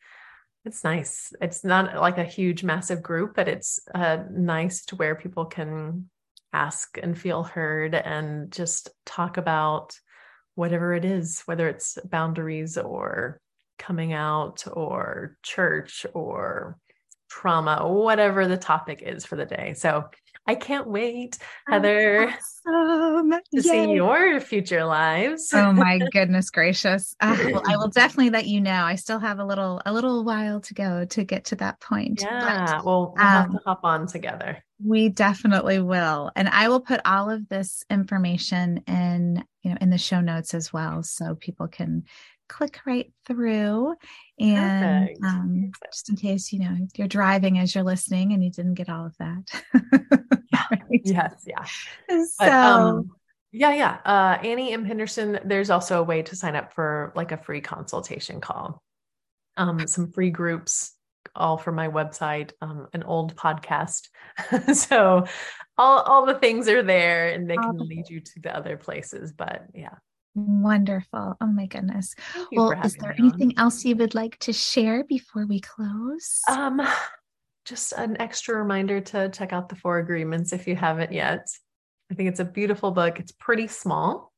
it's 0.64 0.84
nice. 0.84 1.32
It's 1.40 1.64
not 1.64 1.96
like 1.96 2.18
a 2.18 2.24
huge, 2.24 2.62
massive 2.62 3.02
group, 3.02 3.34
but 3.34 3.48
it's 3.48 3.80
uh, 3.94 4.18
nice 4.30 4.84
to 4.86 4.96
where 4.96 5.16
people 5.16 5.44
can 5.44 6.08
ask 6.52 6.98
and 7.02 7.18
feel 7.18 7.42
heard 7.42 7.94
and 7.94 8.50
just 8.50 8.90
talk 9.06 9.36
about 9.36 9.98
whatever 10.54 10.92
it 10.94 11.04
is, 11.04 11.42
whether 11.46 11.68
it's 11.68 11.98
boundaries 12.04 12.76
or 12.76 13.40
coming 13.78 14.12
out 14.12 14.64
or 14.70 15.36
church 15.42 16.06
or 16.14 16.78
trauma, 17.30 17.86
whatever 17.90 18.46
the 18.46 18.58
topic 18.58 19.02
is 19.02 19.24
for 19.24 19.36
the 19.36 19.46
day. 19.46 19.74
So 19.74 20.10
I 20.46 20.56
can't 20.56 20.88
wait, 20.88 21.38
Heather, 21.68 22.34
awesome. 22.66 23.30
to 23.30 23.40
Yay. 23.52 23.62
see 23.62 23.92
your 23.92 24.40
future 24.40 24.84
lives. 24.84 25.50
oh 25.54 25.72
my 25.72 26.00
goodness 26.12 26.50
gracious! 26.50 27.14
Uh, 27.20 27.36
well, 27.52 27.62
I 27.64 27.76
will 27.76 27.88
definitely 27.94 28.30
let 28.30 28.46
you 28.46 28.60
know. 28.60 28.82
I 28.82 28.96
still 28.96 29.20
have 29.20 29.38
a 29.38 29.44
little 29.44 29.80
a 29.86 29.92
little 29.92 30.24
while 30.24 30.60
to 30.60 30.74
go 30.74 31.04
to 31.04 31.24
get 31.24 31.44
to 31.46 31.56
that 31.56 31.80
point. 31.80 32.22
Yeah, 32.22 32.66
but, 32.66 32.84
well, 32.84 33.14
we'll 33.16 33.24
um, 33.24 33.28
have 33.28 33.52
to 33.52 33.60
hop 33.64 33.80
on 33.84 34.08
together. 34.08 34.64
We 34.84 35.10
definitely 35.10 35.80
will, 35.80 36.32
and 36.34 36.48
I 36.48 36.68
will 36.68 36.80
put 36.80 37.00
all 37.04 37.30
of 37.30 37.48
this 37.48 37.84
information 37.88 38.82
in 38.88 39.44
you 39.62 39.70
know 39.70 39.78
in 39.80 39.90
the 39.90 39.98
show 39.98 40.20
notes 40.20 40.54
as 40.54 40.72
well, 40.72 41.04
so 41.04 41.36
people 41.36 41.68
can 41.68 42.02
click 42.52 42.80
right 42.84 43.10
through 43.26 43.94
and 44.38 45.16
um, 45.24 45.72
just 45.90 46.10
in 46.10 46.16
case 46.16 46.52
you 46.52 46.58
know 46.58 46.76
you're 46.96 47.08
driving 47.08 47.58
as 47.58 47.74
you're 47.74 47.82
listening 47.82 48.32
and 48.32 48.44
you 48.44 48.50
didn't 48.50 48.74
get 48.74 48.90
all 48.90 49.06
of 49.06 49.16
that. 49.18 49.42
Yeah. 50.52 50.64
right? 50.70 51.00
yes. 51.04 51.44
Yeah. 51.46 51.64
So 52.10 52.26
but, 52.38 52.52
um, 52.52 53.10
yeah 53.52 53.74
yeah. 53.74 53.98
Uh, 54.04 54.38
annie 54.46 54.72
m. 54.72 54.84
Henderson 54.84 55.40
there's 55.44 55.70
also 55.70 56.00
a 56.00 56.04
way 56.04 56.20
to 56.22 56.36
sign 56.36 56.54
up 56.54 56.74
for 56.74 57.12
like 57.16 57.32
a 57.32 57.38
free 57.38 57.62
consultation 57.62 58.40
call. 58.40 58.82
Um, 59.56 59.86
some 59.86 60.12
free 60.12 60.30
groups 60.30 60.94
all 61.34 61.56
from 61.56 61.74
my 61.76 61.88
website 61.88 62.52
um, 62.60 62.88
an 62.92 63.02
old 63.02 63.34
podcast. 63.34 64.08
So 64.74 65.24
all 65.78 66.00
all 66.00 66.26
the 66.26 66.34
things 66.34 66.68
are 66.68 66.82
there 66.82 67.28
and 67.28 67.48
they 67.48 67.56
can 67.56 67.78
lead 67.78 68.10
you 68.10 68.20
to 68.20 68.40
the 68.40 68.54
other 68.54 68.76
places 68.76 69.32
but 69.32 69.64
yeah 69.74 69.94
Wonderful. 70.34 71.36
Oh 71.40 71.46
my 71.46 71.66
goodness. 71.66 72.14
Well, 72.52 72.72
is 72.84 72.94
there 72.94 73.14
anything 73.18 73.54
on. 73.58 73.64
else 73.64 73.84
you 73.84 73.96
would 73.96 74.14
like 74.14 74.38
to 74.40 74.52
share 74.52 75.04
before 75.04 75.46
we 75.46 75.60
close? 75.60 76.40
Um, 76.50 76.80
just 77.64 77.92
an 77.92 78.20
extra 78.20 78.56
reminder 78.56 79.00
to 79.00 79.28
check 79.28 79.52
out 79.52 79.68
the 79.68 79.76
four 79.76 79.98
agreements 79.98 80.52
if 80.52 80.66
you 80.66 80.74
haven't 80.74 81.12
yet. 81.12 81.46
I 82.10 82.14
think 82.14 82.28
it's 82.28 82.40
a 82.40 82.44
beautiful 82.44 82.90
book. 82.90 83.20
It's 83.20 83.32
pretty 83.32 83.68
small. 83.68 84.32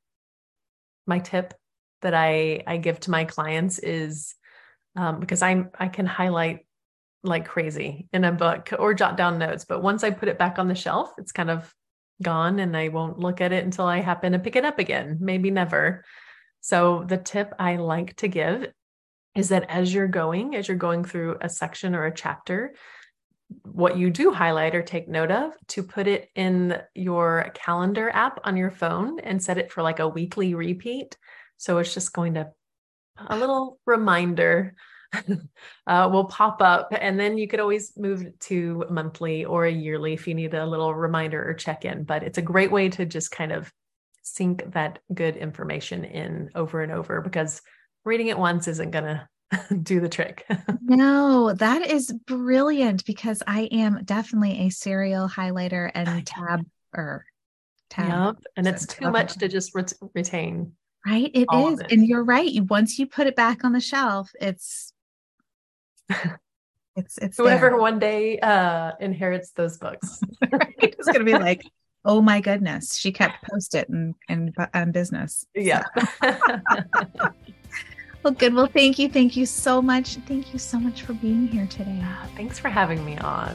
My 1.06 1.20
tip 1.20 1.54
that 2.02 2.14
I 2.14 2.62
I 2.66 2.76
give 2.76 3.00
to 3.00 3.10
my 3.10 3.24
clients 3.24 3.78
is 3.78 4.34
um, 4.96 5.20
because 5.20 5.42
I'm 5.42 5.70
I 5.78 5.88
can 5.88 6.06
highlight 6.06 6.66
like 7.22 7.46
crazy 7.46 8.06
in 8.12 8.24
a 8.24 8.32
book 8.32 8.70
or 8.78 8.94
jot 8.94 9.16
down 9.16 9.38
notes, 9.38 9.64
but 9.64 9.82
once 9.82 10.04
I 10.04 10.10
put 10.10 10.28
it 10.28 10.38
back 10.38 10.58
on 10.58 10.68
the 10.68 10.74
shelf, 10.74 11.12
it's 11.18 11.32
kind 11.32 11.50
of 11.50 11.72
gone 12.22 12.58
and 12.58 12.76
I 12.76 12.88
won't 12.88 13.18
look 13.18 13.40
at 13.40 13.52
it 13.52 13.64
until 13.64 13.86
I 13.86 14.00
happen 14.00 14.32
to 14.32 14.38
pick 14.38 14.56
it 14.56 14.64
up 14.64 14.78
again, 14.78 15.18
maybe 15.20 15.50
never. 15.50 16.04
So, 16.60 17.04
the 17.06 17.18
tip 17.18 17.52
I 17.58 17.76
like 17.76 18.16
to 18.16 18.28
give 18.28 18.72
is 19.34 19.48
that 19.50 19.68
as 19.68 19.92
you're 19.92 20.08
going, 20.08 20.54
as 20.54 20.68
you're 20.68 20.76
going 20.76 21.04
through 21.04 21.36
a 21.40 21.48
section 21.48 21.94
or 21.94 22.06
a 22.06 22.14
chapter, 22.14 22.74
what 23.62 23.98
you 23.98 24.10
do 24.10 24.32
highlight 24.32 24.74
or 24.74 24.82
take 24.82 25.08
note 25.08 25.30
of 25.30 25.52
to 25.68 25.82
put 25.82 26.06
it 26.06 26.30
in 26.34 26.80
your 26.94 27.50
calendar 27.54 28.10
app 28.10 28.40
on 28.44 28.56
your 28.56 28.70
phone 28.70 29.20
and 29.20 29.42
set 29.42 29.58
it 29.58 29.70
for 29.70 29.82
like 29.82 29.98
a 29.98 30.08
weekly 30.08 30.54
repeat. 30.54 31.16
So 31.56 31.78
it's 31.78 31.94
just 31.94 32.12
going 32.12 32.34
to 32.34 32.50
a 33.16 33.36
little 33.36 33.78
reminder 33.86 34.74
uh, 35.86 36.08
will 36.12 36.24
pop 36.24 36.60
up. 36.62 36.92
And 36.98 37.18
then 37.18 37.38
you 37.38 37.48
could 37.48 37.60
always 37.60 37.96
move 37.96 38.26
to 38.40 38.84
monthly 38.90 39.44
or 39.44 39.66
a 39.66 39.72
yearly 39.72 40.12
if 40.12 40.26
you 40.26 40.34
need 40.34 40.54
a 40.54 40.66
little 40.66 40.94
reminder 40.94 41.48
or 41.48 41.54
check 41.54 41.84
in. 41.84 42.04
But 42.04 42.22
it's 42.22 42.38
a 42.38 42.42
great 42.42 42.70
way 42.70 42.88
to 42.90 43.04
just 43.04 43.30
kind 43.30 43.52
of 43.52 43.72
sink 44.22 44.72
that 44.72 44.98
good 45.12 45.36
information 45.36 46.04
in 46.04 46.50
over 46.54 46.82
and 46.82 46.90
over 46.90 47.20
because 47.20 47.60
reading 48.04 48.28
it 48.28 48.38
once 48.38 48.68
isn't 48.68 48.90
going 48.90 49.04
to 49.52 49.74
do 49.82 50.00
the 50.00 50.08
trick. 50.08 50.46
no, 50.82 51.52
that 51.52 51.86
is 51.86 52.12
brilliant 52.26 53.04
because 53.04 53.42
I 53.46 53.62
am 53.70 54.02
definitely 54.04 54.66
a 54.66 54.70
serial 54.70 55.28
highlighter 55.28 55.90
and 55.94 56.26
tab 56.26 56.66
or 56.94 57.24
tab. 57.90 58.36
Yep. 58.36 58.44
And 58.56 58.66
it's 58.66 58.86
too 58.86 59.10
much 59.10 59.34
to 59.34 59.48
just 59.48 59.74
re- 59.74 59.84
retain. 60.14 60.72
Right. 61.06 61.30
It 61.34 61.46
is. 61.52 61.80
It. 61.80 61.92
And 61.92 62.06
you're 62.06 62.24
right. 62.24 62.50
Once 62.70 62.98
you 62.98 63.06
put 63.06 63.26
it 63.26 63.36
back 63.36 63.62
on 63.62 63.72
the 63.72 63.80
shelf, 63.80 64.32
it's 64.40 64.93
it's 66.96 67.18
it's 67.18 67.36
whoever 67.36 67.70
there. 67.70 67.78
one 67.78 67.98
day 67.98 68.38
uh 68.40 68.92
inherits 69.00 69.50
those 69.52 69.78
books. 69.78 70.20
Right? 70.52 70.74
it's 70.78 71.06
gonna 71.06 71.24
be 71.24 71.32
like 71.32 71.62
oh 72.04 72.20
my 72.20 72.40
goodness 72.40 72.96
she 72.96 73.12
kept 73.12 73.42
post 73.50 73.74
it 73.74 73.88
and 73.88 74.14
and 74.28 74.54
on 74.74 74.92
business. 74.92 75.46
Yeah. 75.54 75.82
Well 78.24 78.32
good. 78.32 78.54
Well 78.54 78.66
thank 78.66 78.98
you. 78.98 79.10
Thank 79.10 79.36
you 79.36 79.44
so 79.44 79.82
much. 79.82 80.14
Thank 80.26 80.54
you 80.54 80.58
so 80.58 80.80
much 80.80 81.02
for 81.02 81.12
being 81.12 81.46
here 81.46 81.66
today. 81.66 82.02
Thanks 82.34 82.58
for 82.58 82.70
having 82.70 83.04
me 83.04 83.18
on. 83.18 83.54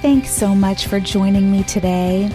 Thanks 0.00 0.30
so 0.30 0.54
much 0.54 0.86
for 0.86 1.00
joining 1.00 1.52
me 1.52 1.64
today. 1.64 2.30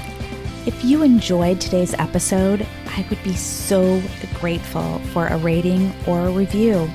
If 0.65 0.83
you 0.83 1.03
enjoyed 1.03 1.61
today's 1.61 1.93
episode, 1.93 2.67
I 2.87 3.05
would 3.09 3.23
be 3.23 3.33
so 3.33 4.01
grateful 4.39 4.99
for 5.13 5.27
a 5.27 5.37
rating 5.37 5.93
or 6.05 6.27
a 6.27 6.31
review. 6.31 6.89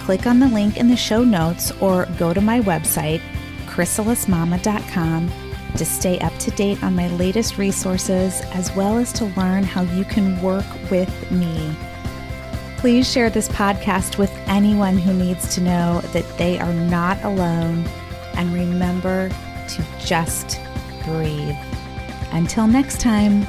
Click 0.00 0.26
on 0.26 0.38
the 0.38 0.48
link 0.48 0.76
in 0.76 0.88
the 0.88 0.96
show 0.96 1.24
notes 1.24 1.70
or 1.80 2.06
go 2.18 2.34
to 2.34 2.42
my 2.42 2.60
website, 2.60 3.22
chrysalismama.com, 3.66 5.32
to 5.76 5.84
stay 5.84 6.18
up 6.18 6.36
to 6.38 6.50
date 6.50 6.82
on 6.84 6.94
my 6.94 7.08
latest 7.08 7.56
resources 7.56 8.42
as 8.52 8.70
well 8.76 8.98
as 8.98 9.14
to 9.14 9.24
learn 9.36 9.64
how 9.64 9.82
you 9.82 10.04
can 10.04 10.40
work 10.42 10.66
with 10.90 11.30
me. 11.32 11.74
Please 12.76 13.10
share 13.10 13.30
this 13.30 13.48
podcast 13.48 14.18
with 14.18 14.30
anyone 14.46 14.98
who 14.98 15.14
needs 15.14 15.54
to 15.54 15.62
know 15.62 16.02
that 16.12 16.36
they 16.36 16.60
are 16.60 16.74
not 16.74 17.20
alone 17.24 17.82
and 18.36 18.52
remember 18.52 19.30
to 19.68 19.84
just 19.98 20.60
breathe. 21.02 21.56
Until 22.34 22.66
next 22.66 23.00
time. 23.00 23.46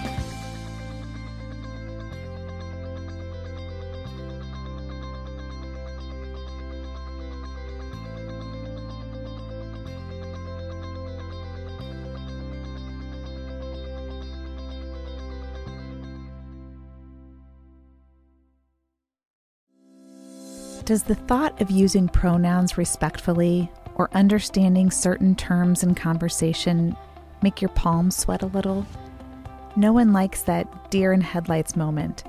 Does 20.85 21.01
the 21.01 21.15
thought 21.15 21.59
of 21.59 21.71
using 21.71 22.07
pronouns 22.07 22.77
respectfully 22.77 23.71
or 23.95 24.11
understanding 24.13 24.91
certain 24.91 25.33
terms 25.33 25.81
in 25.81 25.95
conversation 25.95 26.95
make 27.45 27.61
your 27.61 27.69
palms 27.69 28.17
sweat 28.17 28.41
a 28.41 28.47
little? 28.47 28.87
No 29.75 29.93
one 29.93 30.11
likes 30.11 30.41
that 30.41 30.89
deer 30.89 31.13
in 31.13 31.21
headlights 31.21 31.75
moment 31.75 32.23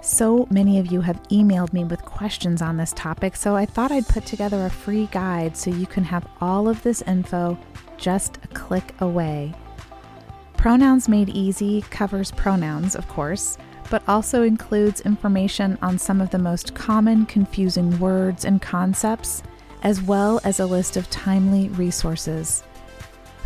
So 0.00 0.46
many 0.50 0.78
of 0.78 0.86
you 0.90 1.02
have 1.02 1.22
emailed 1.24 1.72
me 1.74 1.84
with 1.84 2.00
questions 2.02 2.62
on 2.62 2.76
this 2.76 2.92
topic, 2.94 3.36
so 3.36 3.54
I 3.54 3.66
thought 3.66 3.92
I'd 3.92 4.08
put 4.08 4.24
together 4.24 4.64
a 4.64 4.70
free 4.70 5.08
guide 5.12 5.56
so 5.56 5.68
you 5.70 5.86
can 5.86 6.04
have 6.04 6.26
all 6.40 6.68
of 6.68 6.82
this 6.82 7.02
info 7.02 7.58
just 7.98 8.38
a 8.44 8.48
click 8.48 8.94
away. 9.00 9.52
Pronouns 10.56 11.08
Made 11.08 11.28
Easy 11.28 11.82
covers 11.90 12.30
pronouns, 12.30 12.94
of 12.94 13.06
course, 13.08 13.58
but 13.90 14.02
also 14.08 14.42
includes 14.42 15.00
information 15.02 15.76
on 15.82 15.98
some 15.98 16.20
of 16.20 16.30
the 16.30 16.38
most 16.38 16.74
common 16.74 17.26
confusing 17.26 17.98
words 17.98 18.44
and 18.44 18.62
concepts, 18.62 19.42
as 19.82 20.00
well 20.00 20.40
as 20.44 20.60
a 20.60 20.66
list 20.66 20.96
of 20.96 21.10
timely 21.10 21.68
resources. 21.70 22.62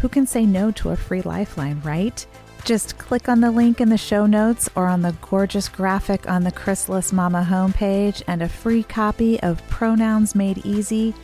Who 0.00 0.08
can 0.08 0.26
say 0.26 0.46
no 0.46 0.70
to 0.72 0.90
a 0.90 0.96
free 0.96 1.22
lifeline, 1.22 1.80
right? 1.84 2.26
Just 2.64 2.98
click 2.98 3.28
on 3.28 3.40
the 3.40 3.50
link 3.50 3.80
in 3.80 3.88
the 3.88 3.98
show 3.98 4.26
notes 4.26 4.68
or 4.74 4.86
on 4.86 5.02
the 5.02 5.14
gorgeous 5.20 5.68
graphic 5.68 6.28
on 6.28 6.44
the 6.44 6.52
Chrysalis 6.52 7.12
Mama 7.12 7.46
homepage, 7.48 8.22
and 8.26 8.42
a 8.42 8.48
free 8.48 8.82
copy 8.82 9.40
of 9.40 9.66
Pronouns 9.68 10.34
Made 10.34 10.64
Easy 10.64 11.14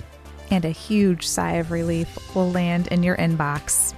and 0.51 0.65
a 0.65 0.71
huge 0.71 1.27
sigh 1.27 1.55
of 1.55 1.71
relief 1.71 2.35
will 2.35 2.51
land 2.51 2.87
in 2.89 3.03
your 3.03 3.17
inbox. 3.17 3.96